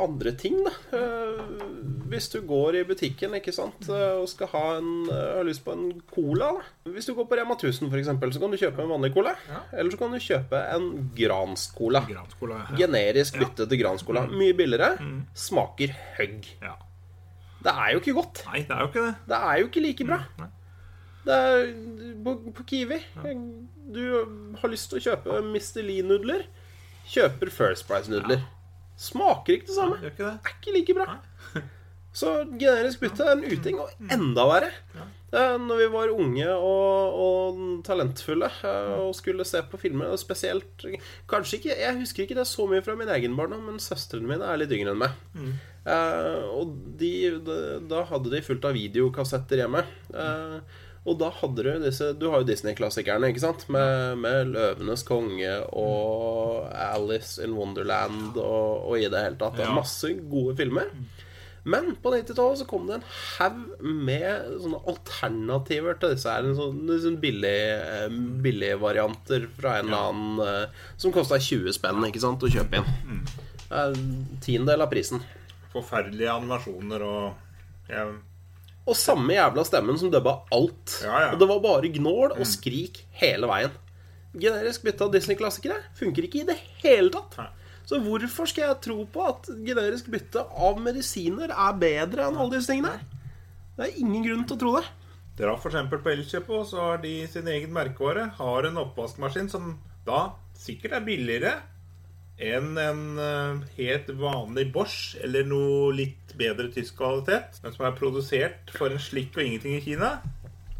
andre 0.00 0.32
ting, 0.32 0.56
da. 0.64 0.72
Eh, 0.96 1.42
Hvis 2.14 2.28
du 2.30 2.40
går 2.46 2.76
i 2.78 2.84
butikken 2.84 3.32
ikke 3.34 3.52
sant, 3.52 3.88
eh, 3.88 4.20
og 4.20 4.28
skal 4.28 4.46
ha 4.52 4.76
en, 4.78 5.08
eh, 5.10 5.36
har 5.38 5.44
lyst 5.44 5.64
på 5.64 5.72
en 5.72 6.00
cola 6.14 6.52
da. 6.58 6.90
Hvis 6.92 7.06
du 7.06 7.14
går 7.14 7.26
på 7.28 7.36
Rema 7.38 7.54
1000 7.56 7.90
for 7.90 7.96
eksempel, 7.98 8.30
så 8.32 8.38
kan 8.40 8.50
du 8.50 8.56
kjøpe 8.56 8.78
en 8.84 8.88
vanlig 8.92 9.12
cola. 9.14 9.34
Eller 9.72 9.90
så 9.90 9.98
kan 9.98 10.12
du 10.12 10.18
kjøpe 10.18 10.60
en 10.74 11.10
Grans-cola. 11.16 12.04
Granskola, 12.06 12.60
ja. 12.70 12.76
Generisk 12.86 13.38
bytte 13.40 13.68
til 13.68 13.78
Granskola. 13.82 14.26
Mye 14.30 14.52
billigere. 14.54 14.98
Smaker 15.34 15.94
høgg. 16.18 16.44
ja. 16.62 16.74
Det 17.64 17.72
er 17.72 17.92
jo 17.94 18.00
ikke 18.00 18.14
godt. 18.20 18.44
Nei, 18.46 18.60
det 18.60 18.70
er 18.70 18.80
jo 18.80 18.86
ikke 18.92 19.06
det. 19.06 19.14
Det 19.26 19.36
er 19.40 19.58
jo 19.58 19.66
ikke 19.68 19.82
like 19.82 20.04
bra. 20.06 20.18
Nei. 20.38 20.46
Det 21.24 21.36
er 21.36 21.70
på, 22.24 22.34
på 22.56 22.66
Kiwi. 22.68 22.98
Du 23.94 24.02
har 24.60 24.72
lyst 24.72 24.90
til 24.92 25.00
å 25.00 25.04
kjøpe 25.10 25.38
Mr. 25.46 25.80
Lee-nudler. 25.86 26.46
Kjøper 27.10 27.52
First 27.52 27.88
Price-nudler. 27.88 28.44
Smaker 29.00 29.58
ikke 29.58 29.70
det 29.70 29.76
samme. 29.76 30.00
Gjør 30.02 30.12
ikke 30.14 30.26
det? 30.28 30.34
Er 30.34 30.58
ikke 30.58 30.76
like 30.78 30.98
bra. 31.00 31.64
Så 32.14 32.30
generisk 32.60 33.00
bytte 33.02 33.24
er 33.26 33.32
en 33.34 33.42
uting, 33.42 33.78
og 33.82 34.10
enda 34.14 34.44
verre. 34.46 34.68
Når 35.34 35.80
vi 35.80 35.86
var 35.90 36.12
unge 36.14 36.46
og, 36.46 37.16
og 37.24 37.56
talentfulle 37.82 38.46
eh, 38.62 38.92
og 39.02 39.16
skulle 39.18 39.42
se 39.48 39.64
på 39.66 39.80
filmer, 39.82 40.12
og 40.14 40.20
spesielt 40.22 40.84
Kanskje 41.26 41.58
ikke, 41.58 41.74
Jeg 41.80 41.96
husker 41.98 42.22
ikke 42.22 42.36
det 42.38 42.44
så 42.46 42.68
mye 42.70 42.84
fra 42.86 42.94
min 42.94 43.10
egen 43.16 43.34
barndom, 43.34 43.64
men 43.66 43.82
søstrene 43.82 44.30
mine 44.30 44.46
er 44.46 44.60
litt 44.62 44.70
yngre 44.76 44.94
enn 44.94 45.02
meg. 45.02 45.16
Eh, 45.90 46.46
og 46.54 46.76
de, 47.00 47.10
de, 47.44 47.56
da 47.90 48.04
hadde 48.12 48.30
de 48.30 48.44
fullt 48.46 48.70
av 48.70 48.78
videokassetter 48.78 49.64
hjemme. 49.64 49.82
Eh, 50.14 50.78
Og 51.04 51.18
da 51.20 51.28
hadde 51.36 51.64
du 51.66 51.82
disse 51.82 52.12
Du 52.16 52.30
har 52.32 52.40
jo 52.40 52.48
Disney-klassikerne, 52.48 53.28
ikke 53.32 53.42
sant? 53.42 53.66
Med, 53.72 54.16
med 54.22 54.54
'Løvenes 54.54 55.04
konge' 55.04 55.58
og 55.68 56.70
'Alice 56.72 57.42
in 57.44 57.56
Wonderland' 57.58 58.38
og, 58.40 58.88
og 58.88 58.98
i 58.98 59.10
det 59.12 59.20
hele 59.26 59.40
tatt. 59.40 59.58
Det 59.58 59.66
er 59.66 59.76
masse 59.76 60.14
gode 60.30 60.56
filmer. 60.56 60.88
Men 61.64 61.94
på 61.96 62.10
90-tallet 62.12 62.60
så 62.60 62.66
kom 62.68 62.88
det 62.88 62.98
en 62.98 63.06
haug 63.08 63.60
med 63.80 64.50
sånne 64.60 64.80
alternativer 64.92 65.96
til 66.00 66.12
disse 66.12 66.28
her. 66.28 66.48
Sånne, 66.56 66.98
sånne 67.00 67.22
billige, 67.22 67.78
eh, 67.84 68.18
billige 68.44 68.80
varianter 68.82 69.46
fra 69.56 69.78
en 69.78 69.88
eller 69.88 70.10
annen 70.10 70.42
eh, 70.44 70.82
Som 71.00 71.14
kosta 71.14 71.40
20 71.40 71.72
spenn 71.78 72.04
ikke 72.10 72.20
sant, 72.20 72.44
å 72.44 72.52
kjøpe 72.52 72.80
inn. 72.82 73.24
Er 73.72 73.96
tiendedel 74.44 74.84
av 74.84 74.92
prisen. 74.92 75.24
Forferdelige 75.72 76.36
animasjoner 76.36 77.04
og 77.08 77.88
ja, 77.88 78.04
Og 78.84 78.96
samme 79.00 79.32
jævla 79.32 79.64
stemmen 79.64 79.96
som 80.00 80.10
dubba 80.12 80.42
alt. 80.52 80.98
Ja, 81.04 81.20
ja. 81.26 81.28
Og 81.32 81.40
det 81.40 81.48
var 81.48 81.62
bare 81.64 81.92
gnål 81.94 82.34
og 82.36 82.46
skrik 82.48 83.04
hele 83.20 83.48
veien. 83.48 83.72
Generisk 84.34 84.84
bytte 84.84 85.06
av 85.06 85.12
Disney-klassikere 85.14 85.78
funker 85.96 86.26
ikke 86.26 86.42
i 86.42 86.48
det 86.48 86.58
hele 86.82 87.12
tatt. 87.14 87.38
Så 87.88 88.00
hvorfor 88.00 88.48
skal 88.48 88.68
jeg 88.68 88.80
tro 88.84 88.98
på 89.12 89.24
at 89.28 89.48
generisk 89.64 90.08
bytte 90.12 90.40
av 90.40 90.80
medisiner 90.80 91.52
er 91.52 91.80
bedre 91.80 92.28
enn 92.28 92.38
alle 92.40 92.56
disse 92.56 92.72
tingene? 92.72 92.96
Det 93.76 93.88
er 93.88 93.98
ingen 94.00 94.24
grunn 94.24 94.44
til 94.48 94.56
å 94.56 94.62
tro 94.62 94.72
det. 94.78 94.84
Dra 95.38 95.56
f.eks. 95.58 95.78
på 95.90 96.12
Elkjøpet, 96.12 96.66
så 96.70 96.80
har 96.80 97.00
de 97.02 97.14
sin 97.30 97.48
egen 97.50 97.72
merkevare. 97.74 98.28
Har 98.38 98.68
en 98.68 98.80
oppvaskmaskin 98.84 99.50
som 99.50 99.74
da 100.06 100.26
sikkert 100.58 100.98
er 101.00 101.06
billigere 101.06 101.54
enn 102.42 102.72
en 102.80 103.02
eh, 103.22 103.60
helt 103.76 104.08
vanlig 104.18 104.66
Bosch 104.74 105.14
eller 105.22 105.46
noe 105.46 105.92
litt 105.94 106.32
bedre 106.38 106.66
tysk 106.74 106.96
kvalitet, 106.98 107.60
men 107.62 107.74
som 107.76 107.86
er 107.86 107.94
produsert 107.98 108.72
for 108.74 108.90
en 108.90 108.98
slikk 109.02 109.36
og 109.38 109.44
ingenting 109.44 109.76
i 109.78 109.82
Kina, 109.84 110.16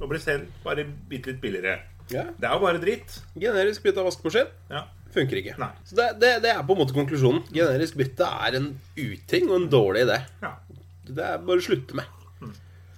og 0.00 0.08
blir 0.10 0.18
selv 0.22 0.48
bare 0.64 0.82
bitte 0.84 1.30
litt 1.30 1.40
billigere. 1.44 1.76
Ja. 2.10 2.24
Det 2.36 2.48
er 2.48 2.56
jo 2.58 2.64
bare 2.66 2.80
dritt. 2.82 3.20
Generisk 3.38 3.84
bytte 3.86 4.02
av 4.02 4.08
vaskemaskin 4.10 4.50
Ja. 4.74 4.82
funker 5.14 5.38
ikke. 5.38 5.54
Nei. 5.62 5.70
Så 5.86 5.94
det, 5.96 6.08
det, 6.20 6.32
det 6.42 6.50
er 6.50 6.64
på 6.66 6.74
en 6.74 6.80
måte 6.82 6.92
konklusjonen. 6.96 7.44
Generisk 7.54 7.94
bytte 7.96 8.26
er 8.26 8.58
en 8.58 8.66
uting 8.98 9.46
og 9.48 9.56
en 9.60 9.70
dårlig 9.72 10.02
idé. 10.08 10.18
ja. 10.42 10.56
Det 11.04 11.20
er 11.20 11.38
bare 11.44 11.60
å 11.60 11.64
slutte 11.64 11.94
med. 11.98 12.10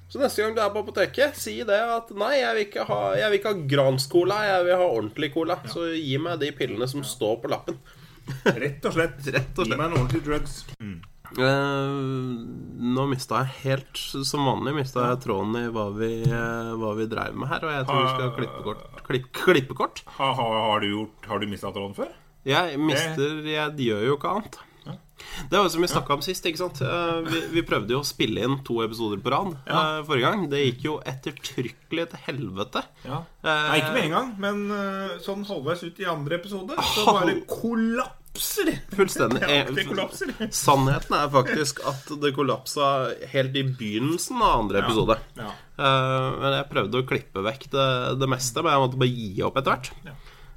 Så 0.09 0.21
neste 0.23 0.39
gang 0.45 0.53
du 0.55 0.61
er 0.63 0.69
på 0.71 0.79
apoteket, 0.85 1.35
si 1.37 1.57
det 1.67 1.77
at 1.83 2.13
nei, 2.15 2.37
jeg 2.39 2.55
vil 2.55 2.65
ikke 2.69 2.85
ha, 2.87 2.99
jeg 3.19 3.31
vil 3.33 3.41
ikke 3.41 3.51
ha 3.53 3.63
Grans-cola, 3.73 4.37
jeg 4.47 4.65
vil 4.69 4.79
ha 4.79 4.85
ordentlig 4.87 5.31
cola. 5.35 5.57
Så 5.69 5.89
gi 5.99 6.15
meg 6.23 6.39
de 6.41 6.53
pillene 6.55 6.87
som 6.89 7.03
står 7.05 7.41
på 7.43 7.51
lappen. 7.51 7.77
Rett 8.47 8.89
og 8.89 8.97
slett. 8.97 9.21
Rett 9.37 9.59
og 9.59 9.67
slett. 9.67 9.73
Gi 9.73 9.77
meg 9.77 9.87
en 9.87 9.99
ordentlig 10.01 10.23
drugs. 10.27 10.59
Eh, 11.37 11.97
nå 12.97 13.07
mista 13.11 13.41
jeg 13.43 13.57
helt 13.65 13.99
som 13.99 14.47
vanlig 14.47 14.77
mista 14.79 15.09
jeg 15.11 15.23
tråden 15.25 15.57
i 15.59 15.65
hva 15.75 15.89
vi, 15.97 16.11
eh, 16.23 16.71
hva 16.79 16.93
vi 16.97 17.09
dreiv 17.11 17.35
med 17.37 17.51
her, 17.51 17.67
og 17.67 17.75
jeg 17.75 17.89
tror 17.89 18.05
vi 18.05 18.13
skal 18.13 18.31
klippe 18.39 18.63
kort. 18.69 19.03
Klipp, 19.09 19.27
klippe 19.35 19.77
kort. 19.79 20.05
Ha, 20.21 20.31
ha, 20.39 20.47
har 20.71 20.81
du 20.83 20.89
gjort 20.91 21.29
Har 21.31 21.43
du 21.43 21.51
mista 21.51 21.73
tråden 21.75 21.97
før? 21.99 22.15
Jeg 22.47 22.79
mister 22.79 23.43
Jeg 23.47 23.75
gjør 23.89 24.07
jo 24.07 24.17
ikke 24.21 24.33
annet. 24.37 24.59
Det 25.51 25.57
var 25.57 25.67
jo 25.67 25.73
som 25.75 25.83
vi 25.85 25.89
snakka 25.91 26.15
om 26.17 26.23
sist. 26.25 26.47
ikke 26.49 26.61
sant? 26.61 26.81
Eh, 26.85 27.21
Vi, 27.27 27.41
vi 27.57 27.63
prøvde 27.67 27.95
jo 27.97 28.03
å 28.03 28.07
spille 28.07 28.43
inn 28.47 28.59
to 28.67 28.79
episoder 28.85 29.21
på 29.25 29.33
rad 29.33 29.55
ja. 29.67 30.03
forrige 30.07 30.27
gang. 30.31 30.45
Det 30.53 30.61
gikk 30.65 30.85
jo 30.89 30.95
ettertrykkelig 31.09 32.07
til 32.13 32.23
helvete. 32.27 32.83
Ja. 33.07 33.23
Eh, 33.45 33.65
Nei, 33.71 33.81
ikke 33.81 33.95
med 33.97 34.05
en 34.09 34.15
gang, 34.17 34.31
men 34.43 34.63
eh, 34.77 35.17
sånn 35.25 35.45
halvveis 35.49 35.85
ut 35.87 36.01
i 36.03 36.09
andre 36.11 36.39
episode 36.41 36.77
så 36.95 37.07
bare 37.11 37.39
kollapser. 37.51 38.73
Fullstendig. 38.97 39.41
Ja, 39.49 39.65
Eh. 39.67 40.51
Sannheten 40.53 41.15
er 41.17 41.29
faktisk 41.33 41.81
at 41.89 42.11
det 42.21 42.35
kollapsa 42.37 42.91
helt 43.33 43.57
i 43.57 43.63
begynnelsen 43.65 44.43
av 44.45 44.61
andre 44.65 44.83
episode. 44.85 45.17
Ja. 45.39 45.49
ja. 45.79 45.91
men 46.43 46.57
jeg 46.59 46.69
prøvde 46.73 47.01
å 47.01 47.07
klippe 47.09 47.45
vekk 47.47 47.69
det, 47.73 47.87
det 48.21 48.29
meste, 48.29 48.61
men 48.65 48.75
jeg 48.75 48.83
måtte 48.85 49.01
bare 49.01 49.15
gi 49.15 49.45
opp 49.47 49.57
etter 49.61 49.73
hvert. 49.77 49.93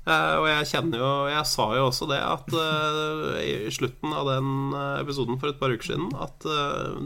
Eh, 0.09 0.35
og 0.41 0.47
jeg 0.49 0.69
kjenner 0.71 1.01
jo 1.03 1.09
Jeg 1.29 1.45
sa 1.45 1.65
jo 1.77 1.83
også 1.89 2.07
det 2.09 2.19
at 2.23 2.55
eh, 2.57 3.35
i 3.45 3.73
slutten 3.73 4.15
av 4.15 4.29
den 4.31 4.49
eh, 4.73 4.95
episoden 5.03 5.37
for 5.41 5.51
et 5.51 5.59
par 5.61 5.73
uker 5.73 5.91
siden 5.91 6.09
at 6.17 6.47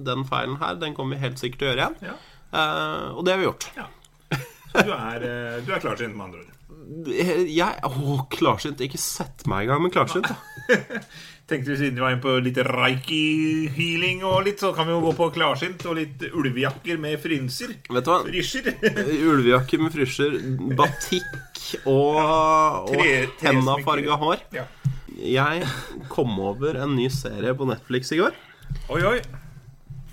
den 0.08 0.24
feilen 0.30 0.60
her, 0.62 0.80
den 0.80 0.96
kommer 0.96 1.18
vi 1.18 1.26
helt 1.26 1.42
sikkert 1.42 1.62
til 1.62 1.68
å 1.68 1.74
gjøre 1.74 1.84
igjen. 1.84 2.14
Ja. 2.14 2.16
Og 3.18 3.24
det 3.26 3.34
har 3.34 3.42
vi 3.42 3.48
gjort. 3.48 3.70
ja. 3.76 3.90
Så 4.74 4.84
du 4.88 4.92
er, 4.96 5.26
du 5.66 5.70
er 5.74 5.82
klarsynt, 5.82 6.16
med 6.18 6.28
andre 6.28 6.44
ord. 6.44 6.54
Jeg 7.08 7.80
Å, 7.84 8.18
klarsynt. 8.34 8.82
Ikke 8.84 9.00
sett 9.02 9.46
meg 9.50 9.66
i 9.66 9.70
gang 9.72 9.84
med 9.84 9.94
klarsynt. 9.96 10.30
Tenkte 11.50 11.74
vi 11.74 11.78
siden 11.78 11.98
vi 11.98 12.04
var 12.04 12.14
inne 12.14 12.24
på 12.24 12.38
litt 12.40 12.60
reiki-healing 12.64 14.24
og 14.28 14.46
litt, 14.48 14.62
så 14.64 14.72
kan 14.76 14.88
vi 14.88 14.96
jo 14.96 15.02
gå 15.04 15.12
på 15.18 15.28
klarsynt 15.36 15.84
og 15.92 15.98
litt 16.00 16.24
ulvejakker 16.32 17.02
med 17.04 17.20
frynser. 17.20 17.76
Vet 17.90 18.08
du 18.08 18.12
hva? 18.14 18.22
Rysjer. 18.32 18.72
ulvejakker 19.34 19.84
med 19.84 19.94
frysjer, 19.96 20.40
batikk 20.80 21.62
og, 21.84 22.20
og 22.96 23.06
hennafarga 23.44 24.20
hår. 24.24 24.48
Ja. 24.56 24.68
Jeg 25.14 25.68
kom 26.12 26.36
over 26.42 26.80
en 26.84 26.96
ny 26.98 27.10
serie 27.14 27.54
på 27.56 27.68
Netflix 27.70 28.16
i 28.16 28.24
går. 28.24 28.40
Oi, 28.88 29.04
oi. 29.04 29.18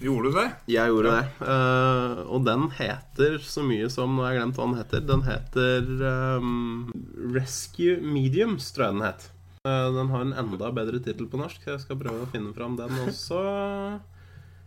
Gjorde 0.00 0.30
du 0.30 0.36
det? 0.38 0.46
Jeg 0.72 0.88
gjorde 0.92 1.10
det. 1.12 1.24
Uh, 1.44 2.22
og 2.32 2.44
den 2.46 2.68
heter 2.78 3.34
så 3.44 3.64
mye 3.66 3.90
som 3.92 4.14
Nå 4.16 4.24
har 4.24 4.32
jeg 4.32 4.40
glemt 4.40 4.56
hva 4.60 4.68
den 4.70 4.78
heter. 4.80 5.02
Den 5.10 5.24
heter 5.26 5.90
um, 6.40 6.92
Rescue 7.34 7.98
Mediums, 8.00 8.70
tror 8.72 8.86
jeg 8.88 8.96
den 8.96 9.04
het. 9.04 9.26
Uh, 9.68 9.90
den 9.98 10.08
har 10.14 10.24
en 10.24 10.32
enda 10.40 10.70
bedre 10.72 11.02
tittel 11.04 11.28
på 11.28 11.40
norsk, 11.40 11.60
så 11.66 11.74
jeg 11.74 11.84
skal 11.84 12.00
prøve 12.00 12.24
å 12.24 12.30
finne 12.32 12.54
fram 12.56 12.78
den 12.80 12.96
også. 13.04 13.42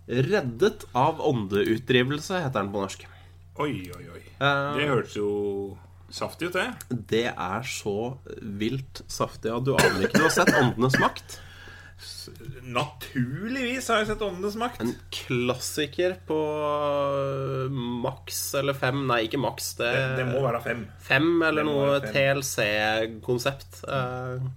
Reddet 0.05 0.83
av 0.93 1.21
åndeutdrivelse 1.23 2.43
heter 2.43 2.59
den 2.59 2.71
på 2.73 2.83
norsk. 2.83 3.07
Oi, 3.63 3.73
oi, 3.93 4.05
oi. 4.09 4.21
Eh, 4.41 4.69
Det 4.77 4.87
hørtes 4.89 5.15
jo 5.15 5.29
saftig 6.13 6.49
ut, 6.49 6.57
det. 6.57 6.97
det 7.09 7.25
er 7.31 7.65
så 7.69 8.17
vilt 8.41 9.01
saftig 9.09 9.53
at 9.53 9.65
du 9.65 9.73
aner 9.77 10.07
ikke. 10.07 10.19
Du 10.19 10.25
har 10.25 10.33
sett 10.33 10.51
Åndenes 10.57 10.97
makt. 11.01 11.37
Naturligvis 12.63 13.87
har 13.91 14.01
jeg 14.01 14.11
sett 14.13 14.21
Åndenes 14.25 14.55
makt. 14.59 14.83
En 14.83 14.93
klassiker 15.13 16.15
på 16.27 16.37
maks 18.03 18.41
eller 18.59 18.77
fem 18.77 19.03
Nei, 19.09 19.23
ikke 19.27 19.41
maks. 19.41 19.73
Det, 19.79 19.89
Det, 19.93 20.05
det 20.21 20.27
må 20.31 20.43
være 20.45 20.61
fem. 20.65 20.85
fem 21.03 21.31
eller 21.49 21.67
noe. 21.67 21.97
TLC-konsept. 22.05 23.83
Eh, 23.87 24.47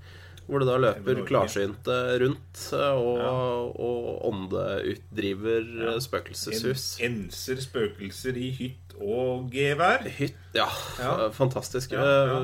hvor 0.46 0.62
det 0.62 0.68
da 0.68 0.76
løper 0.78 1.24
klarsynte 1.26 1.94
rundt 2.22 2.61
og, 2.78 3.16
og, 3.18 3.80
og 3.82 4.26
åndeutdriver 4.28 5.64
ja. 5.82 5.94
spøkelseshus. 6.02 6.85
En, 7.02 7.24
enser 7.26 7.59
spøkelser 7.64 8.38
i 8.38 8.52
hytt 8.54 8.94
og 9.02 9.50
gevær. 9.52 10.06
Hytt, 10.20 10.38
ja, 10.54 10.68
Ja. 11.02 11.16
Fantastisk. 11.35 11.96
Ja, 11.98 12.06
ja. 12.30 12.38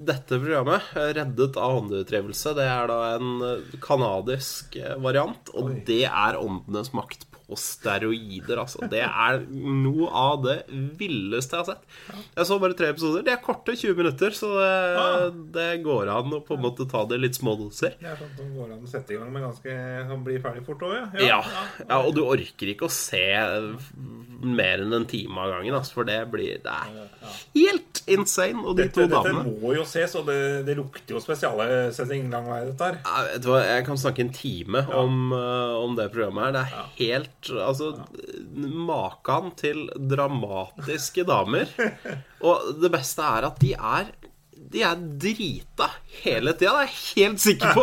Dette 0.00 0.38
programmet, 0.40 0.82
eh, 0.96 1.10
'Reddet 1.12 1.58
av 1.60 1.82
åndeutdrivelse', 1.82 2.54
det 2.56 2.64
er 2.64 2.86
da 2.88 3.00
en 3.18 3.42
canadisk 3.84 4.30
kanadisk 4.30 4.76
eh, 4.76 4.96
variant. 4.96 5.50
Og 5.54 5.70
Oi. 5.70 5.82
det 5.86 6.04
er 6.08 6.38
åndenes 6.40 6.92
makt 6.96 7.29
på 7.50 7.58
steroider, 7.58 8.60
altså. 8.62 8.86
Det 8.90 9.02
er 9.02 9.40
noe 9.50 10.08
av 10.08 10.44
det 10.44 10.56
villeste 11.00 11.56
jeg 11.58 11.64
har 11.64 11.68
sett. 11.74 11.84
Jeg 12.38 12.46
så 12.48 12.58
bare 12.62 12.76
tre 12.78 12.90
episoder. 12.94 13.24
De 13.26 13.34
er 13.34 13.42
korte, 13.42 13.74
20 13.76 13.96
minutter, 13.98 14.30
så 14.36 14.52
det, 14.56 14.70
Ah. 15.00 15.30
det 15.54 15.68
går 15.84 16.08
an 16.14 16.30
å 16.38 16.40
på 16.46 16.54
en 16.56 16.62
måte 16.64 16.86
ta 16.90 17.04
det 17.10 17.18
litt 17.20 17.34
små 17.38 17.56
doser. 17.58 17.94
Det 18.00 18.06
er 18.12 18.16
sånn 18.20 18.32
som 18.38 18.54
går 18.56 18.72
an 18.72 18.84
å 18.86 18.88
sette 18.90 19.14
i 19.14 19.18
gang 19.18 19.32
med 19.34 19.42
ganske 19.48 19.76
Som 20.10 20.24
blir 20.24 20.40
ferdig 20.42 20.64
fort 20.66 20.80
òg, 20.86 21.20
Ja, 21.20 21.40
ja, 21.88 21.98
og 22.00 22.14
du 22.14 22.22
orker 22.24 22.70
ikke 22.72 22.86
å 22.88 22.90
se 22.90 23.20
mer 24.42 24.80
enn 24.84 24.94
en 24.96 25.04
time 25.10 25.36
av 25.42 25.50
gangen, 25.52 25.74
altså, 25.76 25.92
for 25.98 26.04
det 26.08 26.18
blir 26.32 26.60
Det 26.62 26.72
er 26.72 27.08
helt 27.54 28.02
insane. 28.10 28.62
Og 28.64 28.76
de 28.78 28.84
Dette, 28.86 28.94
to 28.94 29.06
dette 29.10 29.34
må 29.60 29.74
jo 29.76 29.82
ses, 29.88 30.14
og 30.18 30.26
det, 30.30 30.64
det 30.66 30.76
lukter 30.78 31.16
jo 31.16 31.20
spesialsending 31.22 32.30
lang 32.32 32.46
vei, 32.48 32.60
dette 32.70 32.88
her. 32.88 32.98
Jeg, 33.04 33.28
vet 33.34 33.44
du 33.44 33.48
hva, 33.52 33.60
Jeg 33.66 33.86
kan 33.86 34.00
snakke 34.00 34.24
en 34.24 34.32
time 34.34 34.84
om, 34.96 35.32
eh, 35.36 35.74
om 35.84 35.96
det 35.98 36.08
programmet 36.14 36.44
her. 36.44 36.52
Det 36.52 36.62
er 36.62 36.88
helt 37.00 37.39
Altså, 37.48 37.92
Makan 38.90 39.52
til 39.56 39.86
dramatiske 40.10 41.24
damer. 41.28 41.70
Og 42.44 42.74
det 42.82 42.90
beste 42.92 43.24
er 43.24 43.48
at 43.48 43.60
de 43.62 43.72
er 43.74 44.10
De 44.70 44.82
er 44.86 44.98
drita 45.22 45.88
hele 46.20 46.52
tida, 46.52 46.58
det 46.60 46.68
er 46.68 46.80
jeg 46.84 46.96
helt 47.16 47.40
sikker 47.40 47.72
på. 47.74 47.82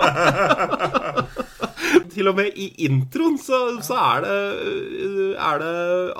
Til 2.14 2.30
og 2.32 2.38
med 2.40 2.56
i 2.58 2.68
introen 2.88 3.36
så, 3.42 3.58
så 3.86 3.98
er, 4.02 4.26
det, 4.26 4.38
er 5.38 5.60
det 5.62 5.74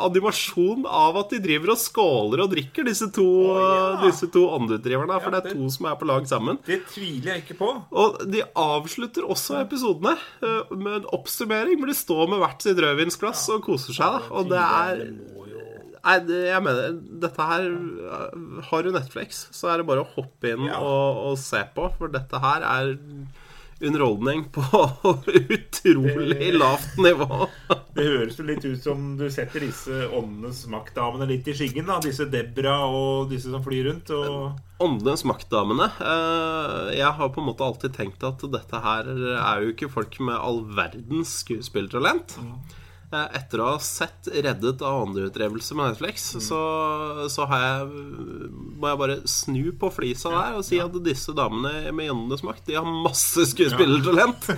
animasjon 0.08 0.86
av 0.86 1.18
at 1.24 1.34
de 1.34 1.40
driver 1.44 1.74
og 1.74 1.80
skåler 1.82 2.44
og 2.44 2.52
drikker, 2.54 2.86
disse 2.88 3.08
to, 3.16 3.26
ja. 3.58 3.80
disse 4.04 4.30
to 4.34 4.46
åndeutdriverne. 4.58 5.18
For 5.24 5.34
Ja, 5.34 5.42
det 5.42 5.54
er 5.54 5.58
to 5.58 5.70
som 5.74 5.90
er 5.90 5.98
på 6.00 6.10
lag 6.10 6.28
sammen. 6.30 6.60
Det 6.68 6.82
tviler 6.92 7.34
jeg 7.34 7.46
ikke 7.46 7.58
på. 7.64 7.72
Og 7.98 8.20
de 8.30 8.44
avslutter 8.58 9.26
også 9.26 9.62
episodene 9.64 10.14
eh, 10.46 10.76
med 10.78 11.00
en 11.02 11.10
oppsummering 11.18 11.82
hvor 11.82 11.90
de 11.92 11.98
står 11.98 12.30
med 12.34 12.44
hvert 12.44 12.64
sitt 12.68 12.84
rødvinsglass 12.84 13.48
og 13.56 13.66
koser 13.66 13.98
seg. 13.98 14.20
Da. 14.22 14.32
Og 14.38 14.54
det 14.54 14.62
er 14.62 15.04
Nei, 16.08 16.14
det, 16.24 16.38
jeg 16.48 16.64
mener 16.64 16.94
Dette 17.20 17.46
her 17.50 17.66
eh, 17.68 18.62
Har 18.70 18.86
du 18.86 18.94
Netflix, 18.96 19.42
så 19.52 19.74
er 19.74 19.82
det 19.82 19.88
bare 19.90 20.06
å 20.06 20.12
hoppe 20.14 20.54
inn 20.54 20.70
Ja. 20.70 20.78
og, 20.80 21.18
og 21.34 21.42
se 21.42 21.60
på, 21.76 21.90
for 21.98 22.14
dette 22.14 22.40
her 22.40 22.64
er 22.64 22.94
underholdning 23.82 24.46
på 24.56 24.64
utrolig 25.58 26.54
lavt 26.58 26.98
nivå. 26.98 27.48
Det 27.98 28.06
høres 28.06 28.38
jo 28.38 28.46
litt 28.46 28.66
ut 28.66 28.82
som 28.84 29.16
du 29.18 29.26
setter 29.34 29.64
disse 29.66 30.04
åndenes 30.14 30.60
maktdamene 30.70 31.26
litt 31.30 31.48
i 31.50 31.56
skyggen. 31.58 31.88
da 31.90 31.98
Disse 32.04 32.28
Debra 32.30 32.76
og 32.86 33.32
disse 33.32 33.50
som 33.50 33.64
flyr 33.66 33.88
rundt. 33.90 34.12
Og 34.14 34.84
Åndenes 34.86 35.24
maktdamene. 35.26 35.88
eh, 35.98 36.92
Jeg 37.00 37.10
har 37.18 37.32
på 37.34 37.42
en 37.42 37.48
måte 37.50 37.66
alltid 37.66 37.96
tenkt 37.98 38.24
at 38.28 38.44
dette 38.54 38.82
her 38.84 39.10
er 39.42 39.64
jo 39.66 39.72
ikke 39.74 39.90
folk 39.90 40.20
med 40.22 40.38
all 40.38 40.62
verdens 40.78 41.40
skuespillertalent. 41.42 42.38
Eh, 42.38 42.84
Etter 43.08 43.62
å 43.64 43.70
ha 43.70 43.80
sett 43.80 44.28
'Reddet 44.28 44.82
av 44.84 45.06
åndeutdrevelse' 45.06 45.76
med 45.80 45.94
Netflix, 45.94 46.26
så, 46.44 46.60
så 47.32 47.46
har 47.48 47.62
jeg, 47.64 48.02
må 48.52 48.90
jeg 48.90 49.00
bare 49.00 49.16
snu 49.24 49.62
på 49.80 49.92
flisa 49.96 50.34
der 50.34 50.58
og 50.60 50.66
si 50.68 50.82
at 50.84 50.98
disse 51.06 51.32
damene 51.32 51.94
med 51.96 52.12
åndenes 52.12 52.44
makt, 52.44 52.66
de 52.68 52.76
har 52.76 52.84
masse 52.84 53.48
skuespillertalent. 53.54 54.50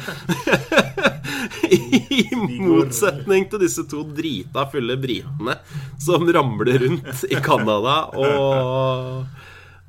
I 1.69 2.25
motsetning 2.33 3.45
til 3.51 3.61
disse 3.61 3.85
to 3.89 4.01
drita 4.17 4.65
fulle 4.73 4.97
britene 4.97 5.59
som 6.01 6.25
ramler 6.25 6.81
rundt 6.87 7.27
i 7.29 7.37
Canada 7.45 7.99
og 8.17 9.29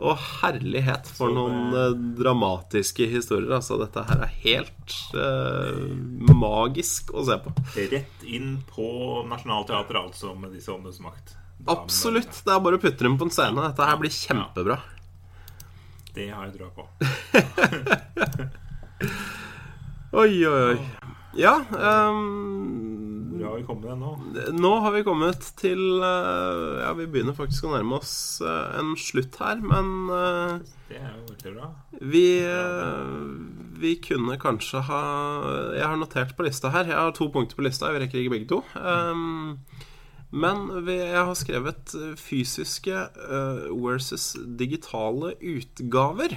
og 0.00 0.16
herlighet 0.40 1.08
for 1.12 1.32
noen 1.34 1.74
eh, 1.76 1.98
dramatiske 2.18 3.06
historier. 3.10 3.52
Altså, 3.58 3.76
dette 3.80 4.04
her 4.08 4.24
er 4.24 4.38
helt 4.44 4.94
eh, 5.12 5.82
magisk 6.32 7.12
å 7.12 7.24
se 7.28 7.36
på. 7.44 7.52
rett 7.92 8.24
inn 8.24 8.56
på 8.70 8.88
Nationaltheatret, 9.28 10.00
altså, 10.00 10.32
med 10.38 10.56
disse 10.56 10.72
åndenes 10.72 11.02
makt. 11.04 11.36
Absolutt. 11.68 12.40
Det 12.46 12.54
er 12.54 12.64
bare 12.64 12.80
å 12.80 12.82
putte 12.82 13.04
dem 13.04 13.18
på 13.20 13.28
en 13.28 13.34
scene. 13.34 13.60
Dette 13.60 13.90
her 13.90 14.00
blir 14.00 14.14
kjempebra. 14.14 14.80
Det 16.16 16.30
har 16.32 16.48
jeg 16.48 16.56
trua 16.56 16.70
på. 16.74 16.88
Oi, 20.10 20.42
oi, 20.42 20.62
oi. 20.72 20.78
Ja 21.38 21.52
har 21.70 22.89
vi 23.60 23.66
kommet 23.68 23.98
nå? 24.00 24.12
Nå 24.56 24.70
har 24.84 24.94
vi 24.94 25.04
kommet 25.06 25.44
til 25.60 25.80
eh, 26.02 26.80
Ja, 26.82 26.92
vi 26.98 27.08
begynner 27.10 27.36
faktisk 27.36 27.68
å 27.68 27.74
nærme 27.74 27.98
oss 28.00 28.14
eh, 28.44 28.78
en 28.80 28.94
slutt 28.98 29.38
her, 29.42 29.60
men 29.64 29.92
eh, 30.16 30.54
Det 30.90 30.98
er 31.00 31.12
jo 31.12 31.26
veldig 31.28 31.52
bra. 31.56 31.68
Vi, 32.14 32.24
vi 33.80 33.94
kunne 34.04 34.38
kanskje 34.40 34.82
ha 34.88 35.04
Jeg 35.76 35.86
har 35.86 36.00
notert 36.00 36.34
på 36.36 36.46
lista 36.46 36.72
her. 36.74 36.90
Jeg 36.90 36.98
har 36.98 37.14
to 37.16 37.30
punkter 37.32 37.58
på 37.58 37.66
lista. 37.66 37.92
vi 37.94 38.02
rekker 38.04 38.22
ikke 38.22 38.34
begge 38.34 38.50
to. 38.50 38.62
Um, 38.74 39.60
men 40.30 40.66
vi, 40.86 40.98
jeg 40.98 41.24
har 41.26 41.38
skrevet 41.38 41.94
fysiske 42.18 43.06
versus 43.74 44.32
digitale 44.58 45.34
utgaver. 45.38 46.36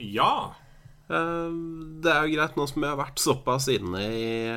Ja. 0.00 0.56
Eh, 1.06 1.50
det 2.02 2.10
er 2.10 2.26
jo 2.26 2.34
greit 2.34 2.58
nå 2.58 2.66
som 2.66 2.82
jeg 2.82 2.90
har 2.90 2.98
vært 2.98 3.22
såpass 3.22 3.70
inne 3.70 4.02
i, 4.10 4.50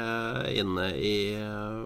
inne 0.58 0.98
i 0.98 1.38
eh, 1.38 1.86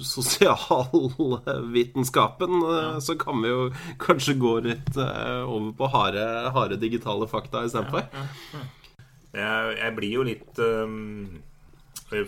sosialvitenskapen, 0.00 2.64
ja. 2.64 2.96
så 3.04 3.12
kan 3.20 3.44
vi 3.44 3.52
jo 3.52 3.68
kanskje 4.00 4.40
gå 4.40 4.64
litt 4.64 4.96
eh, 4.96 5.44
over 5.44 5.76
på 5.76 5.84
harde, 5.92 6.24
harde 6.56 6.80
digitale 6.80 7.28
fakta 7.30 7.62
istedenfor. 7.68 8.08
Jeg, 9.34 9.78
jeg 9.80 9.94
blir 9.96 10.12
jo 10.14 10.22
litt 10.22 10.58
um, 10.62 11.42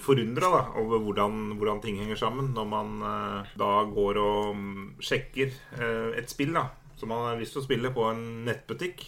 forundra 0.02 0.74
over 0.80 0.98
hvordan, 1.04 1.54
hvordan 1.56 1.80
ting 1.84 2.00
henger 2.02 2.18
sammen, 2.18 2.50
når 2.56 2.66
man 2.66 2.88
uh, 3.04 3.46
da 3.54 3.84
går 3.86 4.18
og 4.18 4.56
sjekker 4.98 5.52
uh, 5.78 6.10
et 6.18 6.30
spill 6.32 6.50
da 6.56 6.66
som 6.96 7.08
man 7.12 7.28
har 7.28 7.36
lyst 7.38 7.52
til 7.54 7.62
å 7.62 7.66
spille 7.66 7.92
på 7.94 8.08
en 8.08 8.24
nettbutikk, 8.46 9.04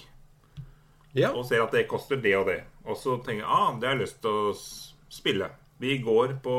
Ja. 1.19 1.31
og 1.35 1.45
ser 1.49 1.63
at 1.65 1.73
det 1.75 1.87
koster 1.91 2.17
det 2.23 2.35
og 2.39 2.47
det. 2.51 2.61
Og 2.87 2.97
så 2.97 3.17
tenker 3.25 3.43
jeg 3.45 3.51
ah, 3.51 3.73
det 3.81 3.89
har 3.89 3.97
jeg 3.97 4.05
lyst 4.07 4.21
til 4.23 4.31
å 4.31 4.55
spille. 5.11 5.51
Vi 5.79 5.99
går 6.03 6.37
på 6.43 6.57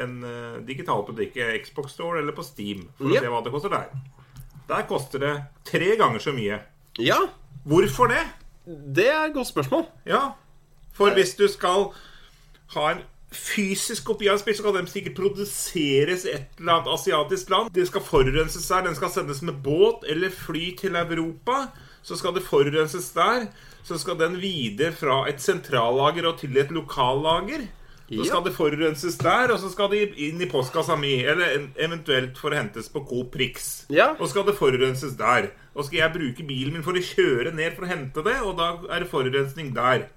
en 0.00 0.16
uh, 0.24 0.60
digital 0.66 1.02
butikk, 1.08 1.36
eh, 1.36 1.56
Xbox 1.64 1.92
Store 1.96 2.20
eller 2.22 2.32
på 2.36 2.44
Steam, 2.46 2.86
for 2.98 3.10
Ja. 3.10 3.20
å 3.20 3.24
se 3.24 3.32
hva 3.32 3.40
det 3.44 3.52
koster 3.52 3.72
der. 3.74 3.88
Der 4.70 4.82
koster 4.86 5.18
det 5.18 5.32
tre 5.66 5.96
ganger 5.98 6.18
så 6.22 6.32
mye. 6.36 6.60
ja, 6.98 7.18
Hvorfor 7.66 8.08
det? 8.08 8.22
det 8.96 9.08
er 9.10 9.26
et 9.26 9.34
godt 9.34 9.50
spørsmål. 9.50 9.86
Ja, 10.06 10.30
for 10.94 11.10
hvis 11.12 11.34
du 11.36 11.46
skal 11.48 11.90
ha 12.74 12.86
en 12.92 13.02
fysisk 13.30 14.04
kopi 14.08 14.28
av 14.28 14.34
et 14.38 14.40
spill, 14.40 14.56
så 14.56 14.62
kan 14.64 14.74
den 14.78 14.86
sikkert 14.90 15.16
produseres 15.18 16.24
i 16.24 16.32
et 16.34 16.56
eller 16.58 16.72
annet 16.78 16.88
asiatisk 16.94 17.50
land. 17.50 17.70
Det 17.74 17.86
skal 17.86 18.00
forurenses 18.02 18.68
her, 18.70 18.82
Den 18.86 18.94
skal 18.94 19.10
sendes 19.10 19.42
med 19.42 19.60
båt 19.62 20.04
eller 20.08 20.30
fly 20.30 20.76
til 20.78 20.96
Europa. 20.96 21.66
Så 22.02 22.16
skal 22.16 22.34
det 22.36 22.46
forurenses 22.46 23.10
der. 23.16 23.50
Så 23.84 23.98
skal 24.00 24.18
den 24.20 24.38
videre 24.40 24.92
fra 24.96 25.22
et 25.28 25.40
sentrallager 25.42 26.28
og 26.28 26.40
til 26.40 26.56
et 26.60 26.72
lokallager. 26.74 27.68
Så 28.10 28.24
skal 28.26 28.42
det 28.42 28.52
forurenses 28.56 29.16
der, 29.22 29.52
og 29.54 29.60
så 29.62 29.68
skal 29.70 29.90
det 29.92 30.16
inn 30.18 30.40
i 30.42 30.48
postkassa 30.50 30.96
mi. 30.98 31.12
Eller 31.22 31.68
eventuelt 31.78 32.38
for 32.40 32.50
å 32.50 32.58
hentes 32.58 32.90
på 32.90 33.04
Coop 33.06 33.30
Prix. 33.36 33.68
Ja. 33.92 34.10
Og 34.18 34.32
skal 34.32 34.48
det 34.48 34.56
forurenses 34.58 35.14
der. 35.18 35.52
Og 35.76 35.86
skal 35.86 36.00
jeg 36.02 36.16
bruke 36.16 36.46
bilen 36.48 36.74
min 36.74 36.86
for 36.86 36.98
å 36.98 37.04
kjøre 37.04 37.54
ned 37.54 37.76
for 37.76 37.86
å 37.86 37.92
hente 37.92 38.24
det, 38.26 38.40
og 38.42 38.56
da 38.58 38.72
er 38.90 39.04
det 39.04 39.12
forurensning 39.12 39.70
der. 39.76 40.08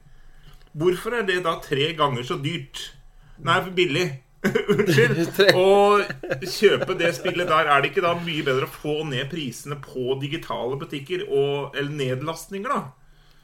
Hvorfor 0.73 1.19
er 1.19 1.27
det 1.27 1.43
da 1.45 1.59
tre 1.61 1.91
ganger 1.93 2.25
så 2.25 2.39
dyrt? 2.41 2.87
Nei, 3.37 3.59
for 3.61 3.73
billig. 3.77 4.07
Unnskyld. 4.73 5.29
Å 5.56 6.01
kjøpe 6.43 6.93
det 6.99 7.13
spillet 7.15 7.47
der, 7.47 7.67
er 7.69 7.82
det 7.82 7.89
ikke 7.93 8.03
da 8.03 8.13
mye 8.19 8.43
bedre 8.45 8.65
å 8.67 8.73
få 8.73 9.03
ned 9.08 9.29
prisene 9.32 9.75
på 9.84 10.15
digitale 10.21 10.75
butikker 10.82 11.19
og, 11.29 11.75
eller 11.77 11.91
nedlastninger, 12.01 12.69
da? 12.69 12.82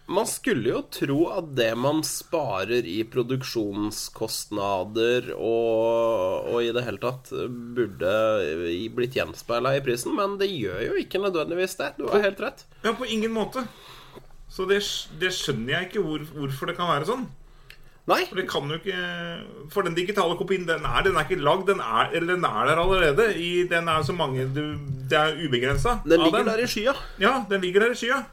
Man 0.10 0.26
skulle 0.26 0.72
jo 0.72 0.80
tro 0.90 1.30
at 1.36 1.52
det 1.54 1.76
man 1.78 2.00
sparer 2.08 2.82
i 2.90 3.04
produksjonskostnader 3.14 5.28
og, 5.36 6.48
og 6.50 6.64
i 6.66 6.72
det 6.74 6.82
hele 6.88 6.98
tatt 7.04 7.30
burde 7.78 8.14
blitt 8.98 9.14
gjenspeila 9.20 9.76
i 9.78 9.84
prisen, 9.86 10.18
men 10.18 10.34
det 10.42 10.50
gjør 10.50 10.82
jo 10.88 10.98
ikke 11.04 11.22
nødvendigvis 11.22 11.78
det. 11.78 11.94
Du 12.00 12.10
har 12.10 12.26
helt 12.26 12.42
rett. 12.42 12.66
Ja, 12.82 12.98
på 12.98 13.06
ingen 13.06 13.30
måte. 13.38 13.62
Så 14.50 14.66
det, 14.66 14.82
det 15.22 15.30
skjønner 15.38 15.76
jeg 15.76 15.84
ikke 15.92 16.02
hvor, 16.08 16.26
hvorfor 16.34 16.66
det 16.72 16.78
kan 16.80 16.90
være 16.90 17.06
sånn. 17.12 17.30
Nei, 18.10 18.24
For 18.30 18.40
det 18.40 18.48
kan 18.50 18.72
jo 18.72 18.80
ikke 18.80 18.98
For 19.74 19.86
den 19.86 19.94
digitale 19.98 20.34
kopien, 20.40 20.66
den 20.68 20.86
er, 20.88 21.04
den 21.06 21.18
er 21.20 21.28
ikke 21.28 21.38
lagd. 21.46 21.68
Den 21.70 21.82
er, 21.84 22.10
den 22.16 22.44
er 22.48 22.66
der 22.72 22.82
allerede. 22.82 23.30
I, 23.38 23.68
den 23.70 23.88
er 23.92 24.02
så 24.08 24.16
mange 24.18 24.48
du, 24.56 24.64
Det 25.10 25.18
er 25.20 25.38
ubegrensa. 25.46 26.00
den 26.06 26.24
ligger 26.26 26.44
der 26.48 26.64
i 26.64 26.68
skya. 26.70 26.96
Ja, 27.22 27.44
den 27.50 27.62
ligger 27.62 27.86
der 27.86 27.94
i 27.94 28.00
skya. 28.02 28.24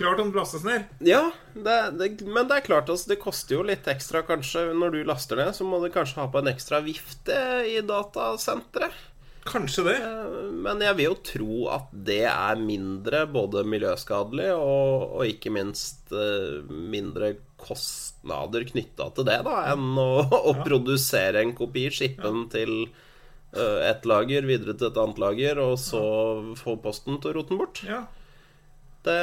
Klart 0.00 0.18
den 0.18 0.30
lastes 0.32 0.62
ned. 0.64 0.86
Ja, 1.04 1.26
det, 1.54 1.76
det, 1.98 2.08
men 2.24 2.46
det 2.48 2.56
er 2.56 2.64
klart 2.64 2.88
altså, 2.88 3.10
det 3.10 3.18
koster 3.20 3.58
jo 3.58 3.64
litt 3.68 3.84
ekstra 3.90 4.22
kanskje 4.24 4.70
når 4.72 4.94
du 4.94 5.00
laster 5.04 5.36
ned. 5.36 5.52
Så 5.56 5.66
må 5.68 5.80
du 5.82 5.90
kanskje 5.92 6.22
ha 6.22 6.26
på 6.32 6.40
en 6.40 6.48
ekstra 6.54 6.80
vifte 6.86 7.36
i 7.68 7.78
datasenteret. 7.84 8.96
Kanskje 9.50 9.84
det. 9.88 9.98
Men 10.60 10.82
jeg 10.84 10.96
vil 10.98 11.08
jo 11.08 11.18
tro 11.26 11.54
at 11.74 11.92
det 12.06 12.24
er 12.30 12.60
mindre 12.60 13.24
både 13.30 13.64
miljøskadelig 13.66 14.50
og, 14.54 15.16
og 15.18 15.30
ikke 15.30 15.52
minst 15.54 16.12
eh, 16.14 16.60
mindre 16.68 17.34
kostnader 17.60 18.64
knytta 18.68 19.10
til 19.16 19.26
det, 19.28 19.38
da, 19.46 19.56
enn 19.72 19.98
å, 20.00 20.22
å 20.50 20.54
produsere 20.62 21.42
en 21.44 21.54
kopi, 21.56 21.88
skippe 21.92 22.24
den 22.24 22.46
til 22.52 22.74
eh, 22.86 23.80
et 23.90 24.06
lager, 24.08 24.46
videre 24.48 24.76
til 24.76 24.90
et 24.90 25.02
annet 25.02 25.20
lager, 25.22 25.60
og 25.64 25.76
så 25.80 26.04
få 26.60 26.78
posten 26.84 27.20
til 27.20 27.32
å 27.32 27.36
rote 27.40 27.54
den 27.54 27.60
bort. 27.60 27.82
Ja. 27.88 28.04
Det, 29.00 29.20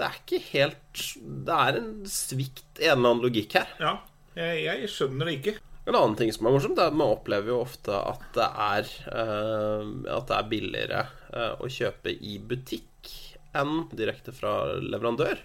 det 0.00 0.06
er 0.06 0.14
ikke 0.22 0.38
helt 0.46 1.00
Det 1.44 1.52
er 1.52 1.76
en 1.82 1.90
svikt 2.08 2.80
i 2.80 2.86
en 2.88 3.02
eller 3.02 3.10
annen 3.10 3.26
logikk 3.26 3.58
her. 3.58 3.74
ja. 3.82 3.98
Jeg, 4.36 4.64
jeg 4.66 4.88
skjønner 4.92 5.30
det 5.30 5.34
ikke. 5.38 5.52
En 5.86 5.94
annen 5.94 6.16
ting 6.18 6.32
som 6.34 6.48
er 6.48 6.54
morsomt, 6.56 6.78
er 6.82 6.90
at 6.90 6.96
man 6.98 7.12
opplever 7.14 7.52
jo 7.52 7.60
ofte 7.62 7.94
at 7.94 8.24
det 8.34 8.46
er, 8.66 8.88
eh, 9.12 9.90
at 10.16 10.26
det 10.30 10.38
er 10.40 10.48
billigere 10.50 11.02
eh, 11.32 11.52
å 11.62 11.68
kjøpe 11.70 12.10
i 12.26 12.38
butikk 12.42 13.12
enn 13.56 13.84
direkte 13.96 14.34
fra 14.34 14.56
leverandør. 14.82 15.38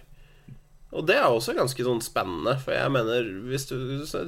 Og 0.92 1.06
det 1.08 1.14
er 1.16 1.30
også 1.32 1.54
ganske 1.56 1.86
sånn 1.86 2.02
spennende, 2.04 2.56
for 2.60 2.74
jeg 2.76 2.90
mener 2.92 3.28
hvis 3.48 3.64
du, 3.70 3.76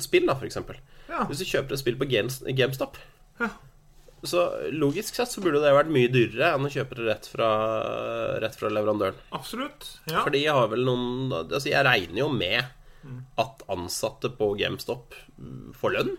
spill, 0.01 0.25
da, 0.31 0.37
for 0.39 0.47
eksempel. 0.49 0.79
Ja. 1.11 1.27
Hvis 1.29 1.43
du 1.43 1.49
kjøper 1.51 1.77
et 1.77 1.83
spill 1.83 1.99
på 2.01 2.09
Games, 2.09 2.39
GameStop, 2.57 2.97
Ja. 3.43 3.51
så 4.25 4.47
logisk 4.73 5.19
sett 5.19 5.29
så 5.35 5.43
burde 5.45 5.61
det 5.61 5.75
vært 5.77 5.91
mye 5.93 6.09
dyrere 6.09 6.55
enn 6.55 6.65
å 6.65 6.71
kjøpe 6.73 6.97
det 6.97 7.05
rett 7.11 7.27
fra, 7.29 7.51
rett 8.41 8.57
fra 8.57 8.71
leverandøren. 8.73 9.19
Absolutt. 9.37 9.99
Ja. 10.09 10.23
Fordi 10.25 10.41
jeg 10.47 10.55
har 10.57 10.71
vel 10.73 10.87
noen 10.87 11.35
Altså, 11.43 11.69
jeg 11.75 11.85
regner 11.85 12.23
jo 12.23 12.31
med 12.33 12.63
at 13.41 13.67
ansatte 13.73 14.31
på 14.39 14.55
GameStop 14.61 15.15
mm, 15.37 15.75
får 15.79 15.99
lønn. 15.99 16.17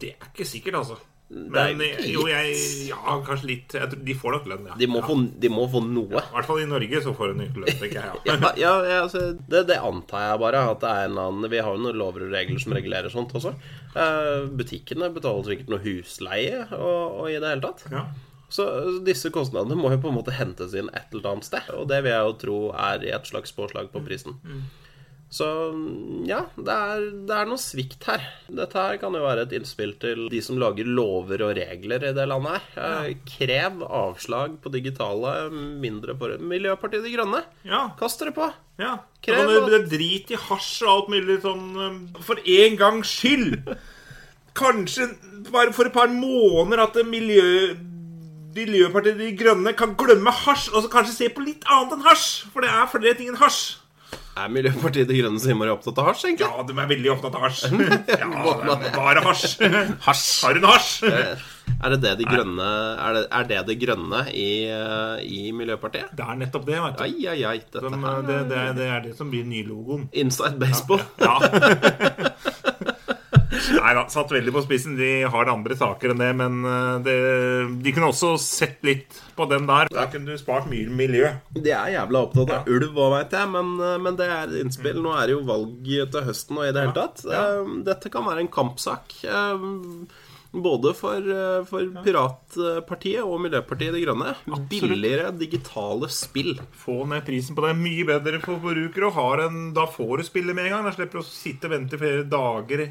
Det 0.00 0.14
er 0.16 0.28
ikke 0.30 0.46
sikkert, 0.48 0.80
altså. 0.82 0.98
Men 1.32 1.80
ikke 1.80 2.08
jo, 2.12 2.26
jeg 2.28 2.56
Ja, 2.90 3.14
kanskje 3.24 3.48
litt. 3.48 3.74
Jeg 3.76 3.88
tror, 3.88 4.00
de 4.04 4.16
får 4.18 4.34
nok 4.36 4.48
lønn, 4.50 4.66
ja. 4.68 4.74
De 4.78 4.88
må, 4.90 5.00
ja. 5.00 5.06
få, 5.08 5.16
de 5.44 5.50
må 5.52 5.64
få 5.72 5.80
noe. 5.86 6.20
I 6.20 6.34
hvert 6.34 6.48
fall 6.48 6.60
i 6.60 6.66
Norge 6.68 7.00
så 7.04 7.14
får 7.16 7.32
de 7.32 7.46
ikke 7.46 7.62
lønn, 7.62 7.78
tenker 7.80 8.00
jeg. 8.00 8.24
Ja. 8.28 8.34
Ja, 8.42 8.50
ja, 8.60 8.72
ja 8.90 8.98
altså, 9.06 9.22
det, 9.54 9.62
det 9.70 9.78
antar 9.80 10.26
jeg 10.26 10.42
bare. 10.42 10.64
At 10.74 10.82
det 10.84 10.90
er 10.90 11.08
en 11.08 11.22
annen 11.22 11.48
Vi 11.52 11.62
har 11.62 11.72
jo 11.72 11.84
noen 11.86 12.00
lover 12.00 12.26
og 12.26 12.34
regler 12.36 12.60
som 12.62 12.76
regulerer 12.76 13.12
sånt 13.12 13.32
også. 13.38 13.54
Eh, 13.96 14.50
butikkene 14.60 15.08
betaler 15.14 15.48
sikkert 15.48 15.72
noe 15.72 15.82
husleie 15.86 16.66
og, 16.76 17.22
og 17.22 17.32
i 17.32 17.40
det 17.40 17.54
hele 17.54 17.64
tatt. 17.64 17.86
Ja. 17.92 18.04
Så 18.52 18.66
disse 19.06 19.32
kostnadene 19.32 19.78
må 19.78 19.88
jo 19.94 20.02
på 20.02 20.10
en 20.10 20.18
måte 20.18 20.34
hentes 20.36 20.74
inn 20.76 20.92
et 20.92 21.14
eller 21.14 21.30
annet 21.32 21.48
sted. 21.48 21.72
Og 21.78 21.88
det 21.88 22.02
vil 22.04 22.12
jeg 22.12 22.28
jo 22.28 22.38
tro 22.42 22.58
er 22.76 23.06
i 23.08 23.14
et 23.16 23.28
slags 23.30 23.54
påslag 23.56 23.88
på 23.94 24.04
prisen. 24.04 24.36
Så 25.32 25.46
ja, 26.28 26.42
det 26.60 26.72
er, 26.76 27.04
det 27.24 27.32
er 27.32 27.46
noe 27.48 27.56
svikt 27.60 28.04
her. 28.04 28.20
Dette 28.52 28.76
her 28.76 28.98
kan 29.00 29.14
jo 29.16 29.22
være 29.24 29.46
et 29.46 29.54
innspill 29.56 29.94
til 30.02 30.26
de 30.28 30.42
som 30.44 30.58
lager 30.60 30.84
lover 30.84 31.40
og 31.46 31.54
regler 31.56 32.04
i 32.04 32.10
det 32.12 32.26
landet 32.28 32.58
her. 32.58 32.66
Ja. 32.76 33.14
Krev 33.30 33.80
avslag 33.88 34.58
på 34.60 34.72
digitale, 34.74 35.32
mindre 35.80 36.12
for 36.20 36.36
Miljøpartiet 36.36 37.06
De 37.06 37.14
Grønne. 37.14 37.40
Ja. 37.64 37.86
Kast 37.96 38.20
dere 38.20 38.34
på. 38.36 38.50
Ja. 38.82 38.98
Krev 39.24 39.48
at- 39.56 39.70
det 39.72 39.78
er 39.80 39.88
drit 39.94 40.34
i 40.36 40.40
hasj 40.50 40.82
og 40.84 40.92
alt 40.98 41.08
mulig 41.16 41.38
sånn 41.40 41.64
um, 41.80 41.98
For 42.20 42.36
en 42.44 42.76
gangs 42.80 43.08
skyld! 43.16 43.72
Kanskje 44.52 45.06
bare 45.48 45.72
for 45.72 45.88
et 45.88 45.96
par 45.96 46.12
måneder 46.12 46.84
at 46.84 47.00
miljø... 47.08 47.72
Miljøpartiet 48.52 49.16
De 49.16 49.30
Grønne 49.32 49.72
kan 49.72 49.94
glemme 49.96 50.28
hasj, 50.28 50.66
og 50.76 50.82
så 50.84 50.90
kanskje 50.92 51.14
se 51.16 51.28
på 51.32 51.40
litt 51.40 51.62
annet 51.72 51.94
enn 51.96 52.02
hasj. 52.04 52.50
For 52.52 52.60
det 52.60 52.68
er 52.68 52.90
flere 52.92 53.14
ting 53.16 53.30
enn 53.32 53.38
hasj. 53.40 53.78
Er 54.32 54.48
Miljøpartiet 54.48 55.10
De 55.10 55.16
Grønne 55.18 55.40
så 55.40 55.50
innmari 55.52 55.72
opptatt 55.74 55.98
av 56.00 56.06
hasj, 56.08 56.22
egentlig? 56.30 56.46
Ja, 56.48 56.62
de 56.64 56.76
er 56.76 56.86
veldig 56.88 57.10
opptatt 57.12 57.34
av 57.36 57.42
hasj. 57.44 57.66
Ja, 57.72 58.76
det 58.80 58.88
er 58.88 58.94
bare 58.96 59.24
hasj. 59.26 59.58
Hasj. 60.06 60.28
Har 60.46 60.60
hun 60.60 60.70
hasj? 60.70 60.94
Er 61.82 61.94
det 61.94 61.98
det 62.02 62.12
de 62.18 62.26
grønne 62.26 62.64
Er 63.00 63.14
det 63.14 63.20
er 63.30 63.46
det, 63.48 63.58
det 63.68 63.76
grønne 63.80 64.22
i, 64.34 64.66
eh, 64.70 65.22
i 65.22 65.52
Miljøpartiet? 65.54 66.10
Det 66.18 66.26
er 66.26 66.40
nettopp 66.40 66.66
det, 66.66 66.78
vet 66.82 66.98
du. 66.98 67.04
Ai, 67.06 67.26
ai, 67.30 67.38
ai. 67.48 67.60
Her 67.74 67.86
uh, 67.86 68.18
det, 68.26 68.38
det, 68.50 68.64
det 68.78 68.88
er 68.90 69.04
det 69.06 69.14
som 69.18 69.30
blir 69.30 69.46
nylogoen. 69.46 70.08
Inside 70.12 70.58
baseball. 70.62 71.02
Ja. 71.22 71.38
Nei 73.82 73.92
da, 73.98 74.04
satt 74.12 74.30
veldig 74.30 74.52
på 74.54 74.62
spissen. 74.64 74.94
De 74.98 75.10
har 75.32 75.50
andre 75.50 75.76
saker 75.78 76.12
enn 76.12 76.22
det, 76.22 76.30
men 76.38 76.60
uh, 76.64 76.96
det, 77.02 77.16
de 77.82 77.94
kunne 77.94 78.12
også 78.12 78.32
sett 78.40 78.82
litt 78.86 79.18
på 79.36 79.46
den 79.50 79.66
der. 79.66 79.90
Der 79.92 80.10
kunne 80.12 80.30
du 80.30 80.38
spart 80.40 80.68
mye 80.70 80.86
miljø. 80.92 81.32
De 81.56 81.74
er 81.74 81.96
jævla 81.96 82.24
opptatt 82.28 82.54
av 82.60 82.70
ulv 82.70 82.92
òg, 82.94 83.14
veit 83.16 83.34
jeg, 83.36 83.52
men, 83.52 83.72
eh, 83.82 83.96
men 84.02 84.18
det 84.18 84.28
er 84.30 84.52
innspill. 84.62 85.00
Nå 85.02 85.14
er 85.18 85.28
det 85.28 85.36
jo 85.36 85.44
valg 85.48 85.88
til 86.14 86.26
høsten 86.28 86.60
og 86.60 86.68
i 86.68 86.74
det 86.74 86.84
hele 86.86 86.96
tatt. 86.96 87.24
Ja. 87.26 87.46
Eh, 87.62 87.72
Dette 87.88 88.12
kan 88.12 88.28
være 88.28 88.44
en 88.44 88.52
kampsak. 88.52 89.16
eh, 89.26 89.66
Både 90.52 90.90
for, 90.92 91.16
eh, 91.16 91.64
for 91.64 91.86
Piratpartiet 92.04 93.24
og 93.24 93.38
Miljøpartiet 93.40 93.94
De 93.96 94.02
Grønne. 94.04 94.34
Billigere 94.68 95.30
digitale 95.32 96.10
spill. 96.12 96.58
Få 96.76 97.06
ned 97.08 97.24
prisen 97.24 97.56
på 97.56 97.64
det. 97.64 97.72
Mye 97.80 98.04
bedre 98.04 98.40
for 98.42 98.60
forbrukere. 98.60 99.48
Da 99.72 99.86
får 99.88 100.18
du 100.18 100.24
spillet 100.28 100.54
med 100.54 100.66
en 100.66 100.76
gang. 100.76 100.84
Da 100.84 100.92
slipper 100.92 101.20
du 101.20 101.24
å 101.24 101.28
sitte 101.30 101.70
og 101.70 101.72
vente 101.72 101.96
flere 101.96 102.28
dager, 102.28 102.84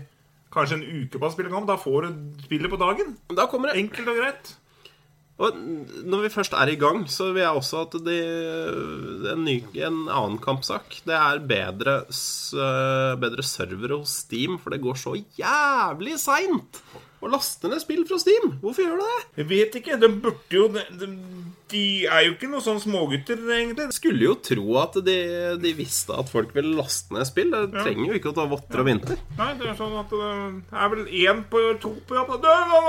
kanskje 0.53 0.79
en 0.79 0.87
uke 1.03 1.19
på 1.21 1.27
å 1.29 1.33
spille 1.33 1.51
kamp. 1.53 1.67
Da 1.69 1.77
får 1.79 2.07
du 2.07 2.41
spillet 2.47 2.71
på 2.73 2.79
dagen. 2.81 3.15
Da 3.37 3.47
kommer 3.51 3.71
det. 3.71 3.81
Enkelt 3.85 4.11
og 4.11 4.19
greit. 4.19 4.55
Og 5.41 5.55
når 6.05 6.25
vi 6.27 6.29
først 6.35 6.53
er 6.53 6.69
i 6.69 6.75
gang, 6.77 7.05
så 7.09 7.31
vil 7.33 7.41
jeg 7.41 7.57
også 7.57 7.79
at 7.87 7.95
det, 8.05 8.17
en, 9.31 9.41
ny, 9.47 9.55
en 9.81 10.03
annen 10.11 10.35
kampsak 10.43 10.99
Det 11.07 11.15
er 11.17 11.39
bedre, 11.49 11.95
s- 12.13 12.51
bedre 12.53 13.41
servere 13.47 13.97
hos 14.03 14.19
Steam, 14.27 14.59
for 14.61 14.69
det 14.75 14.81
går 14.83 14.99
så 15.01 15.15
jævlig 15.39 16.19
seint 16.21 16.81
å 17.21 17.29
laste 17.31 17.69
ned 17.71 17.81
spill 17.81 18.03
fra 18.09 18.17
Steam. 18.21 18.59
Hvorfor 18.61 18.85
gjør 18.85 19.01
det 19.01 19.09
det? 19.15 19.25
Jeg 19.41 19.49
vet 19.55 19.75
ikke. 19.81 19.97
De 20.03 20.07
burde 20.27 20.55
jo 20.59 20.67
De, 20.73 20.85
de, 21.01 21.09
de 21.71 21.83
er 22.05 22.25
jo 22.25 22.33
ikke 22.35 22.49
noen 22.51 22.63
sånne 22.65 22.83
smågutter, 22.83 23.39
egentlig. 23.55 23.87
Skulle 23.95 24.25
jo 24.27 24.35
tro 24.43 24.77
at 24.81 24.97
de, 25.05 25.17
de 25.61 25.73
visste 25.77 26.15
at 26.17 26.31
folk 26.31 26.51
ville 26.55 26.73
laste 26.77 27.13
ned 27.15 27.27
spill. 27.29 27.53
Det 27.53 27.81
trenger 27.81 28.11
jo 28.11 28.19
ikke 28.19 28.31
å 28.33 28.37
ta 28.37 28.45
votter 28.51 28.83
og 28.83 28.89
vinter. 28.89 29.21
Nei, 29.39 29.49
det 29.59 29.69
er 29.71 29.77
sånn 29.79 29.95
at 29.99 30.11
det 30.11 30.31
er 30.83 30.91
vel 30.93 31.05
én 31.23 31.43
på 31.51 31.63
to 31.81 31.93
på 32.07 32.17
jobb. 32.17 32.33
Nå, 32.41 32.81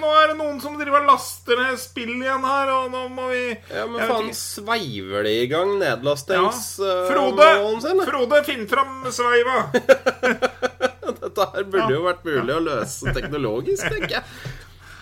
nå, 0.00 0.12
er 0.20 0.32
det 0.32 0.38
noen 0.40 0.60
som 0.62 0.78
driver 0.80 1.04
og 1.04 1.12
laster 1.14 1.60
ned 1.62 1.80
spill 1.82 2.14
igjen 2.16 2.46
her, 2.46 2.72
og 2.74 2.90
nå 2.94 3.06
må 3.14 3.30
vi 3.32 3.42
Ja, 3.70 3.86
men 3.90 4.02
faen, 4.10 4.32
sveiver 4.38 5.26
de 5.28 5.36
i 5.44 5.48
gang 5.50 5.76
ja. 5.76 5.94
nedlastings... 5.94 6.74
eh, 6.82 7.06
Frode! 7.10 7.50
sin. 7.84 8.04
Frode, 8.08 8.42
finn 8.46 8.66
fram 8.70 9.04
sveiva! 9.14 9.68
Dette 11.24 11.46
her 11.52 11.64
burde 11.68 11.92
jo 11.92 12.04
vært 12.04 12.26
mulig 12.26 12.54
å 12.54 12.60
løse 12.62 13.12
teknologisk, 13.16 13.86
tenker 13.90 14.18
jeg. 14.18 14.24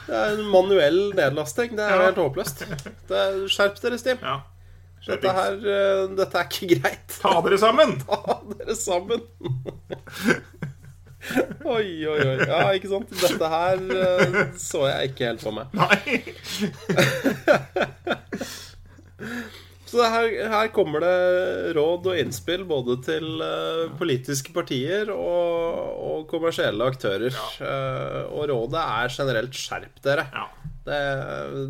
Det 0.06 0.16
er 0.18 0.32
en 0.38 0.46
manuell 0.50 1.00
nedlasting. 1.16 1.76
Det 1.78 1.84
er 1.84 1.94
Ja. 1.96 2.06
helt 2.08 2.16
håpløst. 2.22 2.64
Det 3.08 3.16
er, 3.18 3.36
skjerp 3.48 3.76
dere, 3.82 3.98
Stim. 3.98 4.18
Ja. 4.22 4.40
Dette 5.06 5.32
her 5.34 5.56
uh, 5.58 6.02
Dette 6.16 6.38
er 6.38 6.46
ikke 6.46 6.76
greit. 6.78 7.16
Ta 7.22 7.32
dere 7.42 7.58
sammen! 7.58 7.96
Ta 8.06 8.36
dere 8.58 8.76
sammen. 8.78 9.20
Oi, 11.62 12.06
oi, 12.06 12.18
oi. 12.18 12.36
Ja, 12.48 12.70
ikke 12.74 12.88
sant? 12.90 13.10
Dette 13.14 13.46
her 13.52 13.78
uh, 13.78 14.38
så 14.58 14.86
jeg 14.90 15.12
ikke 15.12 15.28
helt 15.30 15.42
for 15.44 15.54
meg. 15.54 15.66
Nei. 15.78 16.22
Så 19.92 20.00
her, 20.08 20.30
her 20.48 20.68
kommer 20.72 21.02
det 21.04 21.16
råd 21.76 22.06
og 22.08 22.16
innspill 22.16 22.62
både 22.68 22.96
til 23.04 23.26
uh, 23.44 23.90
politiske 23.98 24.54
partier 24.54 25.10
og, 25.12 25.90
og 26.08 26.22
kommersielle 26.30 26.86
aktører. 26.88 27.36
Eh, 27.60 28.22
og 28.32 28.48
rådet 28.48 28.80
er 28.80 29.12
generelt 29.12 29.58
skjerp 29.58 30.00
dere. 30.04 30.24
Ja. 30.32 30.46
Det, 30.82 31.00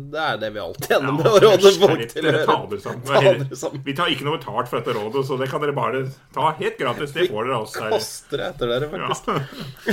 det 0.09 0.21
er 0.23 0.39
det 0.41 0.49
vi 0.55 0.61
alltid 0.63 0.95
ender 0.95 1.17
med 1.19 1.27
å 1.29 1.41
råde 1.43 1.73
folk 1.83 2.05
til 2.15 2.29
å 2.31 2.33
gjøre. 2.33 3.73
Vi 3.85 3.93
tar 3.97 4.09
ikke 4.13 4.25
noe 4.25 4.39
betalt 4.39 4.71
for 4.71 4.79
dette 4.79 4.95
rådet, 4.97 5.25
så 5.27 5.37
det 5.41 5.51
kan 5.51 5.61
dere 5.61 5.75
bare 5.77 6.05
ta 6.33 6.55
helt 6.61 6.79
gratis. 6.79 7.13
Det 7.13 7.27
får 7.27 7.51
dere 7.51 7.59
av 7.59 7.67
oss 7.67 7.77
her. 7.77 7.91
Koster 7.93 8.41
det 8.41 8.49
etter 8.53 8.73
dere, 8.73 8.89
faktisk. 8.95 9.23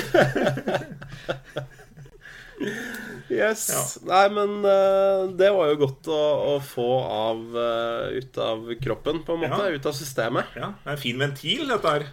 Ja. 0.06 1.68
Yes. 3.30 3.98
Nei, 4.02 4.24
men 4.34 4.56
uh, 4.66 5.28
det 5.38 5.50
var 5.54 5.70
jo 5.70 5.76
godt 5.84 6.08
å, 6.10 6.20
å 6.50 6.54
få 6.64 6.86
av 7.06 7.42
uh, 7.54 8.08
ut 8.16 8.40
av 8.42 8.72
kroppen, 8.82 9.22
på 9.26 9.36
en 9.36 9.44
måte. 9.44 9.68
Ja. 9.70 9.76
Ut 9.78 9.86
av 9.86 9.94
systemet. 9.96 10.50
ja, 10.58 10.72
det 10.82 10.90
er 10.90 10.96
en 10.96 11.04
fin 11.04 11.20
ventil, 11.20 11.68
dette 11.70 11.94
her. 11.94 12.08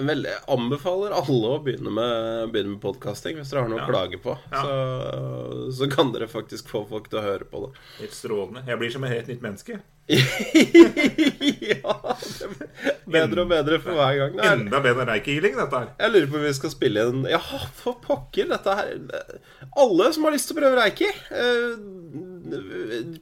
Jeg 0.00 0.36
anbefaler 0.48 1.12
alle 1.12 1.48
å 1.50 1.58
begynne 1.60 1.90
med, 1.92 2.52
begynne 2.54 2.76
med 2.76 2.80
podkasting 2.80 3.40
hvis 3.40 3.50
dere 3.50 3.64
har 3.66 3.72
noe 3.72 3.80
Ja. 3.82 3.88
å 3.88 3.90
klage 3.90 4.20
på. 4.22 4.36
Ja. 4.54 4.62
Så, 4.62 5.72
så 5.80 5.88
kan 5.92 6.12
dere 6.14 6.28
faktisk 6.30 6.70
få 6.70 6.84
folk 6.88 7.10
til 7.10 7.18
å 7.20 7.24
høre 7.26 7.48
på 7.50 7.64
det. 7.66 7.72
Helt 7.98 8.14
strålende. 8.16 8.62
Jeg 8.70 8.80
blir 8.80 8.94
som 8.94 9.04
et 9.04 9.12
helt 9.16 9.28
nytt 9.32 9.42
menneske. 9.44 9.80
Ja! 10.10 11.94
Bedre 13.10 13.42
og 13.44 13.50
bedre 13.50 13.78
for 13.82 13.94
hver 13.98 14.16
gang. 14.18 14.32
Det 14.36 14.44
er, 14.46 14.54
Enda 14.56 14.80
bedre 14.84 15.06
reiki-healing, 15.10 15.56
dette 15.58 15.80
her. 15.82 15.88
jeg 16.00 16.12
lurer 16.14 16.28
på 16.32 16.38
om 16.40 16.44
vi 16.46 16.52
skal 16.56 16.72
spille 16.72 17.04
inn 17.10 17.20
Ja, 17.30 17.40
for 17.78 17.98
pokker, 18.04 18.48
dette 18.50 18.74
her 18.78 18.92
Alle 19.80 20.08
som 20.14 20.26
har 20.26 20.34
lyst 20.34 20.50
til 20.50 20.56
å 20.56 20.60
prøve 20.60 20.80
reiki, 20.80 21.10
eh, 21.34 21.74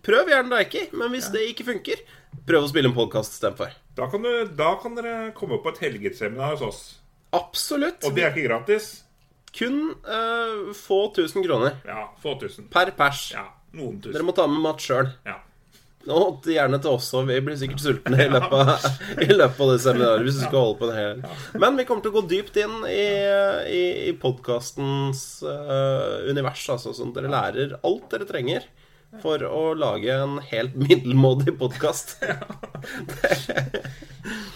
prøv 0.06 0.30
gjerne 0.32 0.60
reiki. 0.62 0.86
Men 0.96 1.12
hvis 1.14 1.28
det 1.34 1.42
ikke 1.50 1.66
funker, 1.72 2.00
prøv 2.48 2.64
å 2.64 2.70
spille 2.70 2.88
en 2.90 2.96
podkast 2.96 3.36
istedenfor. 3.36 3.74
Da 3.98 4.06
kan, 4.12 4.24
du, 4.24 4.32
da 4.56 4.70
kan 4.82 4.94
dere 4.96 5.16
komme 5.36 5.58
på 5.62 5.72
et 5.74 5.82
helgetseminar 5.88 6.54
hos 6.56 6.64
oss. 6.68 6.80
Absolutt. 7.36 8.00
Og 8.08 8.14
det 8.16 8.24
er 8.24 8.32
ikke 8.32 8.46
gratis. 8.48 8.84
Kun 9.58 9.78
uh, 10.04 10.70
få 10.76 10.98
tusen 11.16 11.42
kroner 11.44 11.78
Ja, 11.88 12.06
få 12.22 12.34
tusen. 12.40 12.66
per 12.72 12.90
pers. 12.96 13.30
Ja, 13.34 13.46
noen 13.76 13.96
tusen. 14.00 14.14
Dere 14.16 14.26
må 14.28 14.34
ta 14.36 14.44
med 14.48 14.60
mat 14.64 14.80
sjøl. 14.84 15.08
Ja. 15.26 15.38
Og 16.14 16.48
gjerne 16.48 16.80
til 16.82 16.96
oss 16.96 17.10
òg. 17.16 17.28
Vi 17.28 17.38
blir 17.44 17.58
sikkert 17.60 17.84
sultne 17.84 18.18
i 18.24 18.30
løpet 18.32 18.58
av, 18.62 18.88
i 19.26 19.30
løpet 19.32 19.62
av 19.64 19.72
det 19.72 19.78
seminaret. 19.84 20.24
Hvis 20.26 20.40
vi 20.40 20.46
skal 20.46 20.64
holde 20.64 20.80
på 20.80 20.88
en 20.88 20.98
hel 20.98 21.60
Men 21.60 21.78
vi 21.78 21.86
kommer 21.88 22.04
til 22.04 22.12
å 22.14 22.18
gå 22.18 22.24
dypt 22.30 22.58
inn 22.62 22.76
i, 22.88 23.06
i, 23.68 23.84
i 24.08 24.12
podkastens 24.18 25.24
univers. 25.44 26.66
Altså, 26.74 26.94
sånn 26.96 27.12
at 27.12 27.20
dere 27.20 27.32
lærer 27.32 27.78
alt 27.82 28.08
dere 28.14 28.28
trenger 28.28 28.68
for 29.22 29.40
å 29.40 29.72
lage 29.78 30.12
en 30.12 30.36
helt 30.50 30.74
middelmådig 30.76 31.54
podkast. 31.60 32.18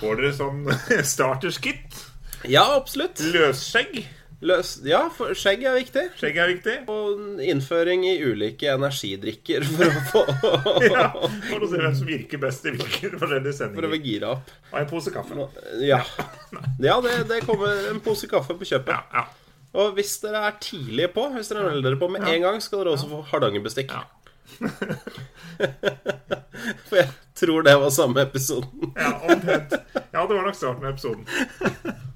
Får 0.01 0.19
dere 0.21 0.33
sånn 0.37 0.67
starterskit. 1.15 2.03
Ja, 2.51 2.67
absolutt. 2.77 3.23
Løsskjegg. 3.33 4.03
Løs, 4.43 4.81
ja, 4.83 5.05
for 5.15 5.31
skjegg 5.39 5.61
er 5.71 5.77
viktig. 5.77 6.03
Skjegg 6.19 6.35
er 6.43 6.49
viktig. 6.51 6.73
Og 6.91 7.39
innføring 7.47 8.03
i 8.11 8.17
ulike 8.27 8.73
energidrikker 8.73 9.63
for 9.69 9.87
å 9.87 10.01
få 10.11 10.23
Ja, 10.89 11.13
For 11.47 11.63
å 11.63 11.69
se 11.71 11.79
hvem 11.79 11.95
som 12.01 12.09
virker 12.11 12.39
best 12.43 12.67
i 12.67 12.73
hvilke 12.75 13.13
forskjellige 13.21 13.71
For 13.77 13.87
å 13.87 14.01
gire 14.03 14.27
opp. 14.35 14.51
Og 14.73 14.77
en 14.81 14.89
pose 14.91 15.11
kaffe. 15.15 15.47
Ja. 15.87 16.01
Ja, 16.83 16.99
det, 17.05 17.13
det 17.31 17.39
kommer 17.47 17.71
en 17.93 18.03
pose 18.03 18.27
kaffe 18.31 18.55
på 18.59 18.67
kjøpet. 18.67 18.91
Ja, 18.91 19.03
ja. 19.23 19.25
Og 19.79 19.95
hvis 19.97 20.19
dere 20.21 20.43
er 20.51 20.57
tidlig 20.61 21.07
på, 21.15 21.23
hvis 21.33 21.49
dere 21.49 21.63
melder 21.69 21.87
dere 21.93 22.01
på 22.03 22.09
med 22.13 22.27
en 22.29 22.43
gang, 22.45 22.59
skal 22.61 22.79
dere 22.83 22.93
også 22.97 23.09
få 23.09 23.23
hardangerbestikk. 23.31 23.89
Ja. 23.95 24.03
For 26.91 26.97
jeg 26.99 27.09
tror 27.39 27.63
det 27.65 27.77
var 27.81 27.91
samme 27.95 28.21
episoden. 28.27 28.91
Ja, 28.99 29.13
omtrent. 29.33 29.73
Ja, 30.13 30.27
det 30.27 30.35
var 30.35 30.45
nok 30.45 30.57
starten 30.59 30.85
av 30.85 30.91
episoden. 30.93 31.25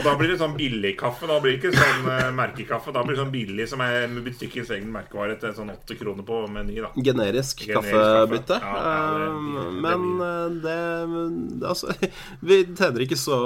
Og 0.00 0.06
da 0.06 0.14
blir 0.16 0.30
det 0.32 0.38
sånn 0.40 0.54
billigkaffe. 0.56 1.26
Da 1.28 1.36
blir 1.44 1.52
det 1.52 1.58
ikke 1.60 1.76
sånn 1.76 2.06
uh, 2.08 2.30
merkekaffe. 2.32 2.92
Da 2.96 3.02
blir 3.04 3.18
det 3.18 3.20
sånn 3.20 3.32
billig 3.34 3.66
som 3.68 3.82
er 3.84 4.06
butikkens 4.24 4.70
egen 4.72 4.88
merkevare 4.94 5.34
til 5.42 5.52
sånn 5.58 5.68
åtte 5.74 5.96
kroner 6.00 6.24
på 6.24 6.38
Meny, 6.48 6.78
da. 6.80 6.88
Generisk 6.96 7.60
Generisk 7.66 7.92
kaffebytte. 7.92 8.56
kaffe. 8.56 8.64
Ja, 8.64 8.94
ja, 8.96 9.18
det- 9.18 9.28
Eh, 9.30 9.36
det 9.60 9.82
Men 9.84 10.06
eh, 10.24 10.48
det 10.64 11.66
Altså, 11.68 11.92
vi 12.48 12.62
tjener 12.72 13.04
ikke 13.04 13.18
så 13.20 13.36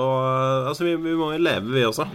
Altså, 0.69 0.85
vi, 0.87 0.95
vi 1.03 1.17
må 1.19 1.33
jo 1.35 1.43
leve, 1.43 1.75
vi 1.75 1.83
også. 1.89 2.07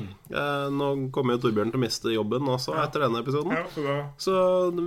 Nå 0.72 1.12
kommer 1.12 1.36
jo 1.36 1.44
Torbjørn 1.44 1.72
til 1.74 1.80
å 1.80 1.84
miste 1.84 2.14
jobben 2.16 2.48
også 2.48 2.78
etter 2.84 3.04
denne 3.06 3.20
episoden. 3.24 3.52
Ja, 3.52 3.66
så 3.76 4.00
Så 4.18 4.38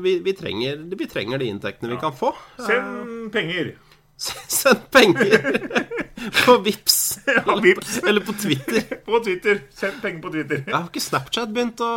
vi, 0.02 0.16
vi, 0.24 0.32
trenger, 0.38 0.80
vi 0.96 1.06
trenger 1.10 1.38
de 1.42 1.50
inntektene 1.52 1.92
vi 1.92 2.00
kan 2.00 2.12
få. 2.16 2.32
Send 2.64 3.28
penger. 3.34 3.74
Send 4.22 4.88
penger 4.94 5.42
På 6.44 6.56
Vips 6.64 6.98
Ja, 7.26 7.56
Vips. 7.62 7.98
Eller 8.08 8.24
på 8.24 8.32
Twitter. 8.32 8.84
På 9.08 9.20
Twitter. 9.24 9.62
Send 9.74 10.00
penger 10.02 10.22
på 10.22 10.32
Twitter. 10.34 10.62
Jeg 10.66 10.74
har 10.74 10.88
ikke 10.88 11.02
Snapchat 11.02 11.52
begynt 11.54 11.82
å 11.84 11.90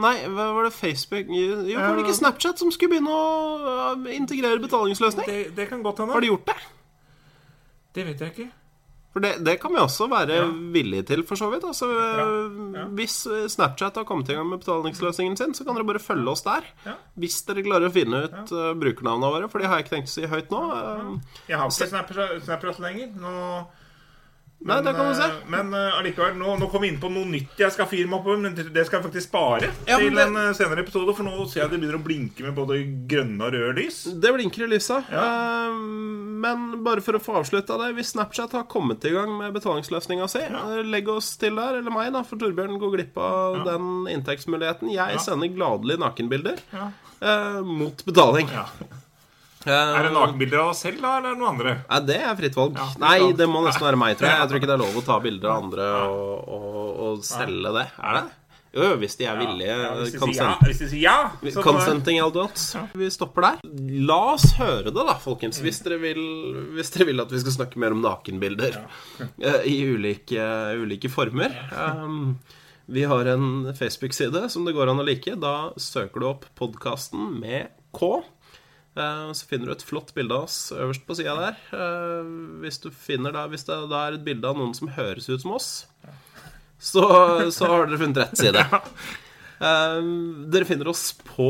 Nei, 0.00 0.14
hva 0.30 0.48
var 0.56 0.68
det 0.68 0.74
Facebook 0.76 1.30
Jo, 1.32 1.58
var 1.78 1.98
det 1.98 2.06
ikke 2.06 2.18
Snapchat 2.20 2.62
som 2.62 2.72
skulle 2.74 2.96
begynne 2.96 3.12
å 3.12 3.94
integrere 4.14 4.62
betalingsløsning? 4.62 5.28
Det, 5.28 5.42
det 5.56 5.68
kan 5.70 5.84
godt 5.84 6.02
hende. 6.04 6.16
Har 6.16 6.24
de 6.24 6.32
gjort 6.32 6.48
det? 6.52 6.58
Det 7.92 8.06
vet 8.08 8.24
jeg 8.24 8.34
ikke. 8.34 8.50
For 9.12 9.20
det, 9.20 9.34
det 9.44 9.58
kan 9.60 9.74
vi 9.74 9.76
også 9.82 10.06
være 10.08 10.38
Ja. 10.38 10.44
villige 10.72 11.02
til, 11.10 11.22
for 11.28 11.36
så 11.36 11.50
vidt. 11.52 11.64
Altså, 11.68 11.84
ja. 11.92 12.84
Hvis 12.96 13.26
eh, 13.28 13.42
Snapchat 13.52 13.98
har 14.00 14.06
kommet 14.08 14.30
i 14.32 14.36
gang 14.38 14.48
med 14.48 14.62
betalingsløsningen 14.62 15.36
sin, 15.36 15.52
så 15.54 15.66
kan 15.68 15.76
dere 15.76 15.84
bare 15.84 16.00
følge 16.00 16.32
oss 16.32 16.42
der. 16.46 16.64
Ja. 16.86 16.94
Hvis 17.20 17.42
dere 17.44 17.62
klarer 17.66 17.90
å 17.90 17.92
finne 17.92 18.22
ut 18.24 18.52
uh, 18.56 18.72
brukernavnene 18.80 19.32
våre, 19.34 19.50
for 19.52 19.60
de 19.60 19.68
har 19.68 19.76
jeg 19.82 19.84
ikke 19.86 19.94
tenkt 19.98 20.08
å 20.08 20.14
si 20.16 20.24
høyt 20.32 20.50
nå. 20.54 20.62
Uh, 20.72 21.38
Jeg 21.50 21.58
har 21.60 21.68
ikke 21.68 21.90
Snapchat 21.92 22.42
Snapchat 22.48 22.80
lenger. 22.80 23.12
Nå 23.20 23.36
Nei, 24.64 24.76
det 24.82 24.92
kan 24.94 25.06
man 25.08 25.14
se. 25.18 25.22
eh, 25.26 25.48
Men 25.50 25.72
eh, 25.74 25.98
allikevel, 25.98 26.36
nå, 26.38 26.52
nå 26.60 26.68
kom 26.70 26.82
vi 26.84 26.88
inn 26.92 27.00
på 27.02 27.10
noe 27.10 27.24
nytt 27.26 27.58
jeg 27.58 27.72
skal 27.74 27.86
firme 27.90 28.14
opp, 28.20 28.26
men 28.38 28.54
det 28.54 28.84
skal 28.86 29.00
jeg 29.00 29.06
faktisk 29.08 29.28
spare 29.28 29.70
Ja, 29.88 29.98
til 29.98 30.14
det- 30.14 30.26
en 30.28 30.36
eh, 30.36 30.52
senere 30.54 30.84
episode. 30.84 31.14
For 31.16 31.24
nå 31.26 31.48
ser 31.50 31.62
jeg 31.64 31.70
det 31.70 31.80
begynner 31.80 31.98
å 31.98 32.04
blinke 32.04 32.40
med 32.46 32.54
både 32.54 32.78
grønne 33.10 33.42
og 33.48 33.52
røde 33.52 33.74
lys. 33.82 34.04
Det 34.22 34.32
blinker 34.34 34.64
i 34.64 34.70
lysa. 34.76 35.02
Ja. 35.10 35.72
Men 36.42 36.82
bare 36.84 37.00
for 37.04 37.14
å 37.18 37.22
få 37.22 37.36
avslutta 37.42 37.76
det 37.78 37.92
Hvis 37.96 38.12
Snapchat 38.14 38.52
har 38.52 38.64
kommet 38.70 39.04
i 39.04 39.10
gang 39.14 39.30
med 39.38 39.52
betalingsløsninga 39.54 40.28
si, 40.30 40.38
eh, 40.46 40.82
legg 40.86 41.08
oss 41.08 41.36
til 41.36 41.54
der, 41.56 41.78
eller 41.78 41.90
meg, 41.90 42.12
da, 42.12 42.22
for 42.22 42.36
Torbjørn 42.36 42.78
går 42.80 42.96
glipp 42.96 43.16
av 43.18 43.64
den 43.66 44.06
inntektsmuligheten. 44.14 44.92
Jeg 44.94 45.20
sender 45.20 45.48
gladelig 45.54 45.98
nakenbilder 45.98 46.58
Ja. 46.72 46.90
eh, 47.20 47.60
mot 47.62 48.04
betaling. 48.04 48.48
Ja. 48.50 48.66
Eh, 49.66 49.72
Er 49.72 50.08
det 50.08 50.12
nakenbilder 50.14 50.58
av 50.64 50.72
oss 50.72 50.82
selv, 50.84 51.00
da, 51.02 51.16
eller 51.18 51.32
er 51.32 51.34
det 51.36 51.40
noen 51.42 51.54
andre? 51.54 51.74
Nei, 51.88 52.00
det 52.10 52.20
er 52.26 52.36
fritt 52.38 52.56
valg. 52.58 52.78
Ja, 52.78 52.86
Nei, 53.02 53.32
det 53.38 53.48
må 53.50 53.62
nesten 53.66 53.86
være 53.86 54.00
meg, 54.00 54.16
tror 54.18 54.30
jeg. 54.30 54.38
Jeg 54.42 54.50
tror 54.50 54.60
ikke 54.62 54.70
det 54.72 54.76
er 54.78 54.84
lov 54.84 55.00
å 55.00 55.04
ta 55.06 55.18
bilder 55.22 55.52
av 55.52 55.64
andre 55.66 55.90
og, 56.10 56.54
og, 56.58 56.88
og 57.06 57.26
selge 57.26 57.74
det. 57.78 57.88
Er 58.02 58.18
det? 58.20 58.24
Jo, 58.72 58.86
jo, 58.88 58.92
hvis 59.02 59.18
de 59.20 59.26
er 59.28 59.36
villige. 59.36 59.68
Ja, 59.68 59.88
hvis, 60.00 60.14
de 60.14 60.20
sier 60.32 60.38
ja, 60.46 60.52
hvis 60.64 60.78
de 60.80 60.86
sier 60.88 61.02
ja, 61.02 61.16
så 61.52 61.64
Consenting 61.66 62.22
adults. 62.24 62.70
Vi 62.96 63.10
stopper 63.12 63.44
der. 63.44 63.58
La 64.08 64.16
oss 64.32 64.46
høre 64.56 64.88
det, 64.88 64.96
da, 64.96 65.18
folkens. 65.20 65.60
Hvis 65.60 65.82
dere 65.84 65.98
vil, 66.00 66.22
hvis 66.78 66.92
dere 66.94 67.10
vil 67.10 67.20
at 67.20 67.34
vi 67.34 67.42
skal 67.42 67.56
snakke 67.58 67.82
mer 67.82 67.92
om 67.92 68.00
nakenbilder 68.00 68.80
eh, 69.20 69.60
i 69.68 69.76
ulike, 69.92 70.46
ulike 70.80 71.12
former. 71.12 71.52
Um, 71.76 72.38
vi 72.88 73.04
har 73.12 73.28
en 73.34 73.68
Facebook-side 73.76 74.46
som 74.50 74.64
det 74.64 74.72
går 74.76 74.88
an 74.94 75.04
å 75.04 75.06
like. 75.06 75.36
Da 75.36 75.74
søker 75.76 76.24
du 76.24 76.30
opp 76.32 76.48
podkasten 76.58 77.28
med 77.44 77.76
K. 77.92 78.22
Eh, 78.96 79.32
Så 79.32 79.46
finner 79.48 79.66
du 79.70 79.72
et 79.72 79.82
flott 79.88 80.12
bilde 80.14 80.34
av 80.36 80.44
oss 80.48 80.72
øverst 80.76 81.06
på 81.08 81.16
sida 81.16 81.36
der. 81.38 81.56
Eh, 81.72 82.32
Hvis 82.64 82.80
du 82.82 82.90
finner 82.90 83.32
da, 83.32 83.46
hvis 83.48 83.64
det 83.68 83.76
er 83.78 84.12
et 84.18 84.24
bilde 84.26 84.48
av 84.48 84.56
noen 84.60 84.74
som 84.76 84.88
høres 84.92 85.28
ut 85.30 85.40
som 85.40 85.54
oss, 85.56 85.70
så, 86.82 87.04
så 87.54 87.68
har 87.70 87.86
dere 87.86 88.00
funnet 88.04 88.24
rett 88.24 88.38
side. 88.42 88.64
Eh, 89.62 89.98
dere 90.50 90.66
finner 90.66 90.88
oss 90.90 91.12
på 91.22 91.44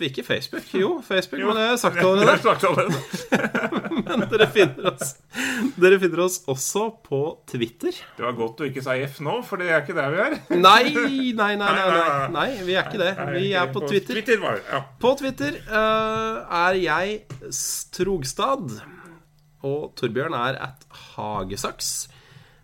Ikke 0.00 0.22
Facebook. 0.22 0.66
Jo, 0.74 0.90
Facebook, 1.02 1.40
men 1.42 1.56
det 1.56 1.62
har 1.64 1.70
jeg 1.72 1.80
sagt 1.82 1.96
Det 1.98 2.04
har 2.04 2.10
allerede. 2.12 2.98
jeg. 3.32 3.78
Men 4.08 4.22
dere 4.30 4.46
finner, 4.54 4.92
oss, 4.92 5.10
dere 5.76 5.98
finner 6.00 6.20
oss 6.24 6.36
også 6.48 6.84
på 7.04 7.18
Twitter. 7.50 7.96
Det 8.16 8.24
var 8.24 8.36
godt 8.38 8.60
du 8.60 8.66
ikke 8.68 8.84
sa 8.84 8.94
F 9.04 9.18
nå, 9.26 9.34
for 9.44 9.60
det 9.60 9.68
er 9.72 9.82
ikke 9.82 9.96
der 9.96 10.14
vi 10.14 10.20
er. 10.22 10.36
Nei, 10.54 10.92
nei, 11.36 11.50
nei, 11.58 11.72
nei, 11.74 12.28
nei, 12.32 12.46
vi 12.64 12.76
er 12.78 12.86
ikke 12.86 13.00
det. 13.02 13.10
Vi 13.34 13.50
er 13.58 13.72
på 13.74 13.82
Twitter. 13.84 14.20
Det. 14.22 14.82
På 15.02 15.12
Twitter 15.18 15.58
eh, 15.58 16.60
er 16.62 16.78
jeg 16.78 17.18
Strogstad, 17.54 18.78
og 19.66 19.90
Torbjørn 19.98 20.36
er 20.38 20.60
at 20.70 20.86
Hagesaks. 21.16 21.90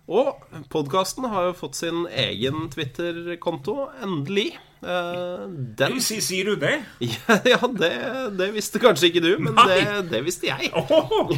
Og 0.04 0.36
podkasten 0.72 1.24
har 1.32 1.50
jo 1.50 1.56
fått 1.56 1.78
sin 1.80 2.04
egen 2.12 2.68
Twitter-konto, 2.72 3.88
endelig. 4.04 4.50
Eh, 4.84 5.44
den 5.80 5.96
Si- 6.04 6.20
Sier 6.20 6.50
du 6.52 6.56
det? 6.60 6.74
Ja, 7.00 7.38
ja 7.54 7.58
det, 7.72 7.92
det 8.38 8.50
visste 8.54 8.80
kanskje 8.82 9.08
ikke 9.08 9.22
du, 9.24 9.30
men 9.40 9.56
det, 9.56 9.78
det 10.12 10.20
visste 10.26 10.50
jeg. 10.52 10.70
Åh, 10.76 11.32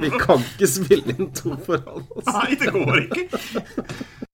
Vi 0.00 0.10
kan 0.20 0.40
ikke 0.40 0.68
spille 0.70 1.16
inn 1.16 1.32
to 1.36 1.56
foran 1.66 2.06
oss. 2.14 2.28
Nei, 2.30 2.54
det 2.60 2.72
går 2.72 3.02
ikke. 3.06 4.25